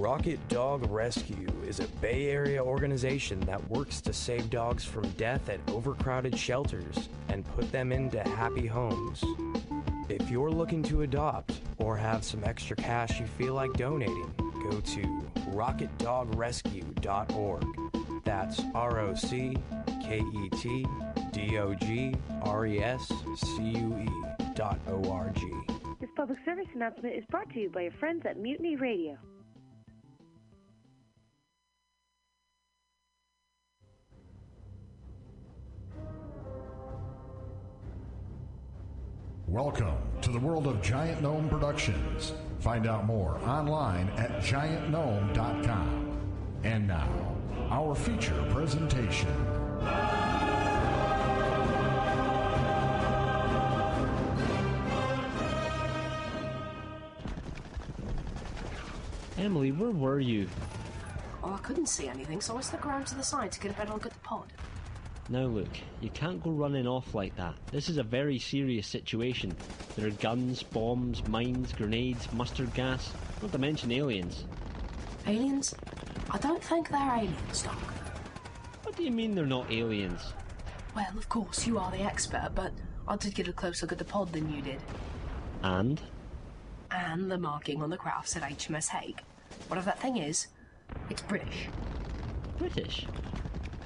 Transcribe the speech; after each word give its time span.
Rocket 0.00 0.40
Dog 0.48 0.90
Rescue 0.90 1.52
is 1.68 1.78
a 1.78 1.86
Bay 2.00 2.30
Area 2.30 2.64
organization 2.64 3.38
that 3.40 3.62
works 3.68 4.00
to 4.00 4.14
save 4.14 4.48
dogs 4.48 4.82
from 4.82 5.06
death 5.10 5.50
at 5.50 5.60
overcrowded 5.68 6.38
shelters 6.38 7.10
and 7.28 7.44
put 7.54 7.70
them 7.70 7.92
into 7.92 8.18
happy 8.30 8.66
homes. 8.66 9.22
If 10.08 10.30
you're 10.30 10.50
looking 10.50 10.82
to 10.84 11.02
adopt 11.02 11.60
or 11.76 11.98
have 11.98 12.24
some 12.24 12.42
extra 12.44 12.76
cash 12.76 13.20
you 13.20 13.26
feel 13.26 13.52
like 13.52 13.74
donating, 13.74 14.32
go 14.38 14.80
to 14.80 15.02
rocketdogrescue.org. 15.50 17.64
That's 18.24 18.62
R 18.74 19.00
O 19.00 19.14
C 19.14 19.54
K 20.02 20.20
E 20.20 20.48
T 20.48 20.86
D 21.30 21.58
O 21.58 21.74
G 21.74 22.14
R 22.40 22.64
E 22.64 22.82
S 22.82 23.06
C 23.36 23.62
U 23.62 23.98
E 23.98 24.08
dot 24.54 24.80
O 24.88 25.10
R 25.10 25.30
G. 25.36 25.46
This 26.00 26.08
public 26.16 26.38
service 26.46 26.68
announcement 26.74 27.14
is 27.14 27.26
brought 27.26 27.50
to 27.50 27.60
you 27.60 27.68
by 27.68 27.82
your 27.82 27.92
friends 28.00 28.24
at 28.24 28.38
Mutiny 28.38 28.76
Radio. 28.76 29.18
Welcome 39.50 39.96
to 40.22 40.30
the 40.30 40.38
world 40.38 40.68
of 40.68 40.80
Giant 40.80 41.22
Gnome 41.22 41.48
Productions. 41.48 42.34
Find 42.60 42.86
out 42.86 43.04
more 43.04 43.36
online 43.38 44.08
at 44.10 44.40
giantgnome.com. 44.40 46.20
And 46.62 46.86
now, 46.86 47.36
our 47.68 47.96
feature 47.96 48.46
presentation. 48.50 49.28
Emily, 59.36 59.72
where 59.72 59.90
were 59.90 60.20
you? 60.20 60.48
Oh, 61.42 61.54
I 61.54 61.58
couldn't 61.58 61.86
see 61.88 62.06
anything, 62.06 62.40
so 62.40 62.56
I 62.56 62.60
stuck 62.60 62.86
around 62.86 63.08
to 63.08 63.16
the 63.16 63.24
side 63.24 63.50
to 63.50 63.58
get 63.58 63.72
a 63.72 63.74
better 63.74 63.94
look 63.94 64.06
at 64.06 64.12
the 64.12 64.20
pod. 64.20 64.46
Now 65.30 65.44
look, 65.44 65.68
you 66.00 66.10
can't 66.10 66.42
go 66.42 66.50
running 66.50 66.88
off 66.88 67.14
like 67.14 67.36
that. 67.36 67.54
This 67.70 67.88
is 67.88 67.98
a 67.98 68.02
very 68.02 68.40
serious 68.40 68.88
situation. 68.88 69.56
There 69.94 70.08
are 70.08 70.10
guns, 70.10 70.64
bombs, 70.64 71.26
mines, 71.28 71.72
grenades, 71.72 72.30
mustard 72.32 72.74
gas, 72.74 73.12
not 73.40 73.52
to 73.52 73.58
mention 73.58 73.92
aliens. 73.92 74.44
Aliens? 75.28 75.72
I 76.32 76.38
don't 76.38 76.62
think 76.62 76.88
they're 76.88 77.14
aliens, 77.16 77.62
Doc. 77.62 77.78
What 78.82 78.96
do 78.96 79.04
you 79.04 79.12
mean 79.12 79.36
they're 79.36 79.46
not 79.46 79.70
aliens? 79.70 80.20
Well, 80.96 81.16
of 81.16 81.28
course, 81.28 81.64
you 81.64 81.78
are 81.78 81.92
the 81.92 82.00
expert, 82.00 82.50
but 82.56 82.72
I 83.06 83.14
did 83.14 83.36
get 83.36 83.46
a 83.46 83.52
closer 83.52 83.86
look 83.86 83.92
at 83.92 83.98
the 83.98 84.04
pod 84.04 84.32
than 84.32 84.52
you 84.52 84.60
did. 84.62 84.80
And? 85.62 86.00
And 86.90 87.30
the 87.30 87.38
marking 87.38 87.82
on 87.82 87.90
the 87.90 87.96
craft 87.96 88.30
said 88.30 88.42
HMS 88.42 88.88
Hague. 88.88 89.20
Whatever 89.68 89.86
that 89.86 90.00
thing 90.00 90.16
is, 90.16 90.48
it's 91.08 91.22
British. 91.22 91.68
British? 92.58 93.06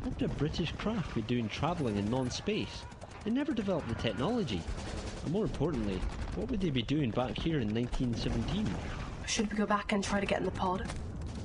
What 0.05 0.21
would 0.21 0.31
a 0.31 0.35
British 0.35 0.71
craft 0.73 1.15
be 1.15 1.23
doing 1.23 1.49
travelling 1.49 1.97
in 1.97 2.11
non-space? 2.11 2.83
They 3.25 3.31
never 3.31 3.55
developed 3.55 3.89
the 3.89 3.95
technology. 3.95 4.61
And 5.25 5.33
more 5.33 5.45
importantly, 5.45 5.99
what 6.35 6.51
would 6.51 6.61
they 6.61 6.69
be 6.69 6.83
doing 6.83 7.11
back 7.11 7.39
here 7.39 7.61
in 7.61 7.75
1917? 7.75 8.69
Should 9.27 9.51
we 9.51 9.57
go 9.57 9.65
back 9.65 9.93
and 9.93 10.05
try 10.05 10.21
to 10.21 10.27
get 10.27 10.41
in 10.41 10.45
the 10.45 10.51
pod? 10.51 10.87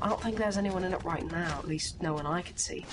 I 0.02 0.10
don't 0.10 0.22
think 0.22 0.36
there's 0.36 0.58
anyone 0.58 0.84
in 0.84 0.92
it 0.92 1.02
right 1.06 1.26
now, 1.32 1.58
at 1.58 1.70
least 1.70 2.02
no 2.02 2.14
one 2.14 2.26
I 2.26 2.42
could 2.42 2.60
see. 2.60 2.86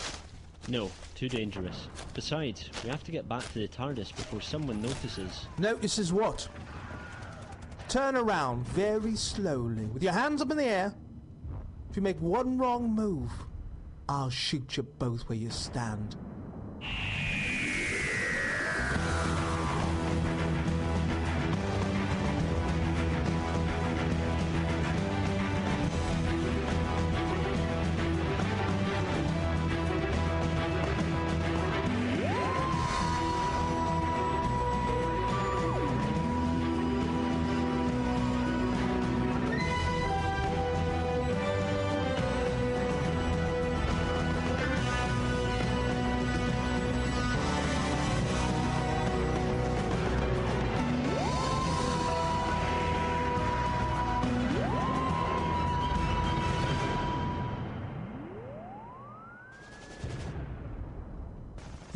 No, 0.68 0.88
too 1.16 1.28
dangerous. 1.28 1.88
Besides, 2.14 2.70
we 2.84 2.90
have 2.90 3.02
to 3.02 3.10
get 3.10 3.28
back 3.28 3.42
to 3.52 3.58
the 3.58 3.66
TARDIS 3.66 4.14
before 4.14 4.40
someone 4.40 4.80
notices. 4.80 5.48
Notices 5.58 6.12
what? 6.12 6.48
Turn 7.88 8.14
around 8.14 8.68
very 8.68 9.16
slowly, 9.16 9.86
with 9.86 10.04
your 10.04 10.12
hands 10.12 10.40
up 10.40 10.52
in 10.52 10.58
the 10.58 10.64
air. 10.64 10.94
If 11.90 11.96
you 11.96 12.02
make 12.02 12.20
one 12.20 12.56
wrong 12.56 12.88
move, 12.88 13.32
I'll 14.08 14.30
shoot 14.30 14.76
you 14.76 14.84
both 14.84 15.28
where 15.28 15.38
you 15.38 15.50
stand. 15.50 16.16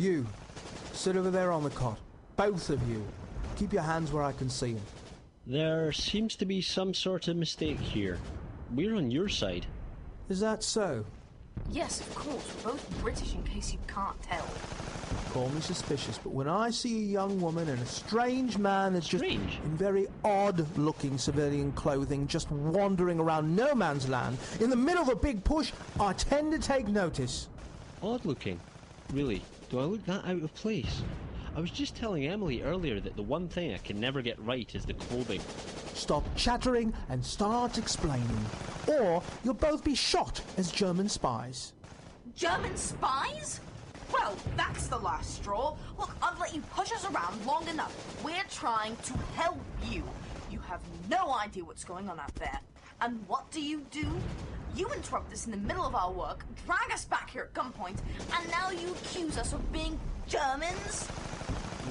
You, 0.01 0.25
sit 0.93 1.15
over 1.15 1.29
there 1.29 1.51
on 1.51 1.63
the 1.63 1.69
cot. 1.69 1.99
Both 2.35 2.71
of 2.71 2.89
you. 2.89 3.05
Keep 3.55 3.71
your 3.71 3.83
hands 3.83 4.11
where 4.11 4.23
I 4.23 4.31
can 4.31 4.49
see 4.49 4.73
them. 4.73 4.81
There 5.45 5.91
seems 5.91 6.35
to 6.37 6.45
be 6.45 6.59
some 6.59 6.95
sort 6.95 7.27
of 7.27 7.37
mistake 7.37 7.79
here. 7.79 8.17
We're 8.73 8.95
on 8.95 9.11
your 9.11 9.29
side. 9.29 9.67
Is 10.27 10.39
that 10.39 10.63
so? 10.63 11.05
Yes, 11.69 11.99
of 11.99 12.15
course. 12.15 12.43
We're 12.65 12.71
both 12.71 13.01
British, 13.03 13.35
in 13.35 13.43
case 13.43 13.73
you 13.73 13.77
can't 13.87 14.19
tell. 14.23 14.47
Call 15.33 15.49
me 15.49 15.61
suspicious, 15.61 16.17
but 16.17 16.31
when 16.33 16.47
I 16.47 16.71
see 16.71 16.97
a 16.97 17.05
young 17.05 17.39
woman 17.39 17.69
and 17.69 17.79
a 17.79 17.85
strange 17.85 18.57
man 18.57 18.93
that's 18.93 19.07
just 19.07 19.23
Strange? 19.23 19.59
in 19.63 19.77
very 19.77 20.07
odd-looking 20.23 21.19
civilian 21.19 21.73
clothing 21.73 22.25
just 22.25 22.49
wandering 22.49 23.19
around 23.19 23.55
no 23.55 23.75
man's 23.75 24.09
land 24.09 24.39
in 24.61 24.71
the 24.71 24.75
middle 24.75 25.03
of 25.03 25.09
a 25.09 25.15
big 25.15 25.43
push, 25.43 25.71
I 25.99 26.13
tend 26.13 26.53
to 26.53 26.57
take 26.57 26.87
notice. 26.87 27.49
Odd 28.01 28.25
looking. 28.25 28.59
Really, 29.13 29.43
do 29.71 29.79
I 29.79 29.83
look 29.83 30.05
that 30.05 30.25
out 30.25 30.43
of 30.43 30.53
place? 30.53 31.01
I 31.55 31.61
was 31.61 31.71
just 31.71 31.95
telling 31.95 32.27
Emily 32.27 32.61
earlier 32.61 32.99
that 32.99 33.15
the 33.15 33.21
one 33.21 33.47
thing 33.47 33.73
I 33.73 33.77
can 33.77 34.01
never 34.01 34.21
get 34.21 34.37
right 34.45 34.69
is 34.75 34.83
the 34.83 34.93
clothing. 34.93 35.39
Stop 35.93 36.25
chattering 36.35 36.93
and 37.07 37.23
start 37.23 37.77
explaining, 37.77 38.45
or 38.87 39.23
you'll 39.45 39.53
both 39.53 39.81
be 39.81 39.95
shot 39.95 40.41
as 40.57 40.71
German 40.71 41.07
spies. 41.07 41.71
German 42.35 42.75
spies? 42.75 43.61
Well, 44.11 44.35
that's 44.57 44.87
the 44.87 44.97
last 44.97 45.35
straw. 45.35 45.77
Look, 45.97 46.13
I've 46.21 46.37
let 46.37 46.53
you 46.53 46.61
push 46.75 46.91
us 46.91 47.05
around 47.05 47.45
long 47.45 47.65
enough. 47.69 47.95
We're 48.25 48.43
trying 48.49 48.97
to 48.97 49.13
help 49.35 49.61
you. 49.89 50.03
You 50.51 50.59
have 50.59 50.81
no 51.09 51.33
idea 51.33 51.63
what's 51.63 51.85
going 51.85 52.09
on 52.09 52.19
out 52.19 52.35
there. 52.35 52.59
And 52.99 53.25
what 53.25 53.49
do 53.51 53.61
you 53.61 53.85
do? 53.89 54.05
You 54.75 54.87
interrupt 54.87 55.33
us 55.33 55.45
in 55.45 55.51
the 55.51 55.57
middle 55.57 55.85
of 55.85 55.95
our 55.95 56.11
work, 56.11 56.45
drag 56.65 56.91
us 56.91 57.05
back 57.05 57.29
here 57.29 57.43
at 57.43 57.53
gunpoint, 57.53 57.97
and 58.37 58.49
now 58.51 58.71
you 58.71 58.89
accuse 58.91 59.37
us 59.37 59.53
of 59.53 59.71
being 59.71 59.99
Germans? 60.27 61.07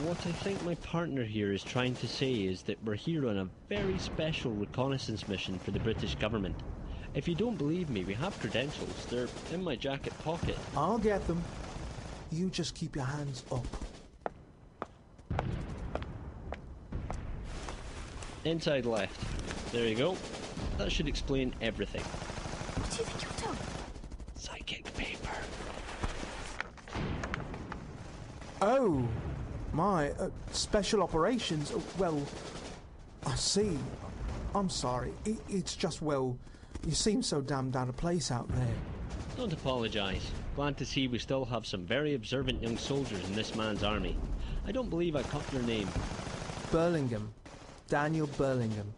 What 0.04 0.16
I 0.26 0.32
think 0.32 0.62
my 0.64 0.76
partner 0.76 1.24
here 1.24 1.52
is 1.52 1.62
trying 1.62 1.94
to 1.96 2.08
say 2.08 2.32
is 2.32 2.62
that 2.62 2.82
we're 2.84 2.94
here 2.94 3.28
on 3.28 3.36
a 3.36 3.48
very 3.68 3.98
special 3.98 4.52
reconnaissance 4.52 5.28
mission 5.28 5.58
for 5.58 5.72
the 5.72 5.80
British 5.80 6.14
government. 6.14 6.56
If 7.12 7.28
you 7.28 7.34
don't 7.34 7.58
believe 7.58 7.90
me, 7.90 8.04
we 8.04 8.14
have 8.14 8.38
credentials. 8.38 9.04
They're 9.10 9.28
in 9.52 9.62
my 9.62 9.76
jacket 9.76 10.14
pocket. 10.24 10.56
I'll 10.76 10.98
get 10.98 11.26
them. 11.26 11.42
You 12.32 12.48
just 12.48 12.74
keep 12.74 12.96
your 12.96 13.04
hands 13.04 13.44
up. 13.50 13.66
Inside 18.44 18.86
left. 18.86 19.72
There 19.72 19.86
you 19.86 19.96
go. 19.96 20.16
That 20.78 20.90
should 20.90 21.08
explain 21.08 21.52
everything. 21.60 22.02
What 22.02 22.90
do 22.90 22.96
you 22.98 23.04
think 23.04 23.22
you're 23.22 23.48
doing? 23.48 23.58
Psychic 24.36 24.94
paper. 24.96 25.36
Oh, 28.60 29.06
my. 29.72 30.10
Uh, 30.12 30.30
special 30.52 31.02
operations. 31.02 31.72
Uh, 31.72 31.80
well, 31.98 32.20
I 33.26 33.34
see. 33.34 33.78
I'm 34.54 34.68
sorry. 34.68 35.12
It, 35.24 35.38
it's 35.48 35.76
just, 35.76 36.02
well, 36.02 36.36
you 36.86 36.92
seem 36.92 37.22
so 37.22 37.40
damned 37.40 37.76
out 37.76 37.88
of 37.88 37.96
place 37.96 38.30
out 38.30 38.48
there. 38.48 38.74
Don't 39.36 39.52
apologise. 39.52 40.30
Glad 40.56 40.76
to 40.78 40.84
see 40.84 41.08
we 41.08 41.18
still 41.18 41.44
have 41.44 41.64
some 41.64 41.86
very 41.86 42.14
observant 42.14 42.62
young 42.62 42.76
soldiers 42.76 43.24
in 43.28 43.34
this 43.34 43.54
man's 43.54 43.82
army. 43.82 44.16
I 44.66 44.72
don't 44.72 44.90
believe 44.90 45.16
I 45.16 45.22
caught 45.22 45.50
your 45.52 45.62
name. 45.62 45.88
Burlingham. 46.70 47.32
Daniel 47.88 48.26
Burlingham. 48.36 48.92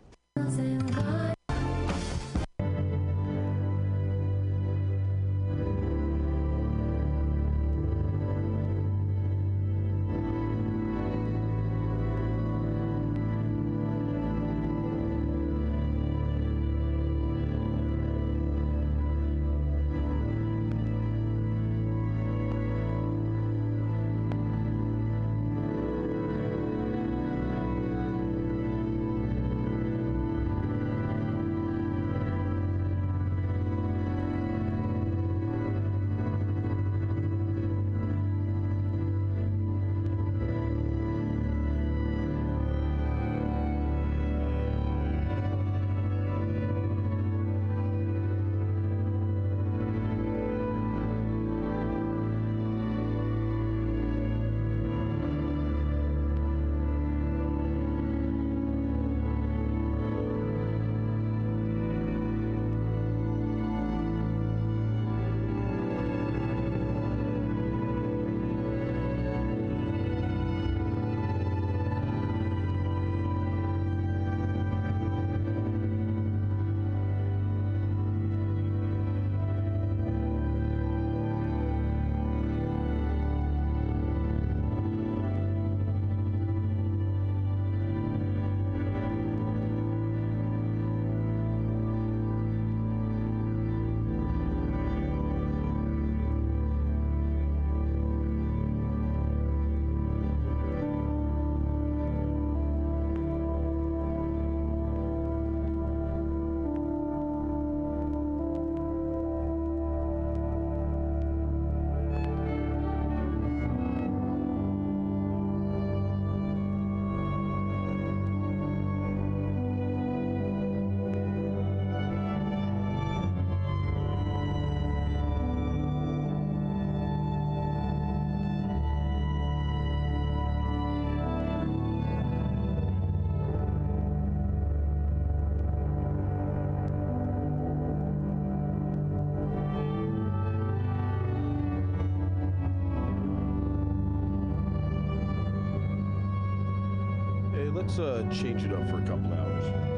Change 148.33 148.65
it 148.65 148.73
up 148.73 148.89
for 148.89 148.99
a 148.99 149.03
couple 149.03 149.33
hours. 149.35 149.92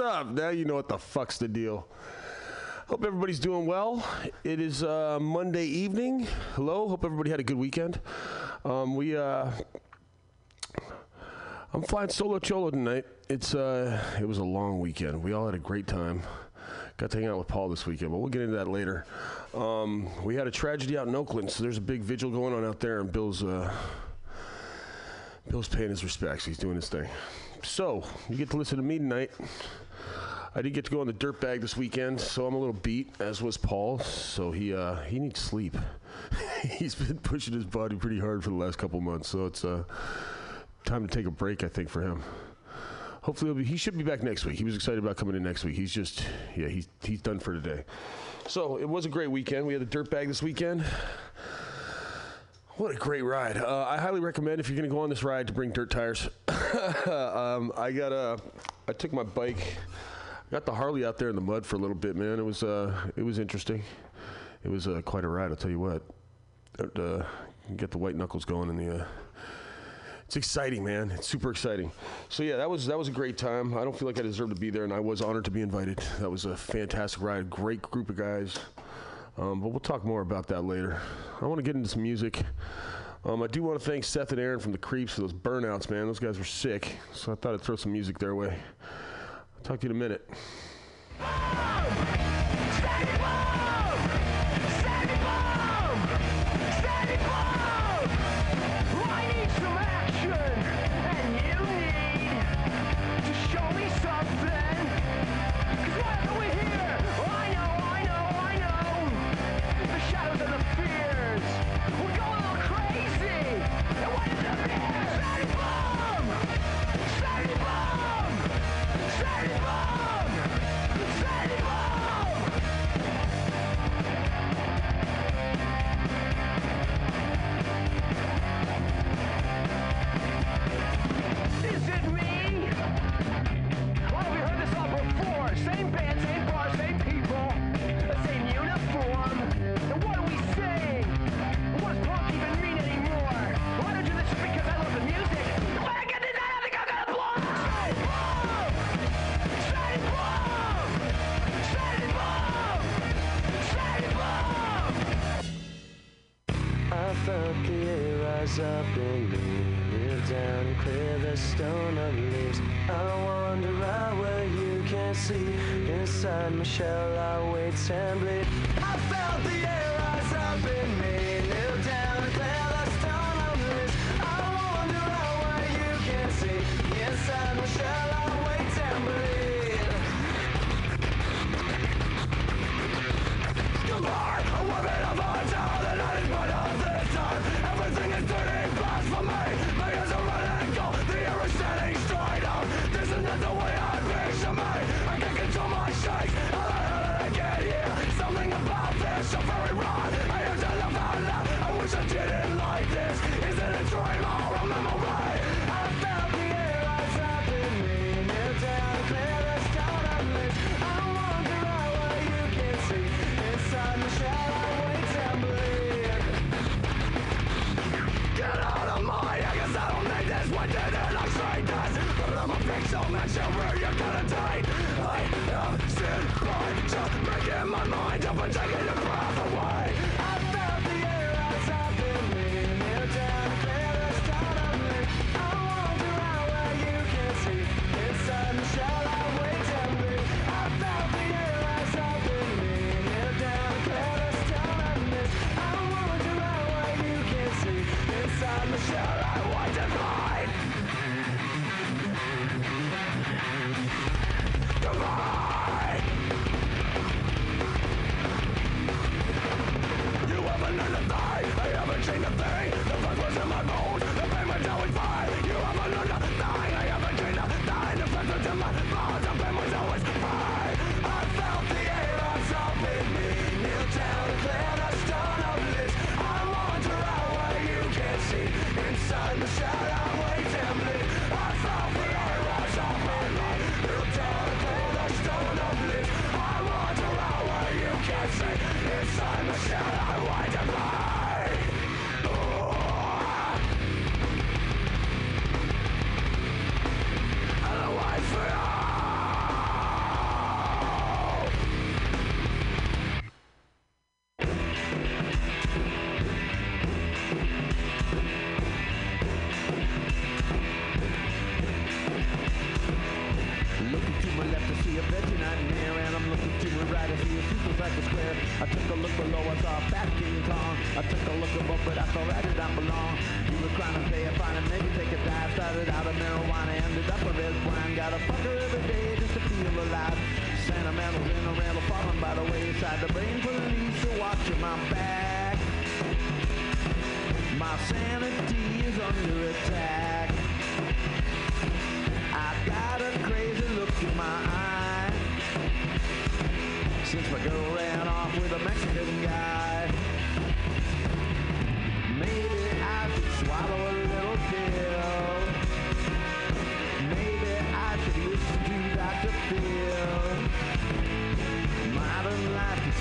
Up? 0.00 0.28
Now 0.28 0.50
you 0.50 0.64
know 0.64 0.74
what 0.74 0.88
the 0.88 0.98
fuck's 0.98 1.38
the 1.38 1.48
deal. 1.48 1.88
Hope 2.88 3.04
everybody's 3.04 3.38
doing 3.38 3.66
well. 3.66 4.02
It 4.44 4.60
is 4.60 4.82
uh, 4.82 5.18
Monday 5.20 5.66
evening. 5.66 6.26
Hello. 6.54 6.88
Hope 6.88 7.04
everybody 7.04 7.30
had 7.30 7.40
a 7.40 7.42
good 7.42 7.58
weekend. 7.58 8.00
Um, 8.64 8.96
we, 8.96 9.16
uh, 9.16 9.50
I'm 11.74 11.82
flying 11.82 12.08
solo 12.08 12.38
cholo 12.38 12.70
tonight. 12.70 13.04
It's, 13.28 13.54
uh, 13.54 14.00
it 14.18 14.26
was 14.26 14.38
a 14.38 14.44
long 14.44 14.80
weekend. 14.80 15.22
We 15.22 15.32
all 15.32 15.46
had 15.46 15.54
a 15.54 15.58
great 15.58 15.86
time. 15.86 16.22
Got 16.96 17.10
to 17.10 17.18
hang 17.18 17.28
out 17.28 17.38
with 17.38 17.48
Paul 17.48 17.68
this 17.68 17.86
weekend, 17.86 18.10
but 18.10 18.18
we'll 18.18 18.30
get 18.30 18.42
into 18.42 18.56
that 18.56 18.68
later. 18.68 19.04
Um, 19.54 20.08
we 20.24 20.34
had 20.34 20.46
a 20.46 20.50
tragedy 20.50 20.96
out 20.96 21.08
in 21.08 21.14
Oakland, 21.14 21.50
so 21.50 21.62
there's 21.62 21.78
a 21.78 21.82
big 21.82 22.00
vigil 22.00 22.30
going 22.30 22.54
on 22.54 22.64
out 22.64 22.80
there, 22.80 23.00
and 23.00 23.12
Bill's, 23.12 23.42
uh, 23.44 23.72
Bill's 25.48 25.68
paying 25.68 25.90
his 25.90 26.02
respects. 26.02 26.44
He's 26.44 26.58
doing 26.58 26.76
his 26.76 26.88
thing. 26.88 27.08
So, 27.62 28.04
you 28.28 28.36
get 28.36 28.50
to 28.50 28.56
listen 28.56 28.78
to 28.78 28.82
me 28.82 28.98
tonight. 28.98 29.30
I 30.54 30.62
didn't 30.62 30.74
get 30.74 30.84
to 30.86 30.90
go 30.90 31.00
on 31.00 31.06
the 31.06 31.12
dirt 31.12 31.40
bag 31.40 31.60
this 31.60 31.76
weekend, 31.76 32.20
so 32.20 32.46
I'm 32.46 32.54
a 32.54 32.58
little 32.58 32.74
beat, 32.74 33.14
as 33.20 33.42
was 33.42 33.56
Paul. 33.56 33.98
So 33.98 34.50
he 34.50 34.74
uh, 34.74 34.96
he 35.02 35.18
needs 35.18 35.40
sleep. 35.40 35.76
He's 36.62 36.94
been 36.94 37.18
pushing 37.18 37.54
his 37.54 37.64
body 37.64 37.96
pretty 37.96 38.18
hard 38.18 38.42
for 38.42 38.50
the 38.50 38.56
last 38.56 38.78
couple 38.78 39.00
months, 39.00 39.28
so 39.28 39.46
it's 39.46 39.64
uh, 39.64 39.84
time 40.84 41.06
to 41.06 41.14
take 41.14 41.26
a 41.26 41.30
break, 41.30 41.62
I 41.62 41.68
think, 41.68 41.88
for 41.88 42.02
him. 42.02 42.22
Hopefully, 43.22 43.52
be, 43.52 43.64
he 43.64 43.76
should 43.76 43.96
be 43.96 44.04
back 44.04 44.22
next 44.22 44.46
week. 44.46 44.56
He 44.56 44.64
was 44.64 44.74
excited 44.74 44.98
about 44.98 45.16
coming 45.16 45.36
in 45.36 45.42
next 45.42 45.64
week. 45.64 45.76
He's 45.76 45.92
just, 45.92 46.24
yeah, 46.56 46.68
he's 46.68 46.88
he's 47.02 47.20
done 47.20 47.38
for 47.38 47.52
today. 47.52 47.84
So 48.46 48.78
it 48.78 48.88
was 48.88 49.04
a 49.04 49.10
great 49.10 49.30
weekend. 49.30 49.66
We 49.66 49.74
had 49.74 49.82
the 49.82 49.86
dirt 49.86 50.10
bag 50.10 50.28
this 50.28 50.42
weekend. 50.42 50.82
What 52.78 52.92
a 52.92 52.94
great 52.94 53.22
ride! 53.22 53.56
Uh, 53.56 53.86
I 53.88 53.98
highly 53.98 54.20
recommend 54.20 54.60
if 54.60 54.68
you're 54.68 54.76
going 54.76 54.88
to 54.88 54.94
go 54.94 55.00
on 55.00 55.10
this 55.10 55.24
ride 55.24 55.48
to 55.48 55.52
bring 55.52 55.72
dirt 55.72 55.90
tires. 55.90 56.28
um, 56.48 57.72
I 57.76 57.92
got 57.92 58.12
a, 58.12 58.38
I 58.86 58.92
took 58.92 59.12
my 59.12 59.24
bike, 59.24 59.76
got 60.50 60.66
the 60.66 60.74
Harley 60.74 61.04
out 61.04 61.18
there 61.18 61.28
in 61.28 61.34
the 61.34 61.40
mud 61.40 61.64
for 61.64 61.76
a 61.76 61.78
little 61.78 61.96
bit, 61.96 62.16
man. 62.16 62.38
It 62.38 62.44
was, 62.44 62.62
uh, 62.62 62.94
it 63.16 63.22
was 63.22 63.38
interesting. 63.38 63.82
It 64.64 64.70
was 64.70 64.88
uh, 64.88 65.02
quite 65.04 65.24
a 65.24 65.28
ride, 65.28 65.50
I'll 65.50 65.56
tell 65.56 65.70
you 65.70 65.80
what. 65.80 66.02
Uh, 66.78 67.24
get 67.76 67.90
the 67.90 67.98
white 67.98 68.16
knuckles 68.16 68.44
going 68.44 68.70
in 68.70 68.76
the. 68.76 69.00
Uh, 69.00 69.06
it's 70.26 70.36
exciting, 70.36 70.84
man. 70.84 71.10
It's 71.10 71.26
super 71.26 71.50
exciting. 71.50 71.90
So 72.28 72.42
yeah, 72.42 72.58
that 72.58 72.68
was 72.68 72.86
that 72.86 72.98
was 72.98 73.08
a 73.08 73.10
great 73.10 73.38
time. 73.38 73.76
I 73.76 73.82
don't 73.82 73.98
feel 73.98 74.06
like 74.06 74.18
I 74.18 74.22
deserve 74.22 74.50
to 74.50 74.54
be 74.54 74.68
there, 74.68 74.84
and 74.84 74.92
I 74.92 75.00
was 75.00 75.22
honored 75.22 75.46
to 75.46 75.50
be 75.50 75.62
invited. 75.62 75.98
That 76.20 76.30
was 76.30 76.44
a 76.44 76.54
fantastic 76.54 77.22
ride. 77.22 77.48
Great 77.48 77.80
group 77.80 78.10
of 78.10 78.16
guys. 78.16 78.58
Um, 79.38 79.60
but 79.60 79.68
we'll 79.68 79.80
talk 79.80 80.04
more 80.04 80.20
about 80.20 80.46
that 80.48 80.62
later. 80.62 81.00
I 81.40 81.46
want 81.46 81.58
to 81.58 81.62
get 81.62 81.76
into 81.76 81.88
some 81.88 82.02
music. 82.02 82.42
Um, 83.24 83.42
I 83.42 83.46
do 83.46 83.62
want 83.62 83.80
to 83.80 83.84
thank 83.84 84.04
Seth 84.04 84.32
and 84.32 84.40
Aaron 84.40 84.60
from 84.60 84.72
the 84.72 84.78
Creeps 84.78 85.14
for 85.14 85.22
those 85.22 85.32
burnouts, 85.32 85.88
man. 85.88 86.06
Those 86.06 86.18
guys 86.18 86.38
were 86.38 86.44
sick, 86.44 86.96
so 87.12 87.32
I 87.32 87.34
thought 87.34 87.54
I'd 87.54 87.60
throw 87.60 87.76
some 87.76 87.92
music 87.92 88.18
their 88.18 88.34
way. 88.34 88.58
Talk 89.68 89.80
to 89.80 89.86
you 89.86 89.90
in 89.90 89.96
a 89.96 89.98
minute. 89.98 90.26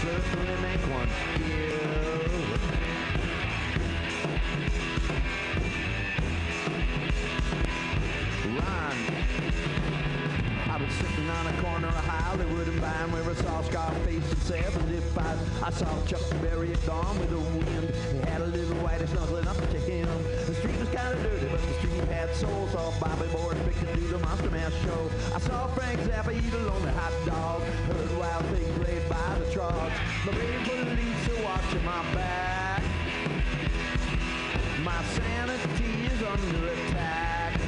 circle 0.01 0.45
make 0.61 0.81
one 0.93 1.09
kill. 1.35 2.37
Run. 8.57 8.97
I 10.69 10.77
was 10.77 10.93
sitting 10.93 11.29
on 11.29 11.47
a 11.47 11.61
corner 11.61 11.87
of 11.87 11.95
Hollywood 11.95 12.67
and 12.67 12.79
Vine 12.79 13.11
where 13.11 13.23
I 13.23 13.33
saw 13.33 13.61
Scarface 13.63 14.31
and 14.31 14.41
75. 14.43 15.63
I 15.63 15.69
saw 15.71 16.05
Chuck 16.05 16.21
Berry 16.41 16.71
at 16.71 16.85
dawn 16.85 17.17
with 17.17 17.31
the 17.31 17.39
wind. 17.39 17.89
He 18.11 18.19
had 18.29 18.41
a 18.41 18.47
little 18.47 18.77
whitey 18.77 19.09
snuggling 19.09 19.47
up 19.47 19.57
to 19.57 19.79
him. 19.79 20.07
The 20.45 20.53
street 20.53 20.79
was 20.79 20.89
kind 20.89 21.17
of 21.17 21.23
dirty, 21.23 21.47
but 21.47 21.61
the 21.61 21.73
street 21.73 22.03
had 22.09 22.35
soul. 22.35 22.67
Saw 22.71 22.93
Bobby 22.99 23.27
Boyd 23.33 23.57
picking 23.65 23.87
through 23.95 24.09
the 24.09 24.19
Monster 24.19 24.51
Mash 24.51 24.73
show. 24.83 25.09
I 25.33 25.39
saw 25.39 25.67
Frank 25.73 25.99
Zappa 26.01 26.37
eat 26.37 26.53
a 26.53 26.57
lonely 26.59 26.91
hot 26.91 27.13
dog 27.25 27.66
heart. 29.71 29.93
My 30.25 30.31
people 30.33 30.95
need 30.95 31.17
to 31.25 31.43
watching 31.43 31.85
my 31.85 32.03
back. 32.13 32.83
My 34.83 35.03
sanity 35.03 35.91
is 36.05 36.21
under 36.23 36.67
attack. 36.73 37.59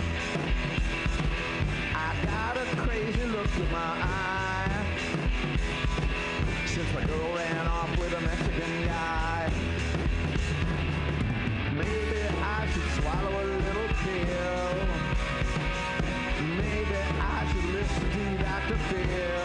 I 1.95 2.15
got 2.25 2.57
a 2.57 2.65
crazy 2.77 3.25
look 3.25 3.55
in 3.57 3.71
my 3.71 3.93
eye. 4.01 4.85
Since 6.65 6.93
my 6.93 7.03
girl 7.05 7.35
ran 7.35 7.67
off 7.67 7.97
with 7.97 8.13
a 8.13 8.21
Mexican 8.21 8.85
guy. 8.85 9.51
Maybe 11.75 12.21
I 12.41 12.67
should 12.71 12.89
swallow 13.01 13.43
a 13.43 13.45
little 13.65 13.89
pill. 14.03 14.69
Maybe 16.57 16.99
I 17.19 17.51
should 17.51 17.69
listen 17.77 18.09
to 18.11 18.43
Dr. 18.43 18.77
Phil. 18.89 19.38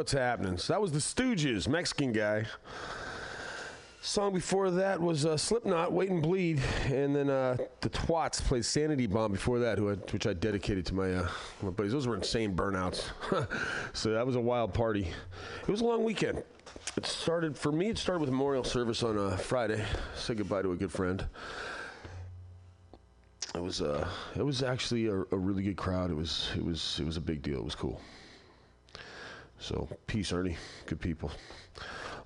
What's 0.00 0.12
happening? 0.12 0.56
So 0.56 0.72
that 0.72 0.80
was 0.80 0.92
the 0.92 0.98
Stooges, 0.98 1.68
Mexican 1.68 2.10
guy. 2.10 2.46
Song 4.00 4.32
before 4.32 4.70
that 4.70 4.98
was 4.98 5.26
uh, 5.26 5.36
Slipknot, 5.36 5.92
Wait 5.92 6.08
and 6.08 6.22
Bleed, 6.22 6.58
and 6.86 7.14
then 7.14 7.28
uh, 7.28 7.58
the 7.82 7.90
Twats 7.90 8.40
played 8.40 8.64
Sanity 8.64 9.06
Bomb 9.06 9.32
before 9.32 9.58
that, 9.58 9.78
I, 9.78 9.82
which 9.82 10.26
I 10.26 10.32
dedicated 10.32 10.86
to 10.86 10.94
my, 10.94 11.12
uh, 11.12 11.28
my 11.60 11.68
buddies. 11.68 11.92
Those 11.92 12.06
were 12.06 12.16
insane 12.16 12.56
burnouts, 12.56 13.10
so 13.92 14.12
that 14.12 14.26
was 14.26 14.36
a 14.36 14.40
wild 14.40 14.72
party. 14.72 15.06
It 15.60 15.70
was 15.70 15.82
a 15.82 15.84
long 15.84 16.02
weekend. 16.02 16.42
It 16.96 17.04
started 17.04 17.54
for 17.54 17.70
me. 17.70 17.90
It 17.90 17.98
started 17.98 18.20
with 18.20 18.30
memorial 18.30 18.64
service 18.64 19.02
on 19.02 19.18
a 19.18 19.36
Friday. 19.36 19.84
Say 20.16 20.32
goodbye 20.32 20.62
to 20.62 20.72
a 20.72 20.76
good 20.76 20.90
friend. 20.90 21.26
It 23.54 23.62
was 23.62 23.82
uh, 23.82 24.08
it 24.34 24.46
was 24.46 24.62
actually 24.62 25.08
a, 25.08 25.16
a 25.30 25.36
really 25.36 25.62
good 25.62 25.76
crowd. 25.76 26.10
It 26.10 26.16
was 26.16 26.48
it 26.56 26.64
was 26.64 26.96
it 26.98 27.04
was 27.04 27.18
a 27.18 27.20
big 27.20 27.42
deal. 27.42 27.58
It 27.58 27.64
was 27.64 27.74
cool. 27.74 28.00
So 29.60 29.88
peace, 30.06 30.32
Ernie. 30.32 30.56
Good 30.86 31.00
people. 31.00 31.30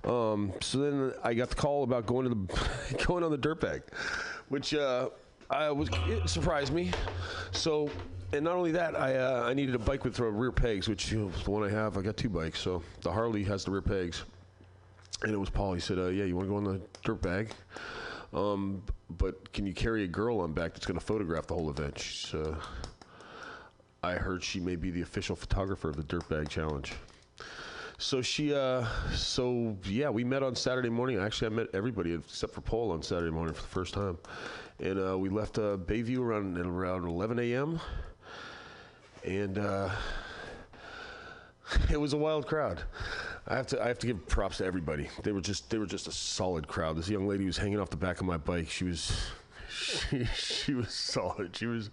Um, 0.05 0.53
so 0.61 0.77
then 0.77 1.13
I 1.23 1.33
got 1.33 1.49
the 1.49 1.55
call 1.55 1.83
about 1.83 2.05
going 2.05 2.29
to 2.29 2.33
the 2.33 3.03
going 3.05 3.23
on 3.23 3.31
the 3.31 3.37
dirtbag, 3.37 3.81
which 4.49 4.73
uh, 4.73 5.09
I 5.49 5.69
was 5.69 5.89
it 6.07 6.29
surprised 6.29 6.73
me. 6.73 6.91
So, 7.51 7.89
and 8.31 8.43
not 8.45 8.55
only 8.55 8.71
that, 8.71 8.95
I 8.95 9.17
uh, 9.17 9.43
I 9.47 9.53
needed 9.53 9.75
a 9.75 9.79
bike 9.79 10.05
with 10.05 10.17
rear 10.19 10.51
pegs, 10.51 10.87
which 10.87 11.11
you 11.11 11.19
know, 11.19 11.29
the 11.29 11.51
one 11.51 11.63
I 11.63 11.69
have. 11.69 11.97
I 11.97 12.01
got 12.01 12.15
two 12.15 12.29
bikes, 12.29 12.59
so 12.59 12.81
the 13.01 13.11
Harley 13.11 13.43
has 13.43 13.65
the 13.65 13.71
rear 13.71 13.81
pegs, 13.81 14.23
and 15.23 15.33
it 15.33 15.37
was 15.37 15.49
Paul. 15.49 15.73
He 15.73 15.81
said, 15.81 15.99
uh, 15.99 16.07
"Yeah, 16.07 16.23
you 16.23 16.35
want 16.35 16.47
to 16.47 16.51
go 16.51 16.57
on 16.57 16.63
the 16.63 16.81
dirtbag." 17.03 17.49
Um, 18.33 18.81
but 19.17 19.51
can 19.53 19.65
you 19.65 19.73
carry 19.73 20.03
a 20.03 20.07
girl 20.07 20.39
on 20.39 20.53
back 20.53 20.73
that's 20.73 20.85
going 20.85 20.99
to 20.99 21.05
photograph 21.05 21.47
the 21.47 21.53
whole 21.53 21.69
event? 21.69 21.99
She's, 21.99 22.33
I 24.03 24.13
heard 24.13 24.43
she 24.43 24.59
may 24.59 24.75
be 24.75 24.91
the 24.91 25.01
official 25.01 25.35
photographer 25.35 25.89
of 25.89 25.95
the 25.95 26.03
Dirtbag 26.03 26.47
Challenge. 26.47 26.93
So 27.97 28.21
she, 28.21 28.53
uh, 28.53 28.85
so 29.13 29.77
yeah, 29.85 30.09
we 30.09 30.23
met 30.23 30.43
on 30.43 30.55
Saturday 30.55 30.89
morning. 30.89 31.17
Actually, 31.17 31.47
I 31.47 31.49
met 31.55 31.67
everybody 31.73 32.13
except 32.13 32.53
for 32.53 32.61
Paul 32.61 32.91
on 32.91 33.01
Saturday 33.01 33.31
morning 33.31 33.53
for 33.53 33.61
the 33.61 33.67
first 33.67 33.93
time, 33.93 34.17
and 34.79 34.99
uh, 34.99 35.17
we 35.17 35.29
left 35.29 35.57
uh, 35.57 35.77
Bayview 35.77 36.19
around 36.19 36.57
around 36.57 37.05
11 37.05 37.39
a.m. 37.39 37.79
And 39.23 39.57
uh, 39.57 39.89
it 41.89 41.99
was 41.99 42.13
a 42.13 42.17
wild 42.17 42.47
crowd. 42.47 42.83
I 43.47 43.55
have 43.55 43.67
to 43.67 43.81
I 43.81 43.87
have 43.87 43.99
to 43.99 44.07
give 44.07 44.27
props 44.27 44.57
to 44.57 44.65
everybody. 44.65 45.07
They 45.23 45.31
were 45.31 45.41
just 45.41 45.69
they 45.69 45.77
were 45.77 45.85
just 45.85 46.07
a 46.07 46.11
solid 46.11 46.67
crowd. 46.67 46.97
This 46.97 47.07
young 47.07 47.27
lady 47.27 47.45
was 47.45 47.57
hanging 47.57 47.79
off 47.79 47.89
the 47.89 47.97
back 47.97 48.19
of 48.19 48.25
my 48.25 48.37
bike. 48.37 48.69
She 48.69 48.85
was 48.85 49.17
she, 49.69 50.25
she 50.25 50.73
was 50.73 50.91
solid. 50.93 51.55
She 51.55 51.67
was 51.67 51.89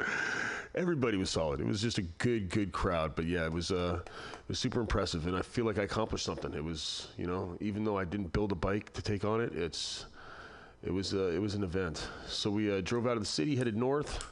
everybody 0.74 1.16
was 1.16 1.30
solid. 1.30 1.60
It 1.60 1.66
was 1.66 1.82
just 1.82 1.98
a 1.98 2.02
good 2.02 2.48
good 2.48 2.72
crowd. 2.72 3.14
But 3.14 3.26
yeah, 3.26 3.44
it 3.44 3.52
was 3.52 3.70
uh 3.70 4.00
it 4.04 4.48
was 4.48 4.58
super 4.58 4.80
impressive 4.80 5.26
and 5.26 5.36
I 5.36 5.42
feel 5.42 5.64
like 5.64 5.78
I 5.78 5.82
accomplished 5.82 6.24
something. 6.24 6.52
It 6.54 6.64
was, 6.64 7.08
you 7.16 7.26
know, 7.26 7.56
even 7.60 7.84
though 7.84 7.98
I 7.98 8.04
didn't 8.04 8.32
build 8.32 8.52
a 8.52 8.56
bike 8.56 8.92
to 8.94 9.02
take 9.02 9.24
on 9.24 9.40
it, 9.40 9.54
it's 9.54 10.06
it 10.82 10.92
was 10.92 11.14
uh, 11.14 11.28
it 11.28 11.40
was 11.40 11.54
an 11.54 11.62
event. 11.62 12.08
So 12.26 12.50
we 12.50 12.72
uh, 12.72 12.80
drove 12.80 13.06
out 13.06 13.16
of 13.16 13.20
the 13.20 13.26
city, 13.28 13.56
headed 13.56 13.76
north. 13.76 14.28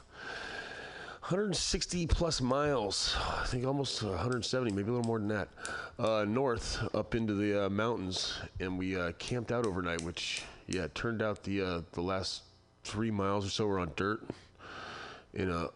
160 1.21 2.07
plus 2.07 2.41
miles, 2.41 3.15
I 3.39 3.45
think 3.45 3.65
almost 3.65 4.03
170, 4.03 4.71
maybe 4.73 4.89
a 4.89 4.91
little 4.91 5.07
more 5.07 5.19
than 5.19 5.27
that, 5.29 5.47
uh, 5.97 6.25
north 6.27 6.83
up 6.95 7.15
into 7.15 7.35
the 7.35 7.67
uh, 7.67 7.69
mountains, 7.69 8.37
and 8.59 8.77
we 8.77 8.99
uh, 8.99 9.11
camped 9.13 9.51
out 9.51 9.65
overnight. 9.65 10.01
Which, 10.01 10.43
yeah, 10.67 10.85
it 10.85 10.95
turned 10.95 11.21
out 11.21 11.43
the 11.43 11.61
uh, 11.61 11.81
the 11.93 12.01
last 12.01 12.41
three 12.83 13.11
miles 13.11 13.45
or 13.45 13.49
so 13.49 13.65
were 13.67 13.79
on 13.79 13.91
dirt 13.95 14.23
in 15.33 15.49
a 15.49 15.69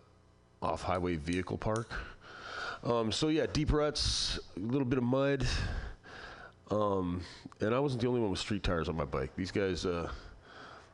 off-highway 0.61 1.15
vehicle 1.15 1.57
park. 1.57 1.91
Um, 2.83 3.11
so 3.11 3.29
yeah, 3.29 3.45
deep 3.51 3.71
ruts, 3.71 4.39
a 4.57 4.59
little 4.59 4.85
bit 4.85 4.97
of 4.97 5.03
mud, 5.03 5.47
um, 6.69 7.21
and 7.61 7.73
I 7.73 7.79
wasn't 7.79 8.01
the 8.01 8.07
only 8.07 8.21
one 8.21 8.29
with 8.29 8.39
street 8.39 8.63
tires 8.63 8.89
on 8.89 8.95
my 8.95 9.05
bike. 9.05 9.31
These 9.35 9.51
guys. 9.51 9.85
Uh, 9.85 10.09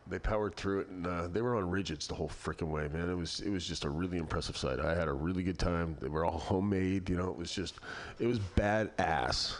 they 0.07 0.19
powered 0.19 0.55
through 0.55 0.81
it, 0.81 0.89
and 0.89 1.07
uh, 1.07 1.27
they 1.27 1.41
were 1.41 1.55
on 1.55 1.69
rigids 1.71 2.05
the 2.05 2.13
whole 2.13 2.27
freaking 2.27 2.67
way, 2.67 2.87
man. 2.89 3.09
It 3.09 3.15
was 3.15 3.39
it 3.39 3.49
was 3.49 3.65
just 3.65 3.85
a 3.85 3.89
really 3.89 4.17
impressive 4.17 4.57
sight. 4.57 4.79
I 4.79 4.93
had 4.93 5.07
a 5.07 5.13
really 5.13 5.41
good 5.41 5.57
time. 5.57 5.95
They 6.01 6.09
were 6.09 6.25
all 6.25 6.37
homemade, 6.37 7.09
you 7.09 7.15
know. 7.15 7.29
It 7.29 7.37
was 7.37 7.51
just 7.51 7.75
it 8.19 8.27
was 8.27 8.39
badass. 8.39 9.55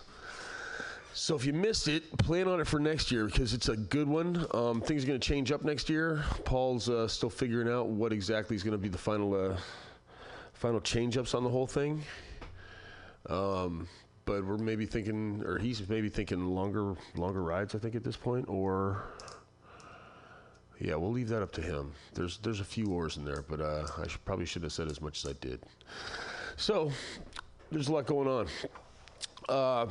So 1.14 1.36
if 1.36 1.46
you 1.46 1.54
missed 1.54 1.88
it, 1.88 2.18
plan 2.18 2.48
on 2.48 2.60
it 2.60 2.68
for 2.68 2.80
next 2.80 3.12
year 3.12 3.26
because 3.26 3.54
it's 3.54 3.70
a 3.70 3.76
good 3.76 4.08
one. 4.08 4.46
Um, 4.54 4.82
things 4.82 5.04
are 5.04 5.08
going 5.08 5.20
to 5.20 5.26
change 5.26 5.52
up 5.52 5.64
next 5.64 5.90
year. 5.90 6.24
Paul's 6.46 6.90
uh, 6.90 7.08
still 7.08 7.30
figuring 7.30 7.68
out 7.68 7.88
what 7.88 8.14
exactly 8.14 8.56
is 8.56 8.64
going 8.64 8.74
to 8.74 8.78
be 8.78 8.88
the 8.88 8.98
final 8.98 9.34
uh, 9.34 9.58
final 10.62 10.80
change 10.80 11.18
ups 11.18 11.34
on 11.34 11.44
the 11.44 11.50
whole 11.50 11.66
thing. 11.66 12.04
Um, 13.28 13.88
but 14.26 14.46
we're 14.46 14.58
maybe 14.58 14.86
thinking, 14.86 15.42
or 15.44 15.58
he's 15.58 15.90
maybe 15.90 16.08
thinking 16.08 16.46
longer 16.46 16.96
longer 17.16 17.42
rides. 17.42 17.74
I 17.74 17.80
think 17.80 17.96
at 17.96 18.04
this 18.04 18.16
point, 18.16 18.46
or 18.48 19.04
yeah, 20.80 20.96
we'll 20.96 21.12
leave 21.12 21.30
that 21.30 21.42
up 21.42 21.52
to 21.54 21.62
him. 21.62 21.92
There's 22.14 22.38
there's 22.38 22.60
a 22.60 22.66
few 22.66 22.92
oars 22.92 23.18
in 23.18 23.26
there, 23.26 23.44
but 23.50 23.60
uh, 23.60 23.88
I 23.98 24.08
should, 24.08 24.24
probably 24.24 24.46
should 24.46 24.62
have 24.62 24.72
said 24.72 24.88
as 24.88 25.02
much 25.02 25.26
as 25.26 25.32
I 25.32 25.34
did. 25.42 25.62
So 26.58 26.92
there's 27.72 27.88
a 27.88 27.94
lot 27.94 28.06
going 28.06 28.28
on. 28.28 28.48
Uh, 29.50 29.88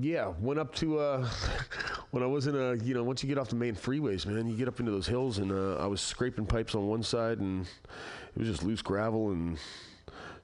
yeah, 0.00 0.32
went 0.40 0.60
up 0.60 0.72
to 0.76 1.00
uh, 1.00 1.28
when 2.12 2.22
I 2.22 2.26
was 2.26 2.46
in 2.46 2.54
a 2.54 2.76
you 2.76 2.94
know 2.94 3.02
once 3.02 3.24
you 3.24 3.28
get 3.28 3.38
off 3.38 3.48
the 3.48 3.56
main 3.56 3.74
freeways, 3.74 4.26
man, 4.26 4.46
you 4.46 4.56
get 4.56 4.68
up 4.68 4.78
into 4.78 4.92
those 4.92 5.08
hills, 5.08 5.38
and 5.38 5.50
uh, 5.50 5.76
I 5.78 5.86
was 5.86 6.00
scraping 6.00 6.46
pipes 6.46 6.76
on 6.76 6.86
one 6.86 7.02
side, 7.02 7.40
and 7.40 7.66
it 7.66 8.38
was 8.38 8.46
just 8.46 8.62
loose 8.62 8.80
gravel, 8.80 9.32
and 9.32 9.58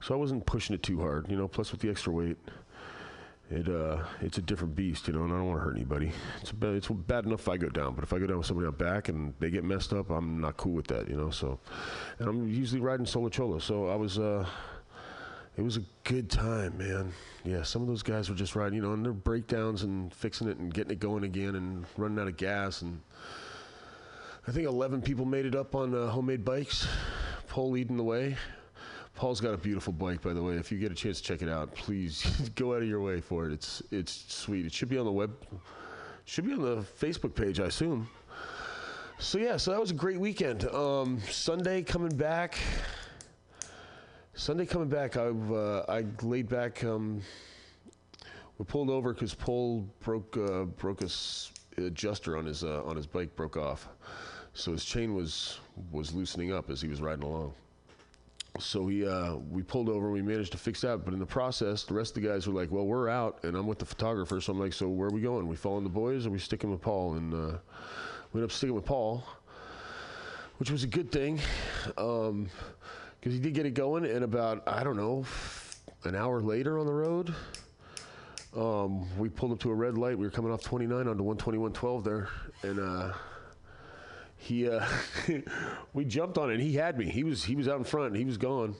so 0.01 0.13
I 0.13 0.17
wasn't 0.17 0.45
pushing 0.45 0.73
it 0.73 0.83
too 0.83 0.99
hard, 0.99 1.29
you 1.29 1.37
know. 1.37 1.47
Plus 1.47 1.71
with 1.71 1.81
the 1.81 1.89
extra 1.89 2.11
weight 2.11 2.37
it 3.51 3.67
uh, 3.67 3.97
it's 4.21 4.37
a 4.37 4.41
different 4.41 4.75
beast, 4.75 5.07
you 5.07 5.13
know, 5.13 5.23
and 5.23 5.33
I 5.33 5.37
don't 5.37 5.47
want 5.47 5.59
to 5.59 5.63
hurt 5.63 5.75
anybody. 5.75 6.11
It's 6.41 6.51
bad, 6.51 6.75
it's 6.75 6.87
bad 6.87 7.25
enough 7.25 7.41
if 7.41 7.49
I 7.49 7.57
go 7.57 7.67
down, 7.69 7.93
but 7.93 8.03
if 8.03 8.13
I 8.13 8.19
go 8.19 8.25
down 8.25 8.37
with 8.37 8.47
somebody 8.47 8.67
out 8.67 8.77
back 8.77 9.09
and 9.09 9.33
they 9.39 9.49
get 9.49 9.63
messed 9.63 9.91
up, 9.91 10.09
I'm 10.09 10.39
not 10.39 10.55
cool 10.57 10.71
with 10.71 10.87
that, 10.87 11.09
you 11.09 11.15
know. 11.17 11.29
So, 11.29 11.59
and 12.19 12.29
I'm 12.29 12.47
usually 12.47 12.79
riding 12.79 13.05
solo 13.05 13.29
cholo, 13.29 13.59
so 13.59 13.87
I 13.87 13.95
was. 13.95 14.19
Uh, 14.19 14.45
it 15.57 15.63
was 15.63 15.75
a 15.75 15.83
good 16.05 16.29
time, 16.29 16.77
man. 16.77 17.11
Yeah, 17.43 17.63
some 17.63 17.81
of 17.81 17.89
those 17.89 18.03
guys 18.03 18.29
were 18.29 18.35
just 18.35 18.55
riding, 18.55 18.73
you 18.77 18.81
know, 18.81 18.93
and 18.93 19.03
their 19.03 19.11
breakdowns 19.11 19.83
and 19.83 20.13
fixing 20.13 20.47
it 20.47 20.57
and 20.57 20.73
getting 20.73 20.93
it 20.93 21.01
going 21.01 21.25
again 21.25 21.55
and 21.55 21.85
running 21.97 22.17
out 22.19 22.29
of 22.29 22.37
gas. 22.37 22.81
And 22.81 23.01
I 24.47 24.53
think 24.53 24.65
11 24.65 25.01
people 25.01 25.25
made 25.25 25.45
it 25.45 25.53
up 25.53 25.75
on 25.75 25.93
uh, 25.93 26.07
homemade 26.07 26.45
bikes, 26.45 26.87
Paul 27.47 27.71
leading 27.71 27.97
the 27.97 28.03
way. 28.03 28.37
Paul's 29.21 29.39
got 29.39 29.53
a 29.53 29.57
beautiful 29.57 29.93
bike, 29.93 30.23
by 30.23 30.33
the 30.33 30.41
way. 30.41 30.55
If 30.55 30.71
you 30.71 30.79
get 30.79 30.91
a 30.91 30.95
chance 30.95 31.21
to 31.21 31.23
check 31.23 31.43
it 31.43 31.47
out, 31.47 31.75
please 31.75 32.49
go 32.55 32.73
out 32.73 32.81
of 32.81 32.87
your 32.87 33.01
way 33.01 33.21
for 33.21 33.45
it. 33.45 33.53
It's 33.53 33.83
it's 33.91 34.33
sweet. 34.33 34.65
It 34.65 34.73
should 34.73 34.89
be 34.89 34.97
on 34.97 35.05
the 35.05 35.11
web, 35.11 35.31
should 36.25 36.47
be 36.47 36.53
on 36.53 36.61
the 36.63 36.77
Facebook 36.99 37.35
page, 37.35 37.59
I 37.59 37.65
assume. 37.65 38.09
So 39.19 39.37
yeah, 39.37 39.57
so 39.57 39.69
that 39.69 39.79
was 39.79 39.91
a 39.91 39.93
great 39.93 40.19
weekend. 40.19 40.65
Um, 40.69 41.19
Sunday 41.29 41.83
coming 41.83 42.17
back. 42.17 42.57
Sunday 44.33 44.65
coming 44.65 44.89
back, 44.89 45.17
I 45.17 45.27
uh, 45.27 45.85
I 45.87 46.03
laid 46.23 46.49
back. 46.49 46.83
Um, 46.83 47.21
we 48.57 48.65
pulled 48.65 48.89
over 48.89 49.13
because 49.13 49.35
Paul 49.35 49.87
broke 49.99 50.35
uh, 50.35 50.63
broke 50.63 51.01
a 51.03 51.05
s- 51.05 51.51
adjuster 51.77 52.37
on 52.37 52.47
his 52.47 52.63
uh, 52.63 52.83
on 52.85 52.95
his 52.95 53.05
bike 53.05 53.35
broke 53.35 53.55
off, 53.55 53.87
so 54.55 54.71
his 54.71 54.83
chain 54.83 55.13
was 55.13 55.59
was 55.91 56.11
loosening 56.11 56.51
up 56.51 56.71
as 56.71 56.81
he 56.81 56.87
was 56.87 57.01
riding 57.01 57.23
along. 57.23 57.53
So 58.59 58.83
we 58.83 59.07
uh, 59.07 59.35
we 59.49 59.63
pulled 59.63 59.87
over. 59.89 60.05
and 60.07 60.13
We 60.13 60.21
managed 60.21 60.51
to 60.51 60.57
fix 60.57 60.81
that, 60.81 61.05
but 61.05 61.13
in 61.13 61.19
the 61.19 61.25
process, 61.25 61.83
the 61.83 61.93
rest 61.93 62.15
of 62.17 62.21
the 62.21 62.29
guys 62.29 62.47
were 62.47 62.53
like, 62.53 62.69
"Well, 62.69 62.85
we're 62.85 63.07
out," 63.09 63.39
and 63.43 63.55
I'm 63.55 63.65
with 63.65 63.79
the 63.79 63.85
photographer. 63.85 64.41
So 64.41 64.51
I'm 64.51 64.59
like, 64.59 64.73
"So 64.73 64.89
where 64.89 65.07
are 65.07 65.11
we 65.11 65.21
going? 65.21 65.47
We 65.47 65.55
following 65.55 65.83
the 65.83 65.89
boys, 65.89 66.25
or 66.25 66.31
we 66.31 66.39
sticking 66.39 66.69
with 66.69 66.81
Paul?" 66.81 67.15
And 67.15 67.33
uh, 67.33 67.57
we 68.33 68.39
ended 68.39 68.43
up 68.43 68.51
sticking 68.51 68.75
with 68.75 68.85
Paul, 68.85 69.23
which 70.57 70.69
was 70.69 70.83
a 70.83 70.87
good 70.87 71.11
thing, 71.11 71.39
because 71.85 72.43
he 73.23 73.39
did 73.39 73.53
get 73.53 73.65
it 73.65 73.73
going. 73.73 74.05
And 74.05 74.23
about 74.23 74.67
I 74.67 74.83
don't 74.83 74.97
know, 74.97 75.25
an 76.03 76.15
hour 76.15 76.41
later 76.41 76.77
on 76.77 76.85
the 76.85 76.93
road, 76.93 77.33
um, 78.55 79.07
we 79.17 79.29
pulled 79.29 79.53
up 79.53 79.59
to 79.61 79.71
a 79.71 79.75
red 79.75 79.97
light. 79.97 80.17
We 80.17 80.25
were 80.25 80.31
coming 80.31 80.51
off 80.51 80.61
29 80.61 81.07
onto 81.07 81.23
121.12 81.23 82.03
there, 82.03 82.29
and. 82.63 82.79
Uh, 82.79 83.13
he 84.41 84.67
uh, 84.67 84.85
we 85.93 86.03
jumped 86.03 86.37
on 86.37 86.49
it 86.49 86.55
and 86.55 86.61
he 86.61 86.73
had 86.73 86.97
me. 86.97 87.09
He 87.09 87.23
was 87.23 87.43
he 87.43 87.55
was 87.55 87.67
out 87.67 87.77
in 87.77 87.83
front 87.83 88.07
and 88.07 88.17
he 88.17 88.25
was 88.25 88.37
gone. 88.37 88.75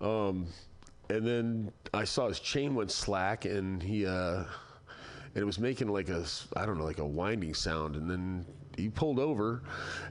Um, 0.00 0.46
and 1.10 1.26
then 1.26 1.72
i 1.92 2.04
saw 2.04 2.28
his 2.28 2.40
chain 2.40 2.74
went 2.74 2.90
slack 2.90 3.44
and 3.44 3.82
he 3.82 4.06
uh, 4.06 4.44
and 5.34 5.42
it 5.42 5.44
was 5.44 5.58
making 5.58 5.88
like 5.88 6.08
a 6.08 6.24
i 6.56 6.64
don't 6.64 6.78
know 6.78 6.84
like 6.84 6.98
a 6.98 7.06
winding 7.06 7.54
sound. 7.54 7.96
And 7.96 8.08
then 8.08 8.46
he 8.76 8.88
pulled 8.88 9.18
over 9.18 9.62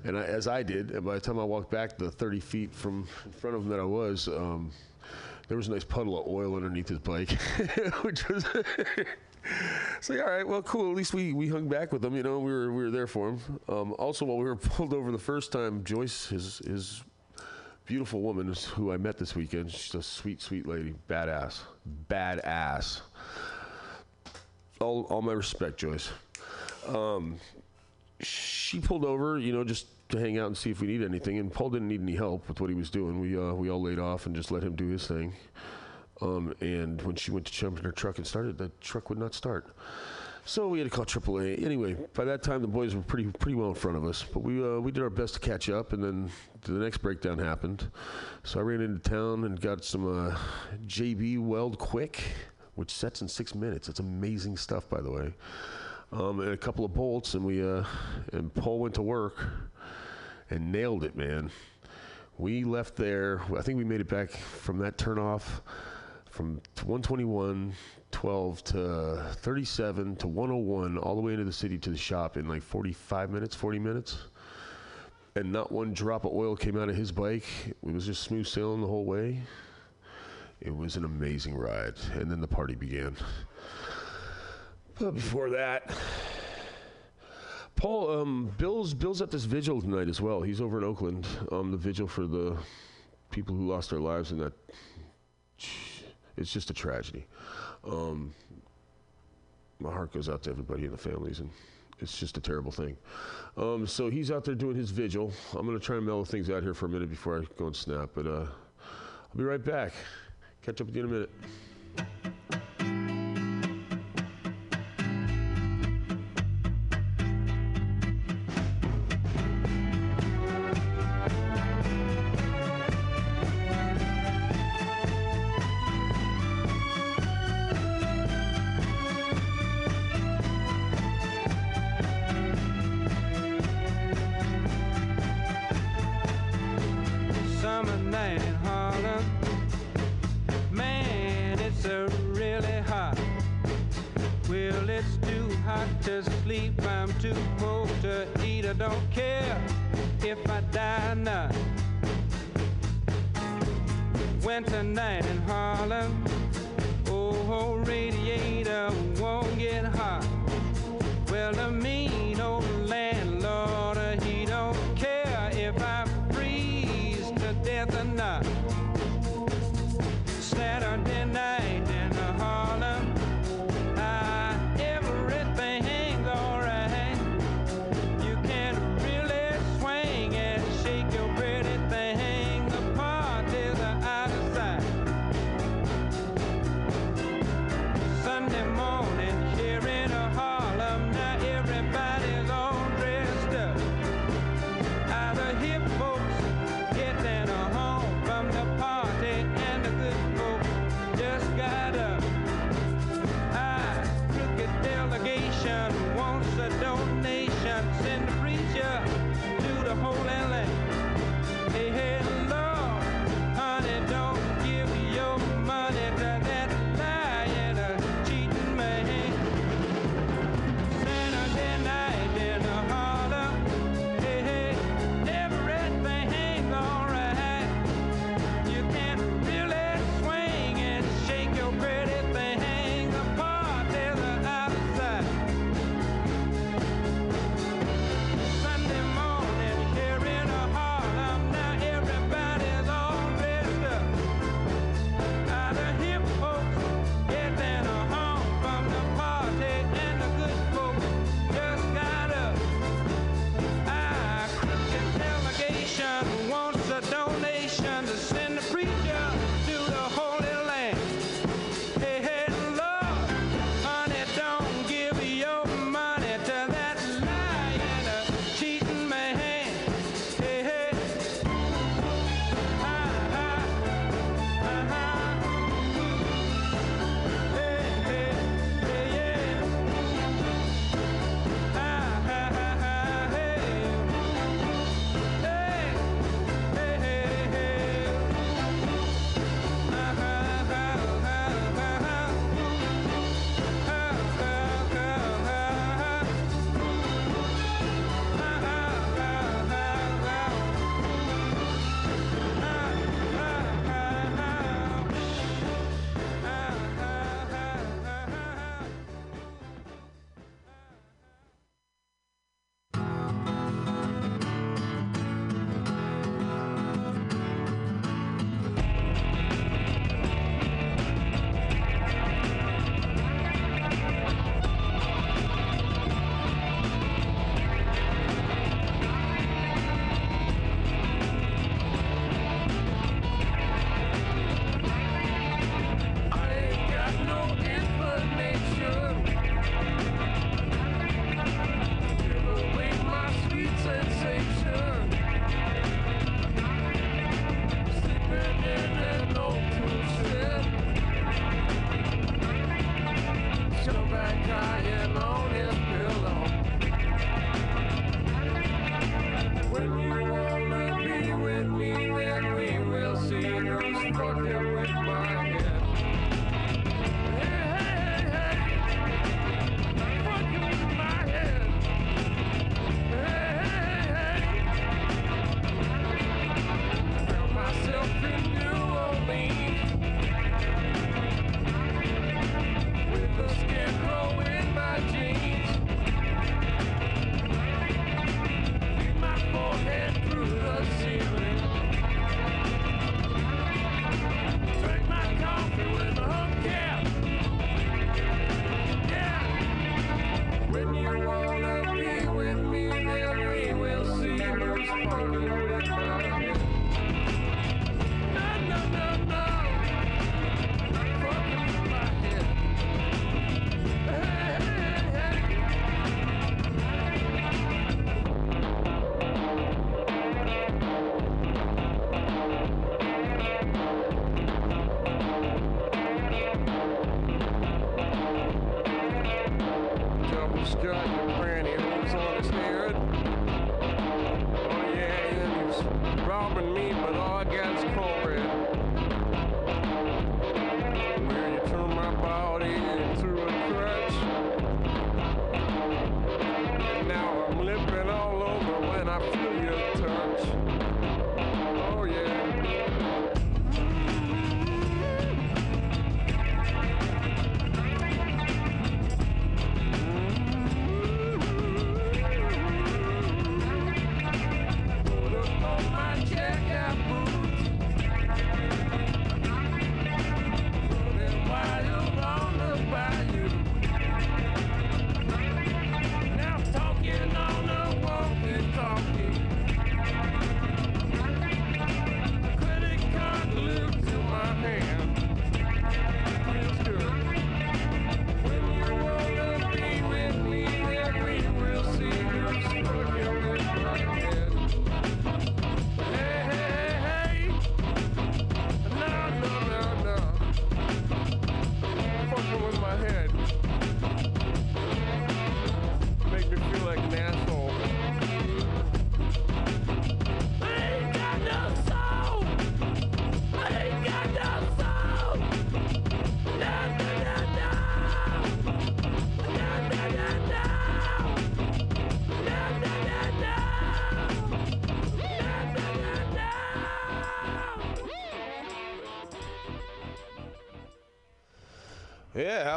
and 0.03 0.17
I, 0.17 0.23
as 0.23 0.47
i 0.47 0.61
did 0.61 0.91
and 0.91 1.03
by 1.05 1.15
the 1.15 1.21
time 1.21 1.39
i 1.39 1.43
walked 1.43 1.71
back 1.71 1.97
the 1.97 2.11
30 2.11 2.39
feet 2.39 2.73
from 2.73 3.07
in 3.25 3.31
front 3.31 3.55
of 3.55 3.63
him 3.63 3.69
that 3.69 3.79
i 3.79 3.83
was 3.83 4.27
um, 4.27 4.71
there 5.47 5.57
was 5.57 5.67
a 5.67 5.71
nice 5.71 5.83
puddle 5.83 6.19
of 6.19 6.27
oil 6.27 6.55
underneath 6.55 6.89
his 6.89 6.99
bike 6.99 7.31
which 8.01 8.27
was 8.29 8.45
it's 9.97 10.09
like, 10.09 10.19
all 10.19 10.29
right, 10.29 10.47
well, 10.47 10.61
cool. 10.61 10.89
At 10.91 10.95
least 10.95 11.13
we, 11.13 11.33
we 11.33 11.47
hung 11.47 11.67
back 11.67 11.91
with 11.91 12.01
them. 12.01 12.15
You 12.15 12.23
know, 12.23 12.39
we 12.39 12.51
were 12.51 12.71
we 12.71 12.83
were 12.83 12.91
there 12.91 13.07
for 13.07 13.29
him. 13.29 13.39
Um, 13.67 13.93
also, 13.97 14.25
while 14.25 14.37
we 14.37 14.45
were 14.45 14.55
pulled 14.57 14.93
over 14.93 15.11
the 15.11 15.19
first 15.19 15.51
time, 15.51 15.83
Joyce, 15.83 16.27
his 16.27 16.59
his 16.59 17.03
beautiful 17.85 18.21
woman, 18.21 18.53
who 18.75 18.91
I 18.91 18.97
met 18.97 19.17
this 19.17 19.35
weekend. 19.35 19.71
She's 19.71 19.95
a 19.95 20.03
sweet, 20.03 20.41
sweet 20.41 20.67
lady, 20.67 20.95
badass, 21.09 21.59
badass. 22.09 23.01
All 24.79 25.03
all 25.09 25.21
my 25.21 25.33
respect, 25.33 25.77
Joyce. 25.77 26.09
Um, 26.87 27.37
she 28.21 28.79
pulled 28.79 29.05
over, 29.05 29.37
you 29.37 29.53
know, 29.53 29.63
just 29.63 29.87
to 30.09 30.19
hang 30.19 30.37
out 30.37 30.47
and 30.47 30.57
see 30.57 30.71
if 30.71 30.81
we 30.81 30.87
need 30.87 31.03
anything. 31.03 31.39
And 31.39 31.51
Paul 31.51 31.69
didn't 31.69 31.87
need 31.87 32.01
any 32.01 32.15
help 32.15 32.47
with 32.47 32.59
what 32.59 32.69
he 32.69 32.75
was 32.75 32.89
doing. 32.89 33.19
We 33.19 33.37
uh, 33.37 33.53
we 33.53 33.69
all 33.69 33.81
laid 33.81 33.99
off 33.99 34.25
and 34.25 34.35
just 34.35 34.51
let 34.51 34.63
him 34.63 34.75
do 34.75 34.87
his 34.87 35.07
thing. 35.07 35.33
Um, 36.21 36.53
and 36.61 37.01
when 37.01 37.15
she 37.15 37.31
went 37.31 37.47
to 37.47 37.51
jump 37.51 37.79
in 37.79 37.83
her 37.83 37.91
truck 37.91 38.17
and 38.17 38.27
started, 38.27 38.57
the 38.57 38.71
truck 38.79 39.09
would 39.09 39.19
not 39.19 39.33
start. 39.33 39.67
So 40.45 40.67
we 40.67 40.79
had 40.79 40.89
to 40.89 40.95
call 40.95 41.05
AAA. 41.05 41.63
Anyway, 41.63 41.95
by 42.13 42.25
that 42.25 42.41
time 42.41 42.61
the 42.61 42.67
boys 42.67 42.95
were 42.95 43.01
pretty 43.01 43.25
pretty 43.29 43.55
well 43.55 43.69
in 43.69 43.75
front 43.75 43.97
of 43.97 44.05
us, 44.05 44.23
but 44.23 44.41
we 44.41 44.63
uh, 44.63 44.79
we 44.79 44.91
did 44.91 45.03
our 45.03 45.09
best 45.09 45.35
to 45.35 45.39
catch 45.39 45.69
up, 45.69 45.93
and 45.93 46.03
then 46.03 46.31
the 46.63 46.73
next 46.73 46.97
breakdown 46.97 47.37
happened. 47.37 47.89
So 48.43 48.59
I 48.59 48.63
ran 48.63 48.81
into 48.81 48.99
town 48.99 49.43
and 49.43 49.59
got 49.61 49.85
some 49.85 50.05
uh, 50.07 50.35
JB 50.87 51.39
Weld 51.39 51.77
Quick, 51.77 52.23
which 52.73 52.91
sets 52.91 53.21
in 53.21 53.27
six 53.27 53.53
minutes. 53.53 53.87
It's 53.87 53.99
amazing 53.99 54.57
stuff, 54.57 54.89
by 54.89 55.01
the 55.01 55.11
way. 55.11 55.33
Um, 56.11 56.39
and 56.41 56.49
a 56.49 56.57
couple 56.57 56.83
of 56.83 56.93
bolts, 56.93 57.35
and 57.35 57.45
we 57.45 57.63
uh, 57.63 57.83
and 58.33 58.53
Paul 58.53 58.79
went 58.79 58.95
to 58.95 59.03
work 59.03 59.45
and 60.49 60.71
nailed 60.71 61.03
it, 61.03 61.15
man. 61.15 61.51
We 62.39 62.63
left 62.63 62.95
there. 62.95 63.41
I 63.55 63.61
think 63.61 63.77
we 63.77 63.83
made 63.83 64.01
it 64.01 64.09
back 64.09 64.31
from 64.31 64.79
that 64.79 64.97
turnoff 64.97 65.61
from 66.31 66.61
121 66.83 67.73
12 68.11 68.63
to 68.63 69.25
37 69.37 70.15
to 70.17 70.27
101 70.27 70.97
all 70.97 71.15
the 71.15 71.21
way 71.21 71.33
into 71.33 71.45
the 71.45 71.51
city 71.51 71.77
to 71.77 71.89
the 71.89 71.97
shop 71.97 72.37
in 72.37 72.47
like 72.47 72.61
45 72.61 73.29
minutes 73.29 73.55
40 73.55 73.79
minutes. 73.79 74.17
And 75.35 75.51
not 75.51 75.71
one 75.71 75.93
drop 75.93 76.25
of 76.25 76.33
oil 76.33 76.57
came 76.57 76.77
out 76.77 76.89
of 76.89 76.95
his 76.95 77.11
bike. 77.11 77.45
It 77.67 77.93
was 77.93 78.05
just 78.05 78.23
smooth 78.23 78.45
sailing 78.45 78.81
the 78.81 78.87
whole 78.87 79.05
way. 79.05 79.39
It 80.59 80.75
was 80.75 80.97
an 80.97 81.05
amazing 81.05 81.55
ride. 81.55 81.95
And 82.13 82.29
then 82.29 82.41
the 82.41 82.47
party 82.47 82.75
began. 82.75 83.15
But 84.99 85.15
before 85.15 85.49
that 85.51 85.89
paul 87.81 88.21
um, 88.21 88.51
bill's 88.59 88.93
bill's 88.93 89.21
at 89.23 89.31
this 89.31 89.45
vigil 89.45 89.81
tonight 89.81 90.07
as 90.07 90.21
well. 90.21 90.41
He's 90.41 90.61
over 90.61 90.77
in 90.77 90.83
oakland. 90.83 91.25
Um, 91.51 91.71
the 91.71 91.77
vigil 91.77 92.07
for 92.07 92.27
the 92.27 92.57
people 93.31 93.55
who 93.55 93.67
lost 93.67 93.89
their 93.89 93.99
lives 93.99 94.31
in 94.31 94.37
that 94.37 94.53
it's 96.41 96.51
just 96.51 96.69
a 96.69 96.73
tragedy. 96.73 97.25
Um, 97.87 98.33
my 99.79 99.91
heart 99.91 100.13
goes 100.13 100.29
out 100.29 100.43
to 100.43 100.49
everybody 100.49 100.85
in 100.85 100.91
the 100.91 100.97
families, 100.97 101.39
and 101.39 101.49
it's 101.99 102.17
just 102.17 102.37
a 102.37 102.41
terrible 102.41 102.71
thing. 102.71 102.97
Um, 103.57 103.87
so 103.87 104.09
he's 104.09 104.31
out 104.31 104.43
there 104.43 104.55
doing 104.55 104.75
his 104.75 104.91
vigil. 104.91 105.31
I'm 105.53 105.65
going 105.65 105.79
to 105.79 105.85
try 105.85 105.97
and 105.97 106.05
mellow 106.05 106.23
things 106.23 106.49
out 106.49 106.63
here 106.63 106.73
for 106.73 106.87
a 106.87 106.89
minute 106.89 107.09
before 107.09 107.39
I 107.39 107.43
go 107.57 107.67
and 107.67 107.75
snap, 107.75 108.09
but 108.13 108.25
uh, 108.25 108.45
I'll 108.45 109.37
be 109.37 109.43
right 109.43 109.63
back. 109.63 109.93
Catch 110.63 110.81
up 110.81 110.87
with 110.87 110.95
you 110.95 111.03
in 111.03 111.09
a 111.09 111.13
minute. 111.13 111.29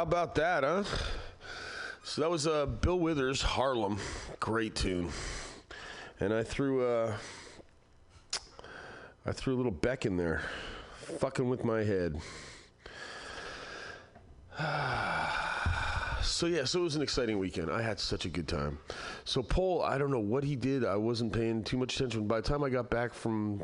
About 0.07 0.35
that, 0.35 0.63
huh? 0.63 0.83
So 2.03 2.21
that 2.21 2.29
was 2.29 2.45
uh, 2.45 2.67
Bill 2.67 2.99
Withers, 2.99 3.41
Harlem. 3.41 3.97
Great 4.39 4.75
tune. 4.75 5.09
And 6.19 6.31
I 6.31 6.43
threw 6.43 6.85
uh, 6.85 7.13
I 9.25 9.31
threw 9.31 9.55
a 9.55 9.57
little 9.57 9.71
Beck 9.71 10.05
in 10.05 10.15
there, 10.15 10.43
fucking 11.19 11.49
with 11.49 11.63
my 11.63 11.83
head. 11.83 12.19
So 16.21 16.47
yeah, 16.47 16.65
so 16.65 16.79
it 16.79 16.83
was 16.83 16.95
an 16.95 17.01
exciting 17.01 17.37
weekend. 17.37 17.71
I 17.71 17.81
had 17.81 17.97
such 17.97 18.25
a 18.25 18.29
good 18.29 18.47
time. 18.47 18.79
So 19.25 19.41
Paul, 19.41 19.83
I 19.83 19.97
don't 19.97 20.09
know 20.11 20.19
what 20.19 20.43
he 20.43 20.55
did. 20.57 20.83
I 20.83 20.95
wasn't 20.95 21.31
paying 21.31 21.63
too 21.63 21.77
much 21.77 21.95
attention. 21.95 22.27
By 22.27 22.41
the 22.41 22.47
time 22.47 22.63
I 22.63 22.69
got 22.69 22.89
back 22.89 23.13
from, 23.13 23.63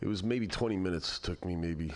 it 0.00 0.06
was 0.06 0.22
maybe 0.22 0.46
20 0.46 0.76
minutes. 0.76 1.18
Took 1.18 1.44
me 1.44 1.56
maybe 1.56 1.90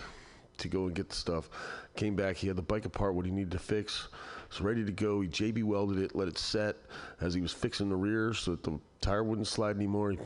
to 0.57 0.67
go 0.67 0.85
and 0.85 0.95
get 0.95 1.09
the 1.09 1.15
stuff. 1.15 1.49
Came 1.95 2.15
back. 2.15 2.37
He 2.37 2.47
had 2.47 2.55
the 2.55 2.61
bike 2.61 2.85
apart. 2.85 3.15
What 3.15 3.25
he 3.25 3.31
needed 3.31 3.51
to 3.51 3.59
fix. 3.59 4.07
Was 4.49 4.61
ready 4.61 4.83
to 4.85 4.91
go. 4.91 5.21
He 5.21 5.27
JB 5.27 5.63
welded 5.63 5.99
it. 5.99 6.15
Let 6.15 6.27
it 6.27 6.37
set 6.37 6.77
as 7.21 7.33
he 7.33 7.41
was 7.41 7.51
fixing 7.51 7.89
the 7.89 7.95
rear 7.95 8.33
so 8.33 8.51
that 8.51 8.63
the 8.63 8.79
tire 9.01 9.23
wouldn't 9.23 9.47
slide 9.47 9.75
anymore. 9.75 10.11
He- 10.11 10.19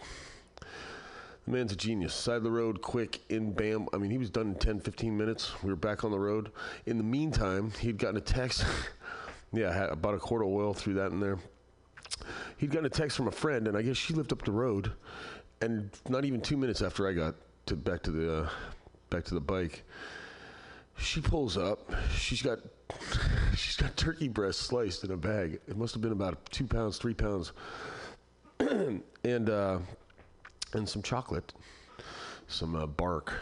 the 1.46 1.52
man's 1.52 1.74
a 1.74 1.76
genius. 1.76 2.14
Side 2.14 2.38
of 2.38 2.44
the 2.44 2.52
road, 2.52 2.82
quick, 2.82 3.20
in 3.30 3.52
bam. 3.52 3.88
I 3.94 3.98
mean, 3.98 4.12
he 4.12 4.18
was 4.18 4.30
done 4.30 4.48
in 4.50 4.56
10, 4.56 4.80
15 4.80 5.18
minutes. 5.18 5.52
We 5.62 5.70
were 5.70 5.76
back 5.76 6.06
on 6.06 6.12
the 6.12 6.20
road. 6.20 6.52
In 6.86 6.98
the 6.98 7.04
meantime, 7.04 7.72
he'd 7.82 7.98
gotten 7.98 8.16
a 8.18 8.22
text. 8.22 8.66
yeah, 9.52 9.70
I 9.70 9.74
had 9.74 9.90
about 9.90 10.14
a 10.14 10.20
quart 10.20 10.42
of 10.42 10.48
oil, 10.48 10.74
threw 10.74 10.94
that 10.94 11.12
in 11.12 11.20
there. 11.20 11.40
He'd 12.58 12.72
gotten 12.72 12.86
a 12.86 12.90
text 12.90 13.18
from 13.18 13.28
a 13.28 13.32
friend, 13.32 13.68
and 13.68 13.76
I 13.78 13.82
guess 13.82 13.98
she 13.98 14.14
lived 14.14 14.32
up 14.32 14.44
the 14.46 14.52
road. 14.52 14.94
And 15.60 15.90
not 16.08 16.24
even 16.24 16.40
two 16.40 16.56
minutes 16.56 16.82
after 16.82 17.08
I 17.08 17.14
got 17.14 17.36
to 17.66 17.76
back 17.76 18.04
to 18.04 18.12
the 18.12 18.44
uh, 18.44 18.50
back 19.10 19.24
to 19.26 19.34
the 19.34 19.42
bike, 19.42 19.84
she 20.98 21.22
pulls 21.22 21.58
up. 21.58 21.92
She's 22.16 22.42
got 22.42 22.60
she's 23.56 23.76
got 23.76 23.96
turkey 23.98 24.28
breast 24.28 24.62
sliced 24.62 25.04
in 25.04 25.12
a 25.12 25.18
bag. 25.18 25.60
It 25.68 25.78
must 25.78 25.94
have 25.94 26.02
been 26.02 26.12
about 26.12 26.46
two 26.52 26.66
pounds, 26.66 26.98
three 26.98 27.14
pounds, 27.14 27.52
and 28.60 29.50
uh, 29.50 29.80
and 30.74 30.88
some 30.88 31.02
chocolate, 31.02 31.54
some 32.48 32.76
uh, 32.76 32.86
bark, 32.86 33.34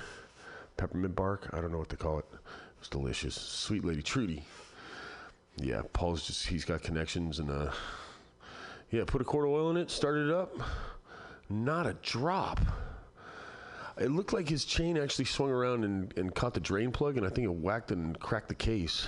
peppermint 0.78 1.16
bark. 1.16 1.50
I 1.54 1.62
don't 1.62 1.72
know 1.72 1.78
what 1.80 1.90
they 1.90 1.98
call 1.98 2.20
it. 2.20 2.26
It 2.32 2.40
was 2.80 2.90
delicious. 2.90 3.36
Sweet 3.36 3.86
lady 3.86 4.02
Trudy. 4.02 4.44
Yeah, 5.58 5.82
Paul's 5.94 6.26
just 6.26 6.48
he's 6.48 6.66
got 6.66 6.82
connections 6.82 7.40
and 7.40 7.52
uh, 7.52 7.72
yeah, 8.90 9.04
put 9.06 9.22
a 9.22 9.24
quart 9.24 9.46
of 9.46 9.52
oil 9.52 9.70
in 9.70 9.78
it, 9.78 9.92
started 9.92 10.30
it 10.30 10.34
up. 10.34 10.54
Not 11.50 11.86
a 11.86 11.94
drop. 12.02 12.60
It 14.02 14.10
looked 14.10 14.34
like 14.34 14.50
his 14.50 14.66
chain 14.66 14.98
actually 14.98 15.26
swung 15.26 15.52
around 15.52 15.86
and, 15.86 16.12
and 16.18 16.34
caught 16.34 16.56
the 16.56 16.60
drain 16.60 16.92
plug, 16.92 17.18
and 17.18 17.26
I 17.26 17.30
think 17.30 17.46
it 17.46 17.54
whacked 17.54 17.92
and 17.92 18.20
cracked 18.20 18.50
the 18.50 18.56
case. 18.56 19.08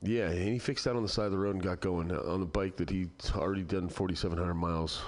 Yeah, 0.00 0.30
and 0.30 0.48
he 0.48 0.58
fixed 0.58 0.86
that 0.86 0.96
on 0.96 1.02
the 1.02 1.08
side 1.08 1.26
of 1.26 1.32
the 1.32 1.38
road 1.38 1.56
and 1.56 1.62
got 1.62 1.80
going 1.80 2.10
on 2.10 2.40
the 2.40 2.46
bike 2.46 2.76
that 2.76 2.88
he'd 2.88 3.10
already 3.34 3.64
done 3.64 3.90
4,700 3.90 4.54
miles 4.54 5.02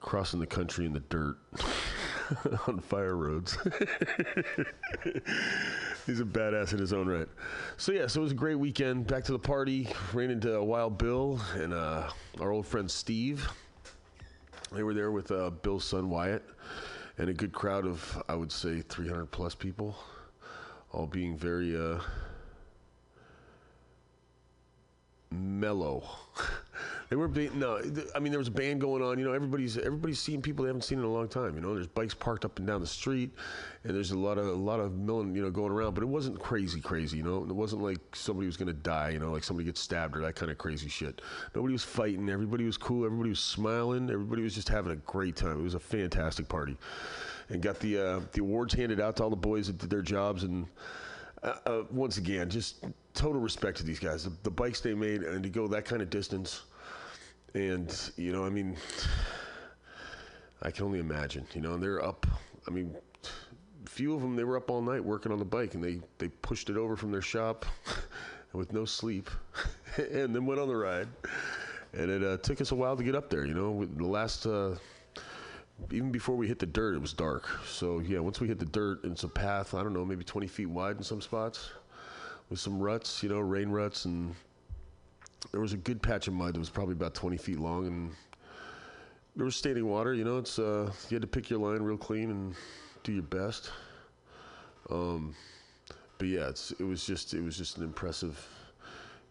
crossing 0.00 0.40
the 0.40 0.46
country 0.46 0.86
in 0.86 0.94
the 0.94 1.00
dirt 1.00 1.36
on 2.66 2.80
fire 2.80 3.16
roads. 3.16 3.58
He's 6.06 6.20
a 6.20 6.24
badass 6.24 6.72
in 6.72 6.78
his 6.78 6.94
own 6.94 7.06
right. 7.08 7.28
So 7.76 7.92
yeah, 7.92 8.06
so 8.06 8.20
it 8.20 8.22
was 8.22 8.32
a 8.32 8.36
great 8.36 8.54
weekend. 8.54 9.06
Back 9.06 9.24
to 9.24 9.32
the 9.32 9.38
party. 9.38 9.88
Ran 10.14 10.30
into 10.30 10.62
Wild 10.62 10.96
Bill 10.96 11.38
and 11.54 11.74
uh, 11.74 12.08
our 12.40 12.52
old 12.52 12.66
friend 12.66 12.90
Steve. 12.90 13.46
They 14.72 14.82
were 14.82 14.94
there 14.94 15.10
with 15.10 15.30
uh, 15.30 15.50
Bill's 15.50 15.84
son 15.84 16.08
Wyatt 16.08 16.42
and 17.20 17.28
a 17.28 17.34
good 17.34 17.52
crowd 17.52 17.84
of, 17.84 18.22
I 18.30 18.34
would 18.34 18.50
say, 18.50 18.80
300 18.80 19.26
plus 19.26 19.54
people, 19.54 19.94
all 20.90 21.06
being 21.06 21.36
very 21.36 21.76
uh, 21.76 22.00
mellow. 25.30 26.02
they 27.10 27.16
were 27.16 27.26
no, 27.26 27.82
I 28.14 28.20
mean 28.20 28.30
there 28.30 28.38
was 28.38 28.46
a 28.46 28.52
band 28.52 28.80
going 28.80 29.02
on. 29.02 29.18
You 29.18 29.24
know, 29.24 29.32
everybody's 29.32 29.76
everybody's 29.76 30.20
seeing 30.20 30.40
people 30.40 30.62
they 30.62 30.68
haven't 30.68 30.82
seen 30.82 31.00
in 31.00 31.04
a 31.04 31.12
long 31.12 31.26
time. 31.26 31.56
You 31.56 31.60
know, 31.60 31.74
there's 31.74 31.88
bikes 31.88 32.14
parked 32.14 32.44
up 32.44 32.58
and 32.58 32.68
down 32.68 32.80
the 32.80 32.86
street, 32.86 33.32
and 33.82 33.96
there's 33.96 34.12
a 34.12 34.18
lot 34.18 34.38
of 34.38 34.46
a 34.46 34.52
lot 34.52 34.78
of 34.78 34.96
milling, 34.96 35.34
you 35.34 35.42
know, 35.42 35.50
going 35.50 35.72
around. 35.72 35.94
But 35.94 36.04
it 36.04 36.08
wasn't 36.08 36.38
crazy, 36.38 36.80
crazy. 36.80 37.16
You 37.16 37.24
know, 37.24 37.42
it 37.42 37.52
wasn't 37.52 37.82
like 37.82 37.98
somebody 38.14 38.46
was 38.46 38.56
gonna 38.56 38.72
die. 38.72 39.10
You 39.10 39.18
know, 39.18 39.32
like 39.32 39.42
somebody 39.42 39.66
gets 39.66 39.80
stabbed 39.80 40.16
or 40.16 40.20
that 40.20 40.36
kind 40.36 40.52
of 40.52 40.58
crazy 40.58 40.88
shit. 40.88 41.20
Nobody 41.52 41.72
was 41.72 41.82
fighting. 41.82 42.30
Everybody 42.30 42.64
was 42.64 42.76
cool. 42.76 43.04
Everybody 43.04 43.30
was 43.30 43.40
smiling. 43.40 44.08
Everybody 44.08 44.42
was 44.42 44.54
just 44.54 44.68
having 44.68 44.92
a 44.92 44.96
great 44.96 45.34
time. 45.34 45.58
It 45.58 45.64
was 45.64 45.74
a 45.74 45.80
fantastic 45.80 46.48
party, 46.48 46.76
and 47.48 47.60
got 47.60 47.80
the 47.80 47.98
uh, 47.98 48.20
the 48.30 48.40
awards 48.40 48.72
handed 48.72 49.00
out 49.00 49.16
to 49.16 49.24
all 49.24 49.30
the 49.30 49.36
boys 49.36 49.66
that 49.66 49.78
did 49.78 49.90
their 49.90 50.02
jobs 50.02 50.44
and 50.44 50.64
uh, 51.42 51.54
uh, 51.66 51.82
once 51.90 52.18
again, 52.18 52.48
just 52.50 52.84
total 53.14 53.40
respect 53.40 53.78
to 53.78 53.82
these 53.82 53.98
guys. 53.98 54.24
The, 54.24 54.32
the 54.42 54.50
bikes 54.50 54.80
they 54.80 54.94
made, 54.94 55.22
and 55.22 55.42
to 55.42 55.48
go 55.48 55.66
that 55.68 55.84
kind 55.84 56.02
of 56.02 56.10
distance, 56.10 56.62
and 57.54 58.10
you 58.16 58.32
know, 58.32 58.44
I 58.44 58.50
mean, 58.50 58.76
I 60.62 60.70
can 60.70 60.84
only 60.84 60.98
imagine. 60.98 61.46
You 61.54 61.60
know, 61.60 61.74
and 61.74 61.82
they're 61.82 62.04
up. 62.04 62.26
I 62.68 62.70
mean, 62.70 62.94
a 63.84 63.88
few 63.88 64.14
of 64.14 64.20
them 64.20 64.36
they 64.36 64.44
were 64.44 64.56
up 64.56 64.70
all 64.70 64.82
night 64.82 65.04
working 65.04 65.32
on 65.32 65.38
the 65.38 65.44
bike, 65.44 65.74
and 65.74 65.82
they 65.82 66.00
they 66.18 66.28
pushed 66.28 66.70
it 66.70 66.76
over 66.76 66.96
from 66.96 67.10
their 67.10 67.22
shop 67.22 67.64
with 68.52 68.72
no 68.72 68.84
sleep, 68.84 69.30
and 69.96 70.34
then 70.34 70.46
went 70.46 70.60
on 70.60 70.68
the 70.68 70.76
ride. 70.76 71.08
And 71.92 72.08
it 72.08 72.22
uh, 72.22 72.36
took 72.36 72.60
us 72.60 72.70
a 72.70 72.74
while 72.74 72.96
to 72.96 73.02
get 73.02 73.16
up 73.16 73.30
there. 73.30 73.44
You 73.44 73.54
know, 73.54 73.84
the 73.84 74.06
last. 74.06 74.46
Uh, 74.46 74.76
even 75.90 76.12
before 76.12 76.36
we 76.36 76.46
hit 76.46 76.58
the 76.58 76.66
dirt, 76.66 76.94
it 76.94 77.00
was 77.00 77.14
dark. 77.14 77.48
So 77.66 78.00
yeah, 78.00 78.18
once 78.18 78.38
we 78.38 78.46
hit 78.46 78.58
the 78.58 78.66
dirt, 78.66 79.00
it's 79.02 79.24
a 79.24 79.28
path. 79.28 79.72
I 79.72 79.82
don't 79.82 79.94
know, 79.94 80.04
maybe 80.04 80.24
20 80.24 80.46
feet 80.46 80.66
wide 80.66 80.98
in 80.98 81.02
some 81.02 81.22
spots, 81.22 81.70
with 82.50 82.60
some 82.60 82.78
ruts, 82.78 83.22
you 83.22 83.30
know, 83.30 83.40
rain 83.40 83.70
ruts, 83.70 84.04
and 84.04 84.34
there 85.52 85.60
was 85.60 85.72
a 85.72 85.76
good 85.76 86.02
patch 86.02 86.28
of 86.28 86.34
mud 86.34 86.54
that 86.54 86.58
was 86.58 86.70
probably 86.70 86.92
about 86.92 87.14
20 87.14 87.36
feet 87.36 87.58
long, 87.58 87.86
and 87.86 88.10
there 89.36 89.44
was 89.44 89.56
standing 89.56 89.86
water. 89.86 90.14
You 90.14 90.24
know, 90.24 90.38
it's 90.38 90.58
uh, 90.58 90.92
you 91.08 91.14
had 91.14 91.22
to 91.22 91.28
pick 91.28 91.50
your 91.50 91.58
line 91.58 91.82
real 91.82 91.96
clean 91.96 92.30
and 92.30 92.54
do 93.02 93.12
your 93.12 93.22
best. 93.22 93.70
Um, 94.90 95.34
but 96.18 96.28
yeah, 96.28 96.48
it's, 96.48 96.72
it 96.72 96.84
was 96.84 97.06
just 97.06 97.34
it 97.34 97.42
was 97.42 97.56
just 97.56 97.78
an 97.78 97.84
impressive 97.84 98.46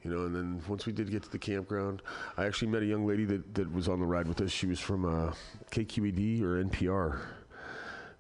You 0.04 0.12
know, 0.12 0.26
and 0.26 0.36
then 0.36 0.62
once 0.68 0.86
we 0.86 0.94
did 0.94 1.12
get 1.12 1.24
to 1.24 1.30
the 1.30 1.40
campground, 1.40 2.02
I 2.38 2.46
actually 2.46 2.70
met 2.70 2.82
a 2.82 2.86
young 2.86 3.06
lady 3.06 3.26
that, 3.26 3.54
that 3.56 3.72
was 3.72 3.88
on 3.90 4.00
the 4.00 4.06
ride 4.06 4.28
with 4.28 4.40
us. 4.42 4.52
She 4.52 4.66
was 4.66 4.80
from 4.80 5.06
uh, 5.06 5.34
KQED 5.72 6.42
or 6.42 6.64
NPR, 6.64 7.20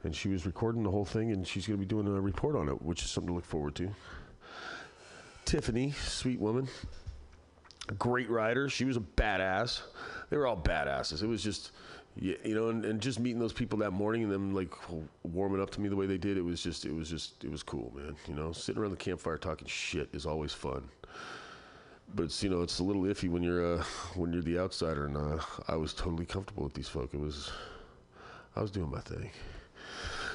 and 0.03 0.13
she 0.13 0.27
was 0.27 0.45
recording 0.45 0.83
the 0.83 0.91
whole 0.91 1.05
thing, 1.05 1.31
and 1.31 1.47
she's 1.47 1.65
going 1.65 1.79
to 1.79 1.85
be 1.85 1.87
doing 1.87 2.07
a 2.07 2.21
report 2.21 2.55
on 2.55 2.67
it, 2.67 2.81
which 2.81 3.03
is 3.03 3.09
something 3.09 3.29
to 3.29 3.33
look 3.33 3.45
forward 3.45 3.75
to. 3.75 3.89
Tiffany, 5.45 5.91
sweet 5.91 6.39
woman, 6.39 6.67
a 7.89 7.93
great 7.93 8.29
rider. 8.29 8.69
She 8.69 8.85
was 8.85 8.97
a 8.97 9.01
badass. 9.01 9.81
They 10.29 10.37
were 10.37 10.47
all 10.47 10.57
badasses. 10.57 11.23
It 11.23 11.27
was 11.27 11.43
just, 11.43 11.71
you 12.15 12.37
know, 12.45 12.69
and, 12.69 12.85
and 12.85 13.01
just 13.01 13.19
meeting 13.19 13.39
those 13.39 13.53
people 13.53 13.79
that 13.79 13.91
morning 13.91 14.23
and 14.23 14.31
them 14.31 14.53
like 14.53 14.73
warming 15.23 15.61
up 15.61 15.69
to 15.71 15.81
me 15.81 15.89
the 15.89 15.95
way 15.95 16.05
they 16.05 16.17
did. 16.17 16.37
It 16.37 16.43
was 16.43 16.61
just, 16.61 16.85
it 16.85 16.93
was 16.93 17.09
just, 17.09 17.43
it 17.43 17.51
was 17.51 17.63
cool, 17.63 17.91
man. 17.95 18.15
You 18.27 18.35
know, 18.35 18.51
sitting 18.51 18.81
around 18.81 18.91
the 18.91 18.97
campfire 18.97 19.37
talking 19.37 19.67
shit 19.67 20.09
is 20.13 20.25
always 20.25 20.53
fun. 20.53 20.87
But 22.15 22.23
it's 22.23 22.41
you 22.41 22.49
know 22.49 22.63
it's 22.63 22.79
a 22.79 22.83
little 22.83 23.03
iffy 23.03 23.29
when 23.29 23.43
you're 23.43 23.75
uh, 23.75 23.83
when 24.15 24.33
you're 24.33 24.41
the 24.41 24.57
outsider, 24.57 25.05
and 25.05 25.15
uh, 25.15 25.37
I 25.67 25.75
was 25.75 25.93
totally 25.93 26.25
comfortable 26.25 26.63
with 26.63 26.73
these 26.73 26.87
folk. 26.87 27.13
It 27.13 27.19
was, 27.19 27.51
I 28.55 28.61
was 28.61 28.71
doing 28.71 28.89
my 28.89 29.01
thing. 29.01 29.29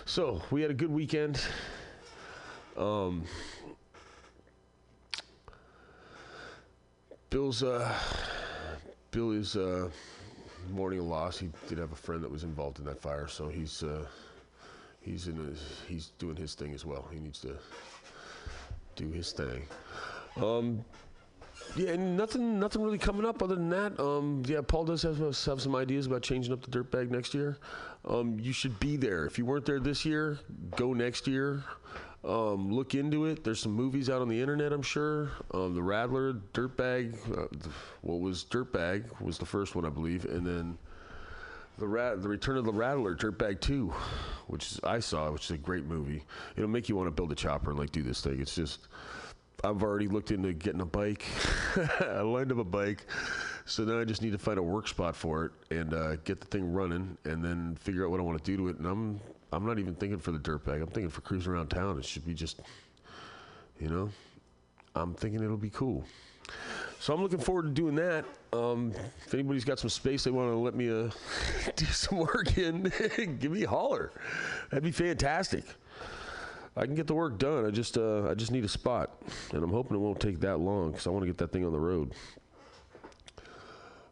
So 0.05 0.41
we 0.53 0.63
had 0.63 0.71
a 0.71 0.75
good 0.75 0.91
weekend. 0.91 1.41
Um, 2.77 3.25
Bill's 7.35 7.65
uh, 7.65 7.93
Bill 9.11 9.33
is 9.33 9.57
uh, 9.57 9.91
mourning 10.71 11.01
a 11.01 11.03
loss. 11.03 11.37
He 11.37 11.51
did 11.69 11.79
have 11.79 11.91
a 11.91 11.97
friend 11.97 12.23
that 12.23 12.31
was 12.31 12.45
involved 12.45 12.79
in 12.79 12.85
that 12.85 13.01
fire, 13.01 13.27
so 13.27 13.49
he's 13.49 13.83
uh, 13.83 14.07
he's 15.01 15.27
in 15.27 15.45
his, 15.49 15.81
he's 15.89 16.13
doing 16.21 16.37
his 16.37 16.55
thing 16.55 16.73
as 16.73 16.85
well. 16.85 17.09
He 17.13 17.19
needs 17.19 17.41
to 17.41 17.57
do 18.95 19.11
his 19.11 19.33
thing. 19.33 19.65
Um, 20.37 20.85
yeah, 21.75 21.95
and 21.95 22.17
nothing, 22.17 22.61
nothing 22.61 22.83
really 22.83 22.99
coming 22.99 23.27
up 23.27 23.43
other 23.43 23.57
than 23.57 23.69
that. 23.71 23.99
Um, 23.99 24.45
yeah, 24.47 24.61
Paul 24.61 24.85
does 24.85 25.03
have 25.03 25.19
have 25.19 25.35
some 25.35 25.75
ideas 25.75 26.07
about 26.07 26.23
changing 26.23 26.53
up 26.53 26.63
the 26.63 26.71
dirt 26.71 26.93
bag 26.93 27.11
next 27.11 27.35
year. 27.35 27.59
Um, 28.05 28.39
you 28.39 28.53
should 28.53 28.79
be 28.79 28.97
there. 28.97 29.27
If 29.27 29.39
you 29.39 29.45
weren't 29.45 29.65
there 29.65 29.81
this 29.81 30.05
year, 30.05 30.39
go 30.77 30.93
next 30.93 31.27
year. 31.27 31.65
Um, 32.25 32.73
look 32.73 32.95
into 32.95 33.27
it. 33.27 33.45
There's 33.45 33.61
some 33.61 33.73
movies 33.73 34.09
out 34.09 34.23
on 34.23 34.29
the 34.29 34.41
internet, 34.41 34.73
I'm 34.73 34.83
sure. 34.83 35.31
Um, 35.53 35.75
the 35.75 35.83
Rattler, 35.83 36.35
Dirtbag, 36.55 37.15
uh, 37.37 37.71
what 38.01 38.21
was 38.21 38.45
Dirtbag 38.45 39.21
was 39.21 39.37
the 39.37 39.45
first 39.45 39.75
one, 39.75 39.85
I 39.85 39.91
believe, 39.91 40.25
and 40.25 40.47
then 40.47 40.79
the 41.77 41.87
Rat, 41.87 42.23
the 42.23 42.29
Return 42.29 42.57
of 42.57 42.65
the 42.65 42.73
Rattler, 42.73 43.15
Dirtbag 43.15 43.61
Two, 43.61 43.93
which 44.47 44.73
is, 44.73 44.81
I 44.85 45.01
saw, 45.01 45.31
which 45.33 45.45
is 45.45 45.51
a 45.51 45.59
great 45.59 45.85
movie. 45.85 46.25
It'll 46.57 46.71
make 46.71 46.89
you 46.89 46.97
want 46.97 47.09
to 47.09 47.11
build 47.11 47.31
a 47.33 47.35
chopper 47.35 47.71
and 47.71 47.79
like 47.79 47.93
do 47.93 48.03
this 48.03 48.23
thing. 48.23 48.41
It's 48.41 48.55
just, 48.55 48.89
I've 49.63 49.83
already 49.83 50.09
looked 50.09 50.31
into 50.31 50.53
getting 50.55 50.81
a 50.81 50.87
bike. 50.87 51.27
I 52.01 52.21
lined 52.21 52.53
up 52.53 52.59
a 52.59 52.65
bike, 52.65 53.07
so 53.67 53.85
now 53.85 54.01
I 54.01 54.05
just 54.05 54.23
need 54.23 54.33
to 54.33 54.39
find 54.39 54.59
a 54.59 54.63
work 54.63 54.89
spot 54.89 55.15
for 55.15 55.45
it 55.45 55.53
and 55.77 55.93
uh, 55.93 56.17
get 56.17 56.41
the 56.41 56.47
thing 56.47 56.73
running, 56.73 57.19
and 57.25 57.45
then 57.45 57.77
figure 57.77 58.07
out 58.07 58.11
what 58.11 58.21
I 58.21 58.23
want 58.23 58.43
to 58.43 58.51
do 58.51 58.57
to 58.57 58.69
it. 58.69 58.79
And 58.79 58.87
I'm, 58.87 59.21
I'm 59.53 59.67
not 59.67 59.79
even 59.79 59.95
thinking 59.95 60.19
for 60.19 60.33
the 60.33 60.39
dirt 60.39 60.65
bag. 60.65 60.81
I'm 60.81 60.89
thinking 60.89 61.11
for 61.11 61.21
cruising 61.21 61.53
around 61.53 61.69
town. 61.69 61.99
It 61.99 62.05
should 62.05 62.27
be 62.27 62.35
just, 62.35 62.61
you 63.81 63.89
know, 63.89 64.11
I'm 64.95 65.15
thinking 65.15 65.43
it'll 65.43 65.57
be 65.57 65.71
cool. 65.71 66.05
So 67.01 67.13
I'm 67.13 67.23
looking 67.23 67.39
forward 67.39 67.63
to 67.65 67.71
doing 67.71 67.95
that. 67.97 68.25
Um, 68.53 68.93
if 69.27 69.35
anybody's 69.35 69.65
got 69.65 69.79
some 69.79 69.91
space 69.91 70.25
they 70.25 70.31
want 70.31 70.51
to 70.51 70.57
let 70.57 70.75
me 70.75 70.89
uh, 70.89 71.11
do 71.77 71.85
some 71.87 72.19
work 72.19 72.57
in, 72.57 72.91
give 73.39 73.53
me 73.53 73.65
a 73.65 73.69
holler. 73.69 74.13
That'd 74.71 74.85
be 74.85 74.91
fantastic. 74.91 75.65
I 76.77 76.87
can 76.87 76.95
get 76.95 77.07
the 77.07 77.15
work 77.15 77.39
done. 77.39 77.67
I 77.67 77.71
just 77.71 77.97
uh, 77.97 78.29
I 78.29 78.35
just 78.35 78.51
need 78.51 78.65
a 78.65 78.69
spot, 78.69 79.23
and 79.53 79.63
I'm 79.63 79.71
hoping 79.71 79.97
it 79.97 80.01
won't 80.01 80.19
take 80.19 80.41
that 80.41 80.59
long 80.59 80.91
because 80.91 81.07
I 81.07 81.11
want 81.11 81.23
to 81.23 81.27
get 81.27 81.39
that 81.39 81.53
thing 81.53 81.65
on 81.65 81.73
the 81.73 81.79
road. 81.79 82.15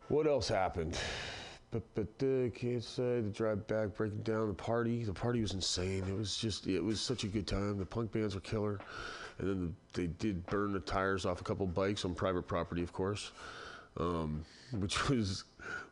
What 0.09 0.27
else 0.27 0.49
happened? 0.49 0.97
But 1.73 1.83
but 1.95 2.19
kids 2.55 2.87
say 2.87 3.23
the 3.23 3.31
drive 3.33 3.67
back, 3.67 3.97
breaking 3.97 4.23
down 4.23 4.49
the 4.49 4.55
party. 4.55 5.05
The 5.05 5.13
party 5.13 5.41
was 5.41 5.55
insane. 5.55 6.05
It 6.07 6.17
was 6.17 6.37
just 6.37 6.67
it 6.67 6.85
was 6.85 7.01
such 7.01 7.25
a 7.25 7.27
good 7.27 7.47
time. 7.47 7.79
The 7.79 7.87
punk 7.87 8.13
bands 8.13 8.35
were 8.35 8.43
killer, 8.43 8.79
and 9.39 9.49
then 9.49 9.77
they 9.95 10.07
did 10.07 10.45
burn 10.47 10.73
the 10.73 10.81
tires 10.81 11.25
off 11.25 11.41
a 11.41 11.45
couple 11.45 11.67
bikes 11.67 12.05
on 12.05 12.15
private 12.15 12.47
property, 12.47 12.83
of 12.83 12.93
course, 12.93 13.33
um, 13.97 14.45
which 14.79 15.09
was 15.09 15.45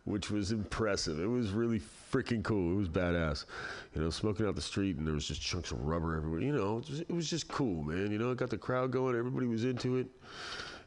which 0.05 0.31
was 0.31 0.53
impressive. 0.53 1.19
It 1.19 1.27
was 1.27 1.51
really 1.51 1.81
freaking 2.13 2.43
cool. 2.43 2.73
It 2.73 2.77
was 2.77 2.89
badass. 2.89 3.47
You 3.95 4.03
know, 4.03 4.11
smoking 4.11 4.47
out 4.47 4.57
the 4.57 4.61
street, 4.61 4.97
and 4.97 5.07
there 5.07 5.15
was 5.15 5.27
just 5.27 5.41
chunks 5.41 5.73
of 5.73 5.81
rubber 5.81 6.15
everywhere. 6.15 6.41
You 6.41 6.53
know, 6.53 6.83
it 7.09 7.13
was 7.13 7.31
just 7.31 7.49
cool, 7.49 7.83
man. 7.85 8.11
You 8.11 8.19
know, 8.19 8.33
it 8.33 8.37
got 8.37 8.51
the 8.51 8.59
crowd 8.59 8.91
going. 8.91 9.17
Everybody 9.17 9.47
was 9.47 9.65
into 9.65 9.97
it. 9.97 10.09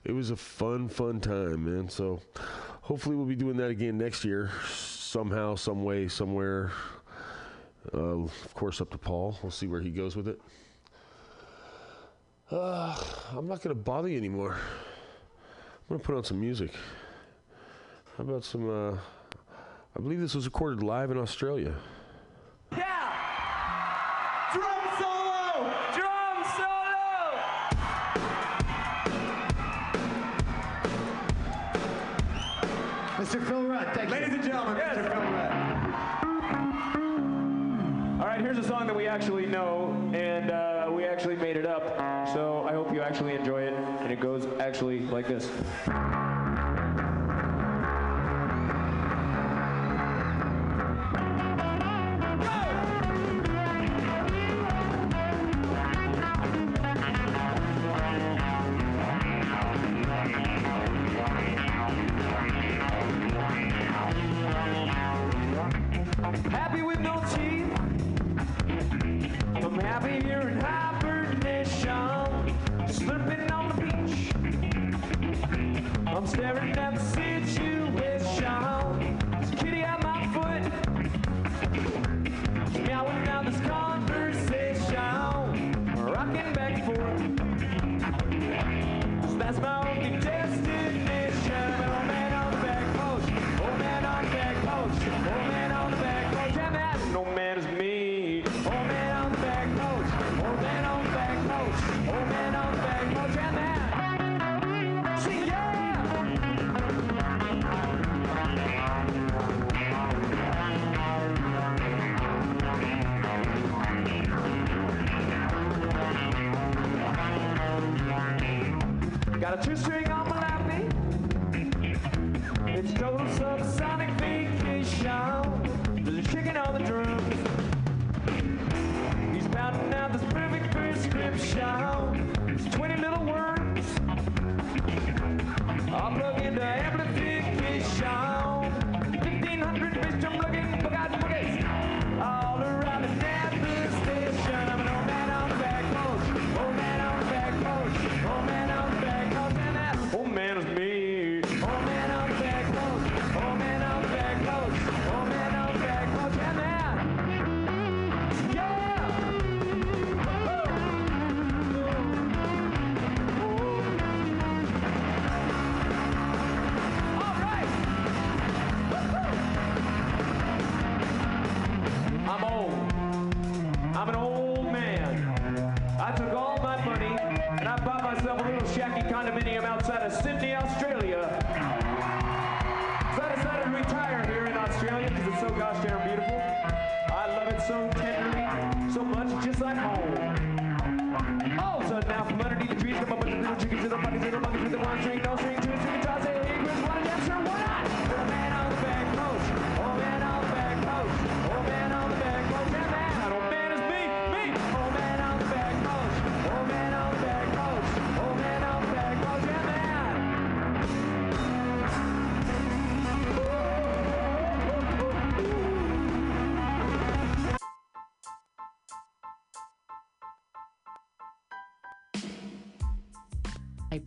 It 0.03 0.11
was 0.11 0.31
a 0.31 0.35
fun, 0.35 0.89
fun 0.89 1.21
time, 1.21 1.63
man. 1.63 1.89
So, 1.89 2.19
hopefully, 2.83 3.15
we'll 3.15 3.25
be 3.25 3.35
doing 3.35 3.57
that 3.57 3.69
again 3.69 3.97
next 3.97 4.23
year, 4.23 4.51
somehow, 4.67 5.55
some 5.55 5.83
way, 5.83 6.07
somewhere. 6.07 6.71
Uh, 7.93 8.23
of 8.23 8.53
course, 8.53 8.79
up 8.79 8.89
to 8.91 8.97
Paul. 8.97 9.37
We'll 9.41 9.51
see 9.51 9.67
where 9.67 9.81
he 9.81 9.89
goes 9.89 10.15
with 10.15 10.27
it. 10.27 10.39
Uh, 12.51 12.95
I'm 13.31 13.47
not 13.47 13.61
going 13.61 13.75
to 13.75 13.81
bother 13.81 14.07
you 14.07 14.17
anymore. 14.17 14.53
I'm 14.53 15.89
going 15.89 15.99
to 15.99 16.05
put 16.05 16.15
on 16.15 16.23
some 16.23 16.39
music. 16.39 16.71
How 18.17 18.23
about 18.23 18.43
some? 18.43 18.69
Uh, 18.69 18.97
I 19.95 20.01
believe 20.01 20.19
this 20.19 20.35
was 20.35 20.45
recorded 20.45 20.83
live 20.83 21.11
in 21.11 21.17
Australia. 21.17 21.73
Mr. 33.33 33.47
Phil 33.47 33.63
Rudd, 33.63 33.87
thank 33.95 34.11
Ladies 34.11 34.31
and 34.31 34.43
gentlemen, 34.43 34.75
Mr. 34.75 35.11
Phil 35.11 35.21
Rudd. 35.31 35.53
All 38.21 38.27
right, 38.27 38.39
here's 38.39 38.59
a 38.59 38.63
song 38.63 38.85
that 38.85 38.95
we 38.95 39.07
actually 39.07 39.47
know, 39.47 39.91
and 40.13 40.51
uh, 40.51 40.87
we 40.91 41.05
actually 41.05 41.35
made 41.37 41.57
it 41.57 41.65
up. 41.65 41.97
So 42.31 42.63
I 42.69 42.73
hope 42.73 42.93
you 42.93 43.01
actually 43.01 43.33
enjoy 43.33 43.63
it, 43.63 43.73
and 43.73 44.11
it 44.11 44.19
goes 44.19 44.45
actually 44.59 44.99
like 45.07 45.27
this. 45.27 45.49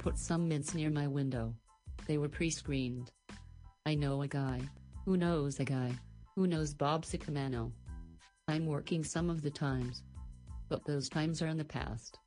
Put 0.07 0.19
some 0.21 0.47
mints 0.47 0.73
near 0.73 0.89
my 0.89 1.09
window. 1.09 1.53
They 2.07 2.17
were 2.17 2.29
pre-screened. 2.29 3.11
I 3.87 3.97
know 3.97 4.23
a 4.23 4.29
guy. 4.29 4.61
Who 5.05 5.17
knows 5.17 5.59
a 5.59 5.65
guy? 5.65 5.91
Who 6.37 6.47
knows 6.47 6.75
Bob 6.75 7.05
Sacamano? 7.05 7.73
I'm 8.47 8.67
working 8.67 9.03
some 9.03 9.29
of 9.29 9.43
the 9.43 9.51
times. 9.51 10.05
But 10.69 10.85
those 10.85 11.09
times 11.09 11.43
are 11.43 11.49
in 11.49 11.57
the 11.57 11.65
past. 11.65 12.21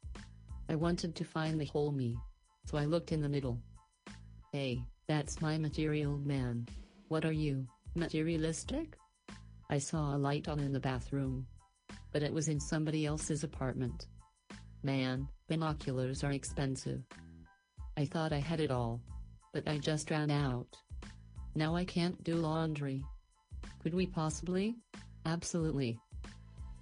I 0.68 0.76
wanted 0.76 1.16
to 1.16 1.24
find 1.24 1.58
the 1.58 1.68
whole 1.68 1.94
me. 1.94 2.18
So 2.66 2.78
I 2.78 2.84
looked 2.84 3.14
in 3.14 3.22
the 3.22 3.30
middle. 3.30 3.62
Hey, 4.52 4.84
that's 5.08 5.42
my 5.42 5.58
material 5.58 6.18
man. 6.18 6.68
What 7.08 7.24
are 7.24 7.32
you, 7.32 7.66
materialistic? 7.96 8.98
I 9.70 9.78
saw 9.78 10.14
a 10.14 10.18
light 10.18 10.50
on 10.50 10.60
in 10.60 10.74
the 10.74 10.82
bathroom. 10.82 11.48
But 12.12 12.24
it 12.24 12.34
was 12.34 12.50
in 12.50 12.60
somebody 12.60 13.06
else's 13.06 13.46
apartment. 13.46 14.08
Man, 14.84 15.30
binoculars 15.48 16.26
are 16.26 16.34
expensive. 16.34 17.06
I 18.00 18.06
thought 18.06 18.32
I 18.32 18.38
had 18.40 18.62
it 18.62 18.72
all. 18.72 19.02
But 19.52 19.68
I 19.68 19.78
just 19.78 20.10
ran 20.10 20.32
out. 20.32 20.68
Now 21.54 21.76
I 21.76 21.84
can't 21.84 22.24
do 22.24 22.36
laundry. 22.36 23.04
Could 23.84 23.94
we 23.94 24.06
possibly? 24.06 24.78
Absolutely. 25.26 26.00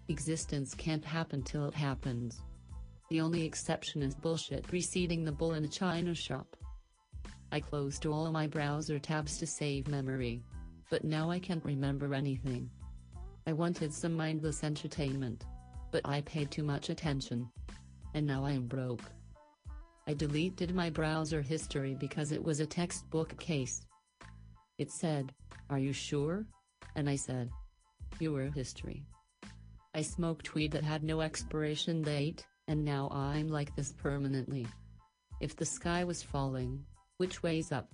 Existence 0.10 0.76
can't 0.76 1.04
happen 1.04 1.42
till 1.42 1.68
it 1.68 1.74
happens. 1.74 2.44
The 3.10 3.20
only 3.20 3.44
exception 3.44 4.04
is 4.04 4.14
bullshit 4.14 4.68
preceding 4.68 5.24
the 5.24 5.32
bull 5.32 5.56
in 5.56 5.66
a 5.66 5.68
china 5.68 6.14
shop. 6.14 6.56
I 7.52 7.62
closed 7.62 8.06
all 8.06 8.32
my 8.32 8.46
browser 8.46 9.00
tabs 9.00 9.40
to 9.40 9.48
save 9.48 9.88
memory. 9.88 10.44
But 10.92 11.04
now 11.04 11.32
I 11.32 11.40
can't 11.40 11.66
remember 11.66 12.14
anything. 12.14 12.70
I 13.48 13.54
wanted 13.54 13.92
some 13.92 14.14
mindless 14.14 14.64
entertainment. 14.64 15.46
But 15.90 16.02
I 16.06 16.22
paid 16.22 16.52
too 16.52 16.64
much 16.64 16.92
attention. 16.92 17.50
And 18.14 18.28
now 18.28 18.46
I 18.46 18.52
am 18.52 18.68
broke. 18.68 19.02
I 20.10 20.14
deleted 20.14 20.74
my 20.74 20.90
browser 20.90 21.42
history 21.42 21.94
because 21.94 22.32
it 22.32 22.42
was 22.42 22.62
a 22.62 22.66
textbook 22.66 23.38
case. 23.40 23.86
It 24.78 24.90
said, 24.90 25.34
Are 25.70 25.80
you 25.80 25.92
sure? 25.92 26.46
And 26.96 27.10
I 27.10 27.18
said, 27.18 27.50
Your 28.18 28.44
history. 28.44 29.04
I 29.94 30.02
smoked 30.02 30.56
weed 30.56 30.72
that 30.72 30.86
had 30.86 31.04
no 31.04 31.20
expiration 31.20 32.04
date, 32.04 32.46
and 32.70 32.86
now 32.86 33.10
I'm 33.12 33.50
like 33.50 33.76
this 33.76 33.92
permanently. 33.92 34.66
If 35.42 35.58
the 35.58 35.66
sky 35.66 36.06
was 36.06 36.24
falling, 36.24 36.86
which 37.18 37.44
way's 37.44 37.74
up? 37.74 37.90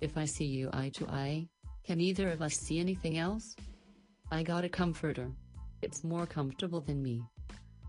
If 0.00 0.16
I 0.16 0.24
see 0.24 0.44
you 0.44 0.70
eye 0.72 0.90
to 0.94 1.08
eye, 1.08 1.48
can 1.82 2.00
either 2.00 2.28
of 2.30 2.42
us 2.42 2.54
see 2.54 2.78
anything 2.78 3.18
else? 3.18 3.56
I 4.30 4.44
got 4.44 4.64
a 4.64 4.68
comforter. 4.68 5.32
It's 5.82 6.04
more 6.04 6.26
comfortable 6.26 6.80
than 6.80 7.02
me. 7.02 7.24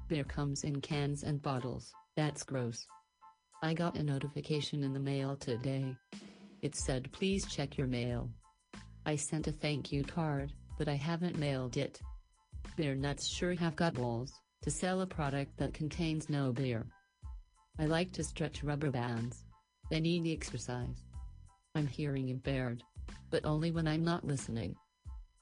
Beer 0.07 0.23
comes 0.23 0.63
in 0.63 0.81
cans 0.81 1.21
and 1.21 1.41
bottles, 1.41 1.93
that's 2.15 2.41
gross. 2.41 2.87
I 3.61 3.73
got 3.73 3.97
a 3.97 4.03
notification 4.03 4.83
in 4.83 4.93
the 4.93 5.01
mail 5.01 5.35
today. 5.35 5.93
It 6.61 6.75
said 6.75 7.11
please 7.11 7.45
check 7.45 7.77
your 7.77 7.87
mail. 7.87 8.29
I 9.05 9.17
sent 9.17 9.47
a 9.47 9.51
thank 9.51 9.91
you 9.91 10.03
card, 10.03 10.53
but 10.77 10.87
I 10.87 10.95
haven't 10.95 11.37
mailed 11.37 11.75
it. 11.75 11.99
Beer 12.77 12.95
nuts 12.95 13.27
sure 13.27 13.53
have 13.55 13.75
got 13.75 13.95
balls 13.95 14.31
to 14.61 14.71
sell 14.71 15.01
a 15.01 15.05
product 15.05 15.57
that 15.57 15.73
contains 15.73 16.29
no 16.29 16.53
beer. 16.53 16.85
I 17.77 17.85
like 17.85 18.13
to 18.13 18.23
stretch 18.23 18.63
rubber 18.63 18.91
bands. 18.91 19.43
They 19.89 19.99
need 19.99 20.23
the 20.23 20.33
exercise. 20.33 21.03
I'm 21.75 21.87
hearing 21.87 22.29
impaired. 22.29 22.81
But 23.29 23.45
only 23.45 23.71
when 23.71 23.87
I'm 23.87 24.05
not 24.05 24.25
listening. 24.25 24.75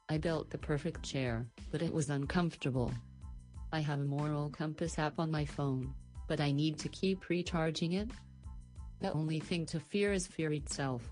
I 0.09 0.17
built 0.17 0.49
the 0.49 0.57
perfect 0.57 1.03
chair, 1.03 1.45
but 1.71 1.83
it 1.83 1.93
was 1.93 2.09
uncomfortable. 2.09 2.91
I 3.71 3.79
have 3.81 3.99
a 3.99 4.05
moral 4.05 4.49
compass 4.49 4.97
app 4.97 5.19
on 5.19 5.29
my 5.29 5.45
phone, 5.45 5.93
but 6.27 6.39
I 6.39 6.51
need 6.51 6.77
to 6.79 6.89
keep 6.89 7.29
recharging 7.29 7.93
it. 7.93 8.09
The 8.99 9.13
only 9.13 9.39
thing 9.39 9.65
to 9.67 9.79
fear 9.79 10.13
is 10.13 10.27
fear 10.27 10.51
itself. 10.53 11.09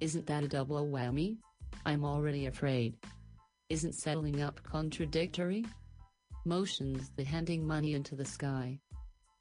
Isn't 0.00 0.26
that 0.26 0.44
a 0.44 0.48
double 0.48 0.86
whammy? 0.86 1.38
I'm 1.86 2.04
already 2.04 2.46
afraid. 2.46 2.94
Isn't 3.68 3.94
settling 3.94 4.42
up 4.42 4.62
contradictory? 4.62 5.64
Motion's 6.44 7.10
the 7.16 7.24
handing 7.24 7.66
money 7.66 7.94
into 7.94 8.14
the 8.14 8.24
sky. 8.24 8.78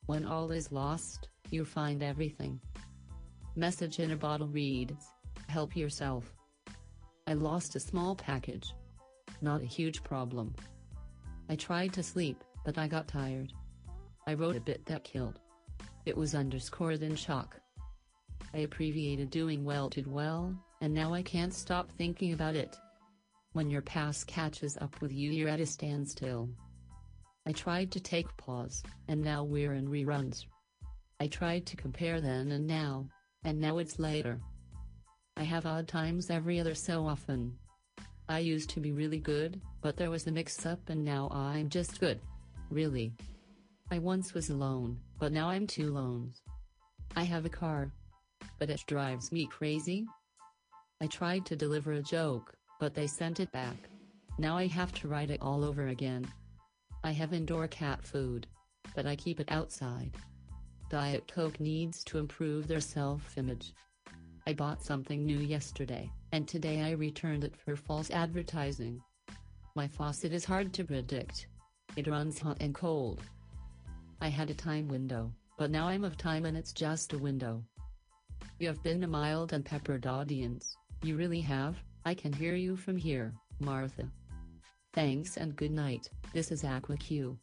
When 0.05 0.25
all 0.25 0.51
is 0.51 0.71
lost, 0.71 1.29
you 1.49 1.65
find 1.65 2.03
everything. 2.03 2.59
Message 3.55 3.99
in 3.99 4.11
a 4.11 4.15
bottle 4.15 4.47
reads, 4.47 5.05
Help 5.47 5.75
yourself. 5.75 6.33
I 7.27 7.33
lost 7.33 7.75
a 7.75 7.79
small 7.79 8.15
package. 8.15 8.73
Not 9.41 9.61
a 9.61 9.65
huge 9.65 10.03
problem. 10.03 10.55
I 11.49 11.55
tried 11.55 11.93
to 11.93 12.03
sleep, 12.03 12.43
but 12.65 12.77
I 12.77 12.87
got 12.87 13.07
tired. 13.07 13.53
I 14.27 14.33
wrote 14.33 14.57
a 14.57 14.61
bit 14.61 14.85
that 14.87 15.05
killed. 15.05 15.39
It 16.05 16.17
was 16.17 16.35
underscored 16.35 17.01
in 17.01 17.15
shock. 17.15 17.61
I 18.53 18.59
abbreviated 18.59 19.29
doing 19.29 19.63
well 19.63 19.89
to 19.91 20.03
well, 20.03 20.53
and 20.81 20.93
now 20.93 21.13
I 21.13 21.21
can't 21.21 21.53
stop 21.53 21.89
thinking 21.97 22.33
about 22.33 22.55
it. 22.55 22.77
When 23.53 23.69
your 23.69 23.81
past 23.81 24.27
catches 24.27 24.77
up 24.81 24.99
with 24.99 25.13
you, 25.13 25.31
you're 25.31 25.47
at 25.47 25.61
a 25.61 25.65
standstill. 25.65 26.49
I 27.45 27.53
tried 27.53 27.89
to 27.93 28.01
take 28.01 28.35
pause, 28.35 28.83
and 29.07 29.23
now 29.23 29.45
we're 29.45 29.73
in 29.73 29.87
reruns. 29.87 30.45
I 31.21 31.27
tried 31.27 31.65
to 31.67 31.77
compare 31.77 32.19
then 32.19 32.51
and 32.51 32.67
now, 32.67 33.07
and 33.45 33.61
now 33.61 33.77
it's 33.77 33.97
later. 33.97 34.41
I 35.37 35.43
have 35.43 35.65
odd 35.65 35.87
times 35.87 36.29
every 36.29 36.59
other 36.59 36.75
so 36.75 37.07
often. 37.07 37.57
I 38.27 38.39
used 38.39 38.71
to 38.71 38.81
be 38.81 38.91
really 38.91 39.19
good, 39.19 39.61
but 39.81 39.95
there 39.95 40.11
was 40.11 40.27
a 40.27 40.31
mix 40.31 40.65
up 40.65 40.89
and 40.89 41.05
now 41.05 41.29
I'm 41.31 41.69
just 41.69 42.01
good. 42.01 42.19
Really. 42.69 43.13
I 43.89 43.99
once 43.99 44.33
was 44.33 44.49
alone, 44.49 44.99
but 45.17 45.31
now 45.31 45.49
I'm 45.49 45.65
two 45.65 45.91
lones. 45.91 46.41
I 47.15 47.23
have 47.23 47.45
a 47.45 47.49
car. 47.49 47.93
But 48.59 48.69
it 48.69 48.83
drives 48.85 49.31
me 49.31 49.47
crazy. 49.47 50.05
I 50.99 51.07
tried 51.07 51.45
to 51.45 51.55
deliver 51.55 51.93
a 51.93 52.01
joke, 52.01 52.53
but 52.79 52.93
they 52.93 53.07
sent 53.07 53.39
it 53.39 53.51
back. 53.53 53.77
Now 54.37 54.57
I 54.57 54.67
have 54.67 54.93
to 54.95 55.07
write 55.07 55.29
it 55.29 55.41
all 55.41 55.63
over 55.63 55.87
again. 55.87 56.27
I 57.03 57.11
have 57.11 57.33
indoor 57.33 57.67
cat 57.69 58.03
food. 58.03 58.45
But 58.93 59.05
I 59.05 59.15
keep 59.15 59.39
it 59.39 59.51
outside. 59.51 60.11
Diet 60.89 61.31
Coke 61.33 61.59
needs 61.59 62.03
to 62.05 62.17
improve 62.17 62.67
their 62.67 62.81
self-image. 62.81 63.73
I 64.45 64.53
bought 64.53 64.83
something 64.83 65.25
new 65.25 65.39
yesterday, 65.39 66.11
and 66.31 66.47
today 66.47 66.81
I 66.81 66.91
returned 66.91 67.43
it 67.43 67.55
for 67.55 67.75
false 67.75 68.11
advertising. 68.11 69.01
My 69.75 69.87
faucet 69.87 70.33
is 70.33 70.45
hard 70.45 70.73
to 70.73 70.83
predict. 70.83 71.47
It 71.95 72.07
runs 72.07 72.39
hot 72.39 72.57
and 72.61 72.73
cold. 72.73 73.21
I 74.19 74.29
had 74.29 74.49
a 74.49 74.55
time 74.55 74.87
window, 74.87 75.31
but 75.57 75.69
now 75.69 75.87
I'm 75.87 76.03
of 76.03 76.17
time 76.17 76.45
and 76.45 76.57
it's 76.57 76.73
just 76.73 77.13
a 77.13 77.17
window. 77.17 77.63
You 78.59 78.67
have 78.67 78.81
been 78.81 79.03
a 79.03 79.07
mild 79.07 79.53
and 79.53 79.63
peppered 79.63 80.07
audience, 80.07 80.75
you 81.03 81.15
really 81.15 81.41
have, 81.41 81.75
I 82.05 82.15
can 82.15 82.33
hear 82.33 82.55
you 82.55 82.75
from 82.75 82.97
here, 82.97 83.33
Martha. 83.59 84.09
Thanks 84.93 85.37
and 85.37 85.55
good 85.55 85.71
night, 85.71 86.09
this 86.33 86.51
is 86.51 86.63
Aqua 86.63 86.97
Q. 86.97 87.37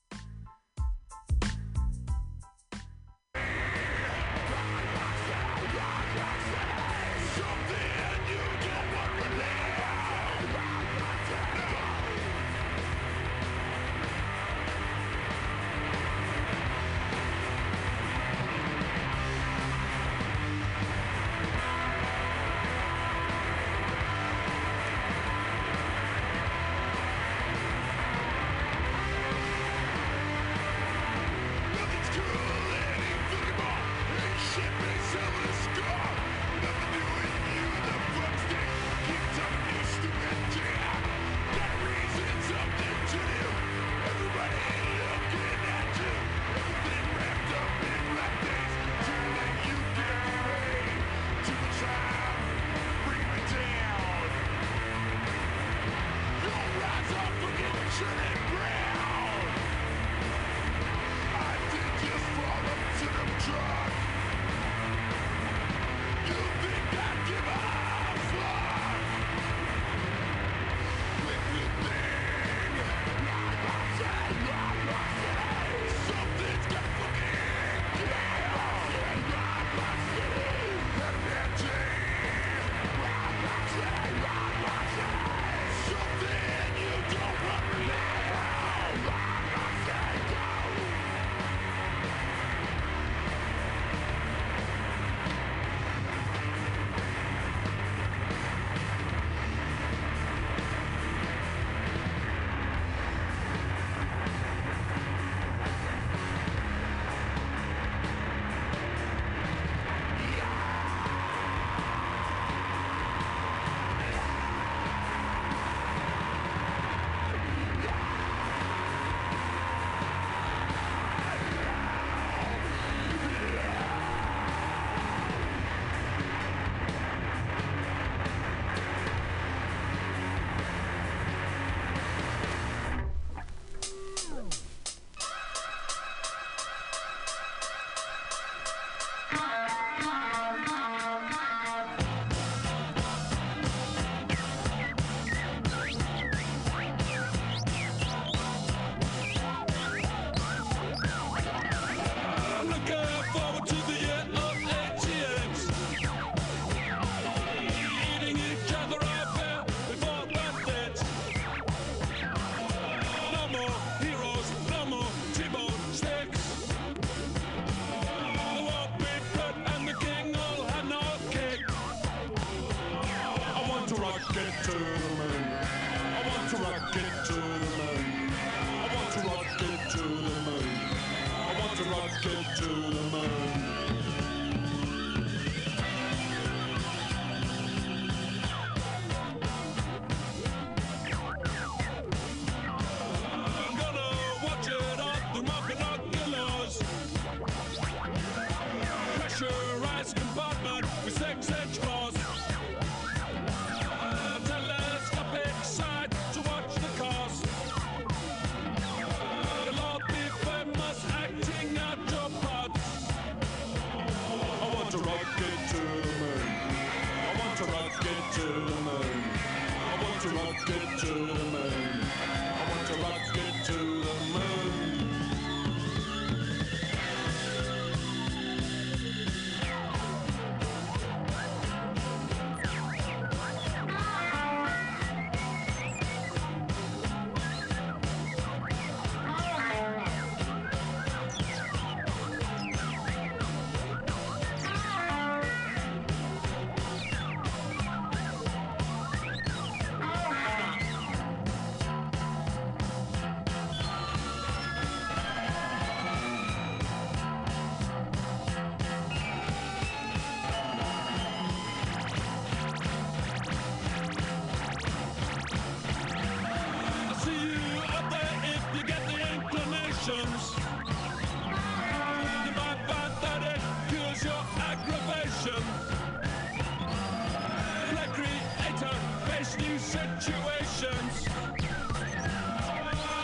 situations. 279.85 281.29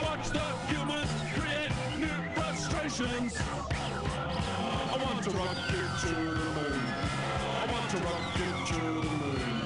Watch 0.03 0.29
the 0.29 0.47
humans 0.69 1.11
create 1.35 1.73
new 1.99 2.19
frustrations. 2.35 3.39
I 3.41 4.97
want 5.03 5.23
to 5.25 5.31
rock 5.31 5.57
you 5.73 5.85
to 6.03 6.15
the 6.15 6.49
moon. 6.57 6.81
I 7.61 7.67
want 7.73 7.91
to 7.91 7.99
rock 7.99 8.39
you 8.39 8.53
to 8.71 8.81
the 8.81 9.15
moon. 9.21 9.63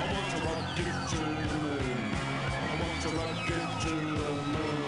I 0.00 0.12
want 0.12 0.28
to 0.32 0.38
rock 0.46 0.78
you 0.78 0.92
to 1.12 1.18
the 1.18 1.58
moon. 1.64 1.94
I 2.52 2.74
want 2.82 2.98
to 3.02 3.08
rock 3.16 3.48
you 3.48 3.62
to 3.84 3.94
the 3.94 4.32
moon. 4.52 4.83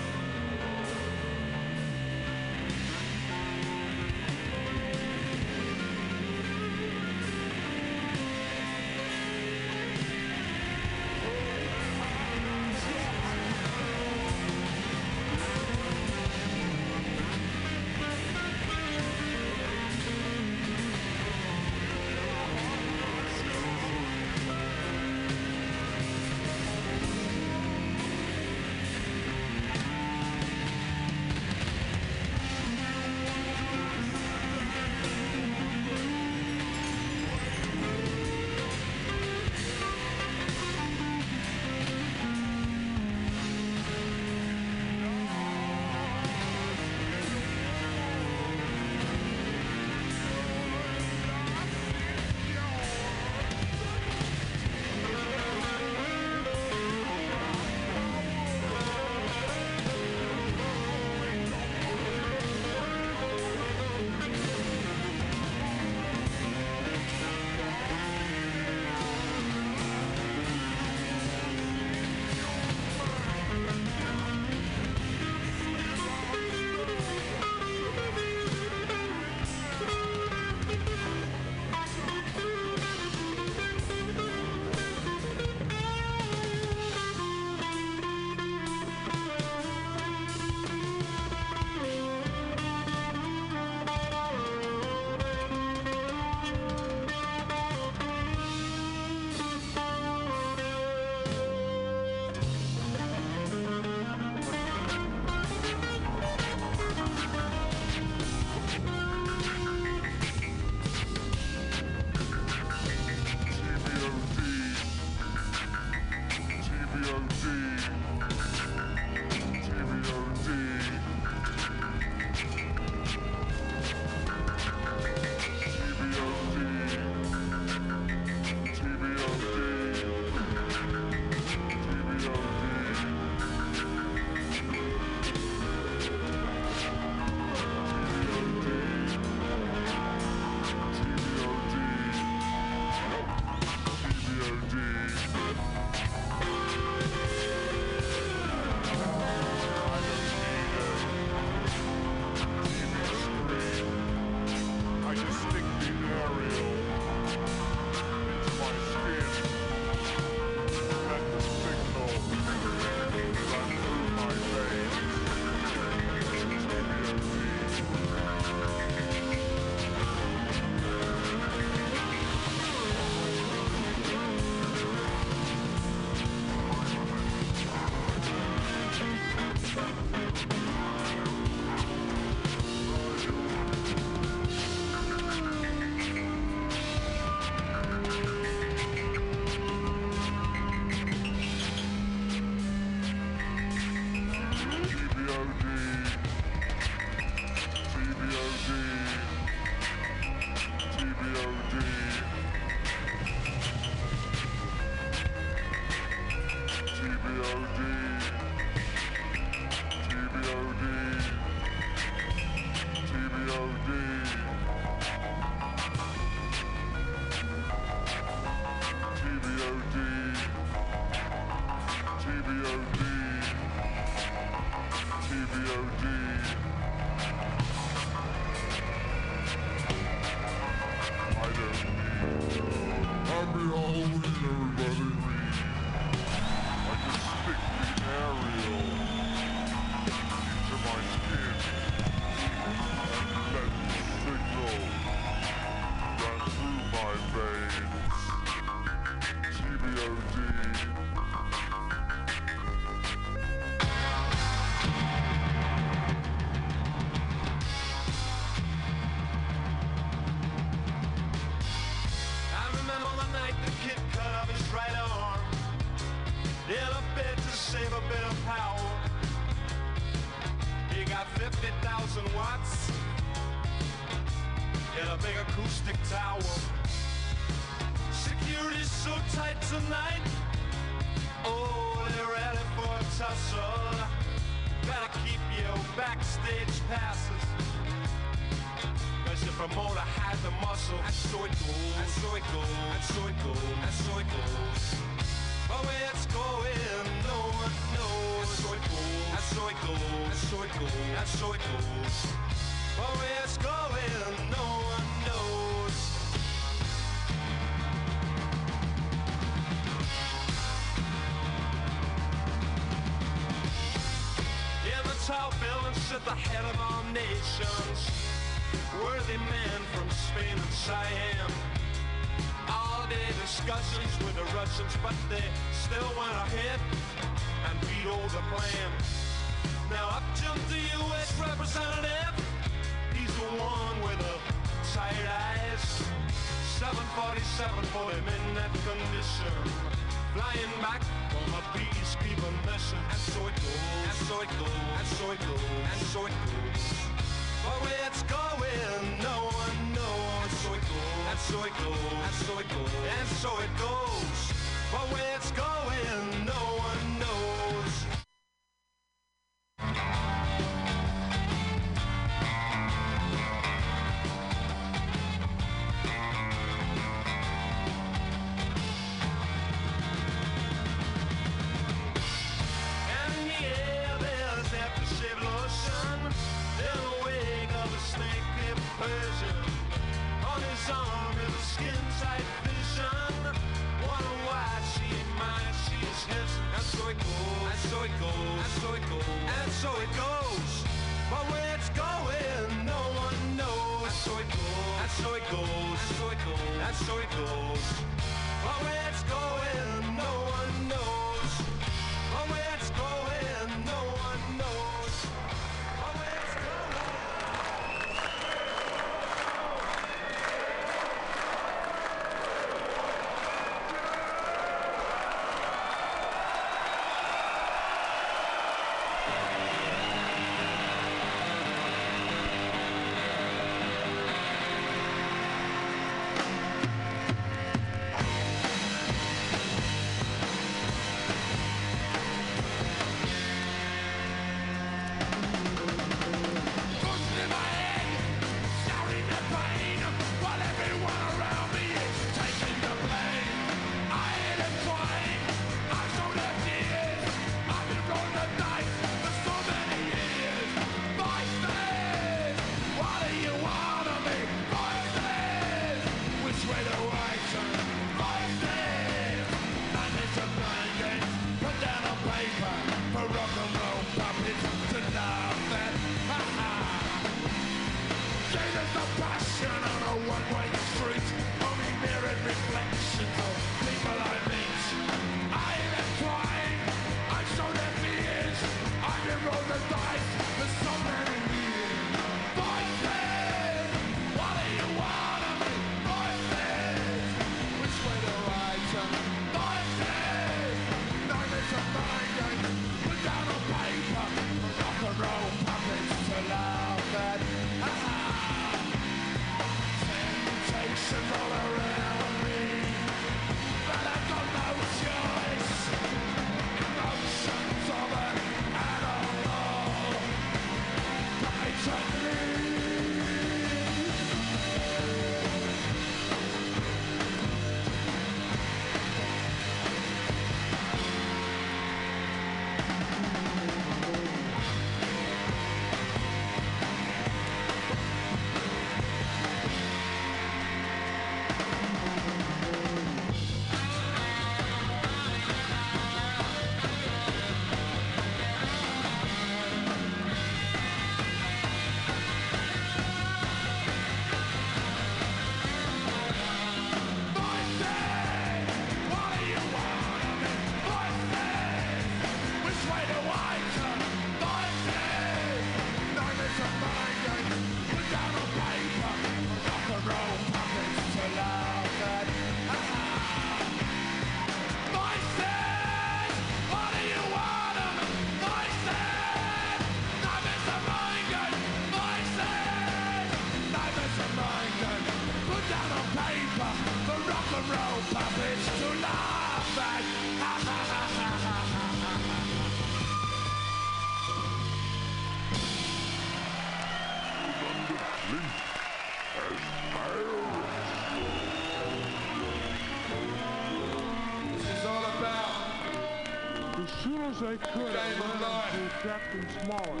They 597.41 597.57
could 597.57 597.95
of 597.95 598.19
learned 598.19 598.71
to 598.71 599.07
Captain 599.07 599.47
Smollett. 599.63 600.00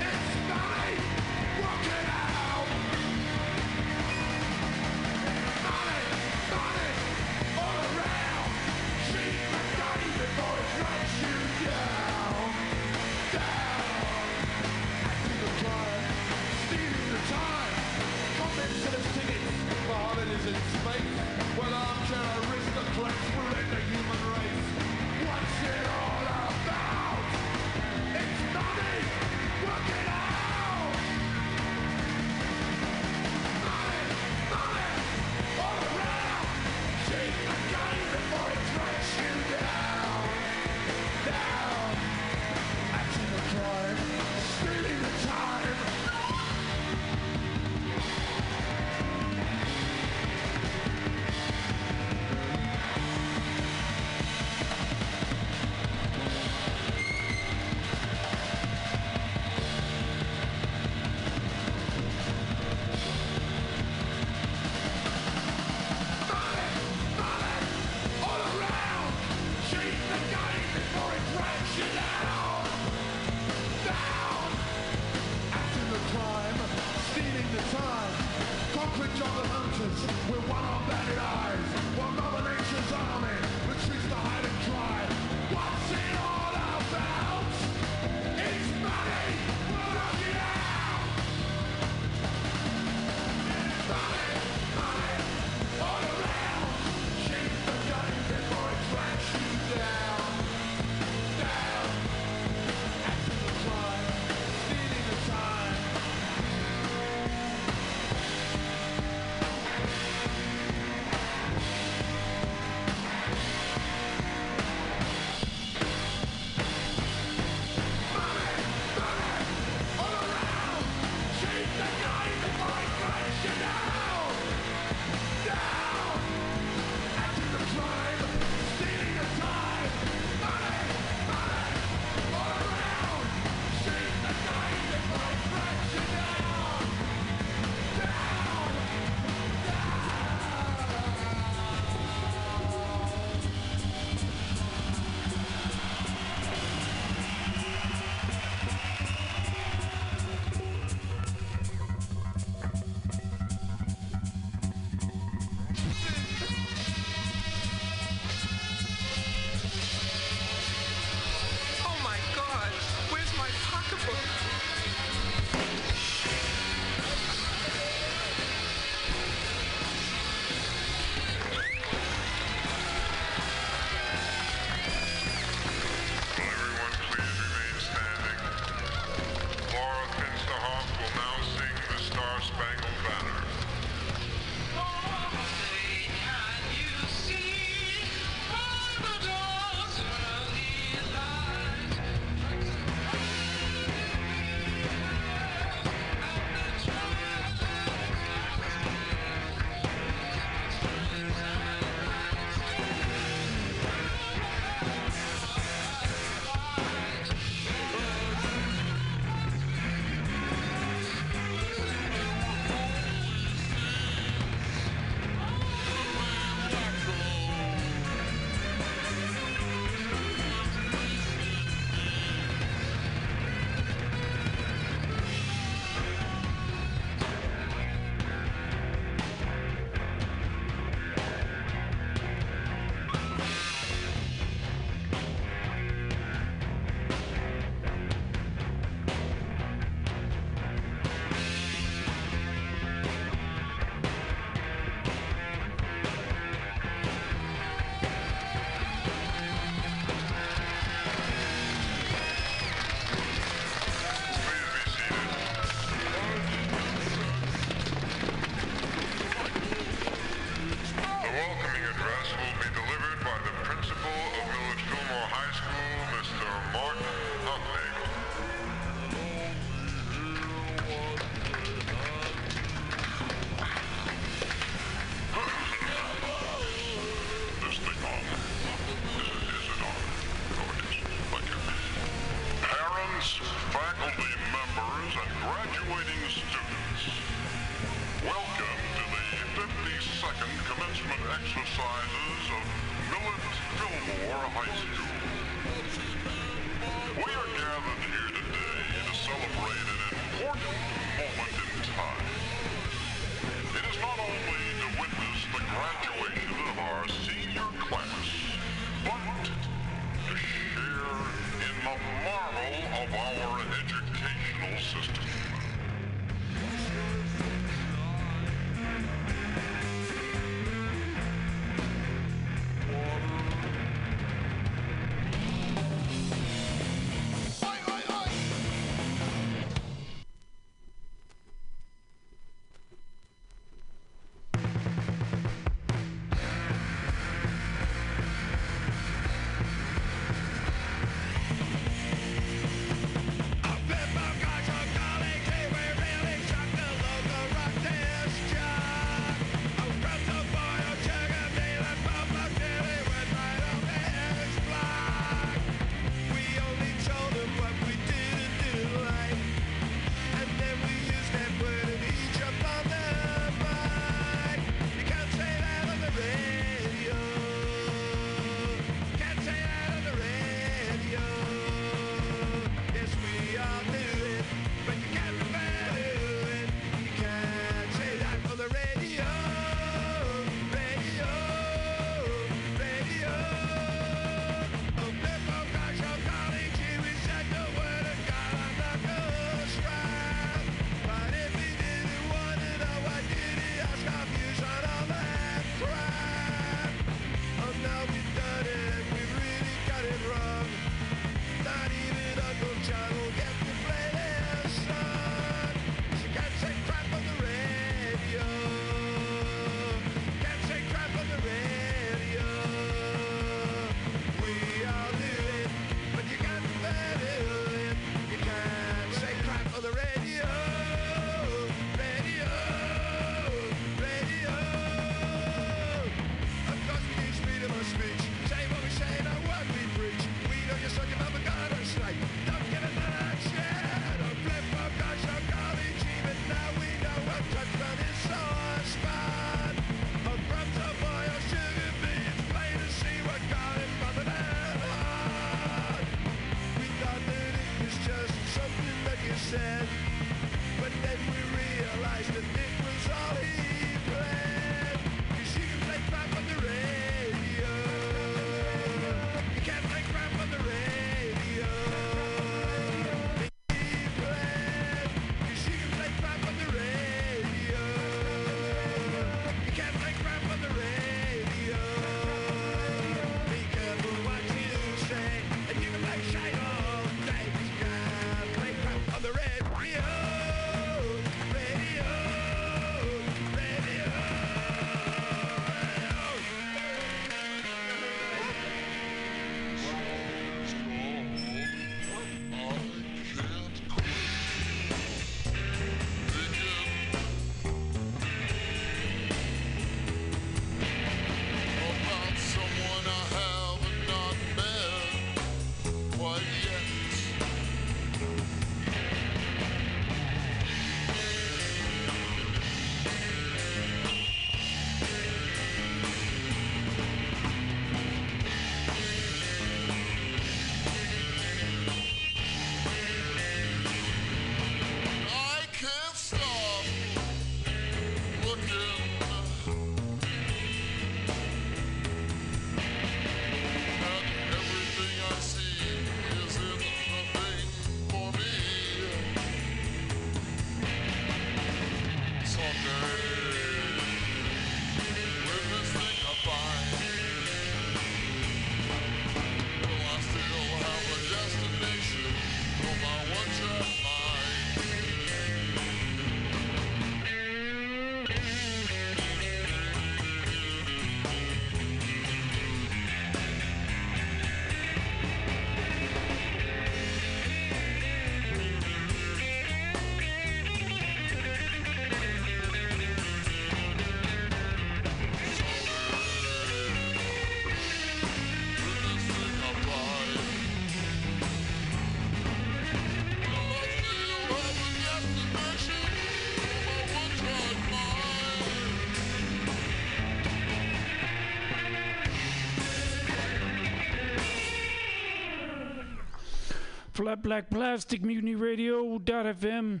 Black 597.36 597.70
Plastic 597.70 598.22
Mutiny 598.22 598.54
Radio 598.54 599.18
dot 599.18 599.46
FM, 599.46 600.00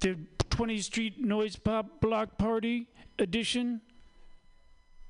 the 0.00 0.16
20th 0.50 0.84
Street 0.84 1.20
Noise 1.20 1.56
Pop 1.56 2.00
Block 2.00 2.38
Party 2.38 2.88
edition. 3.18 3.80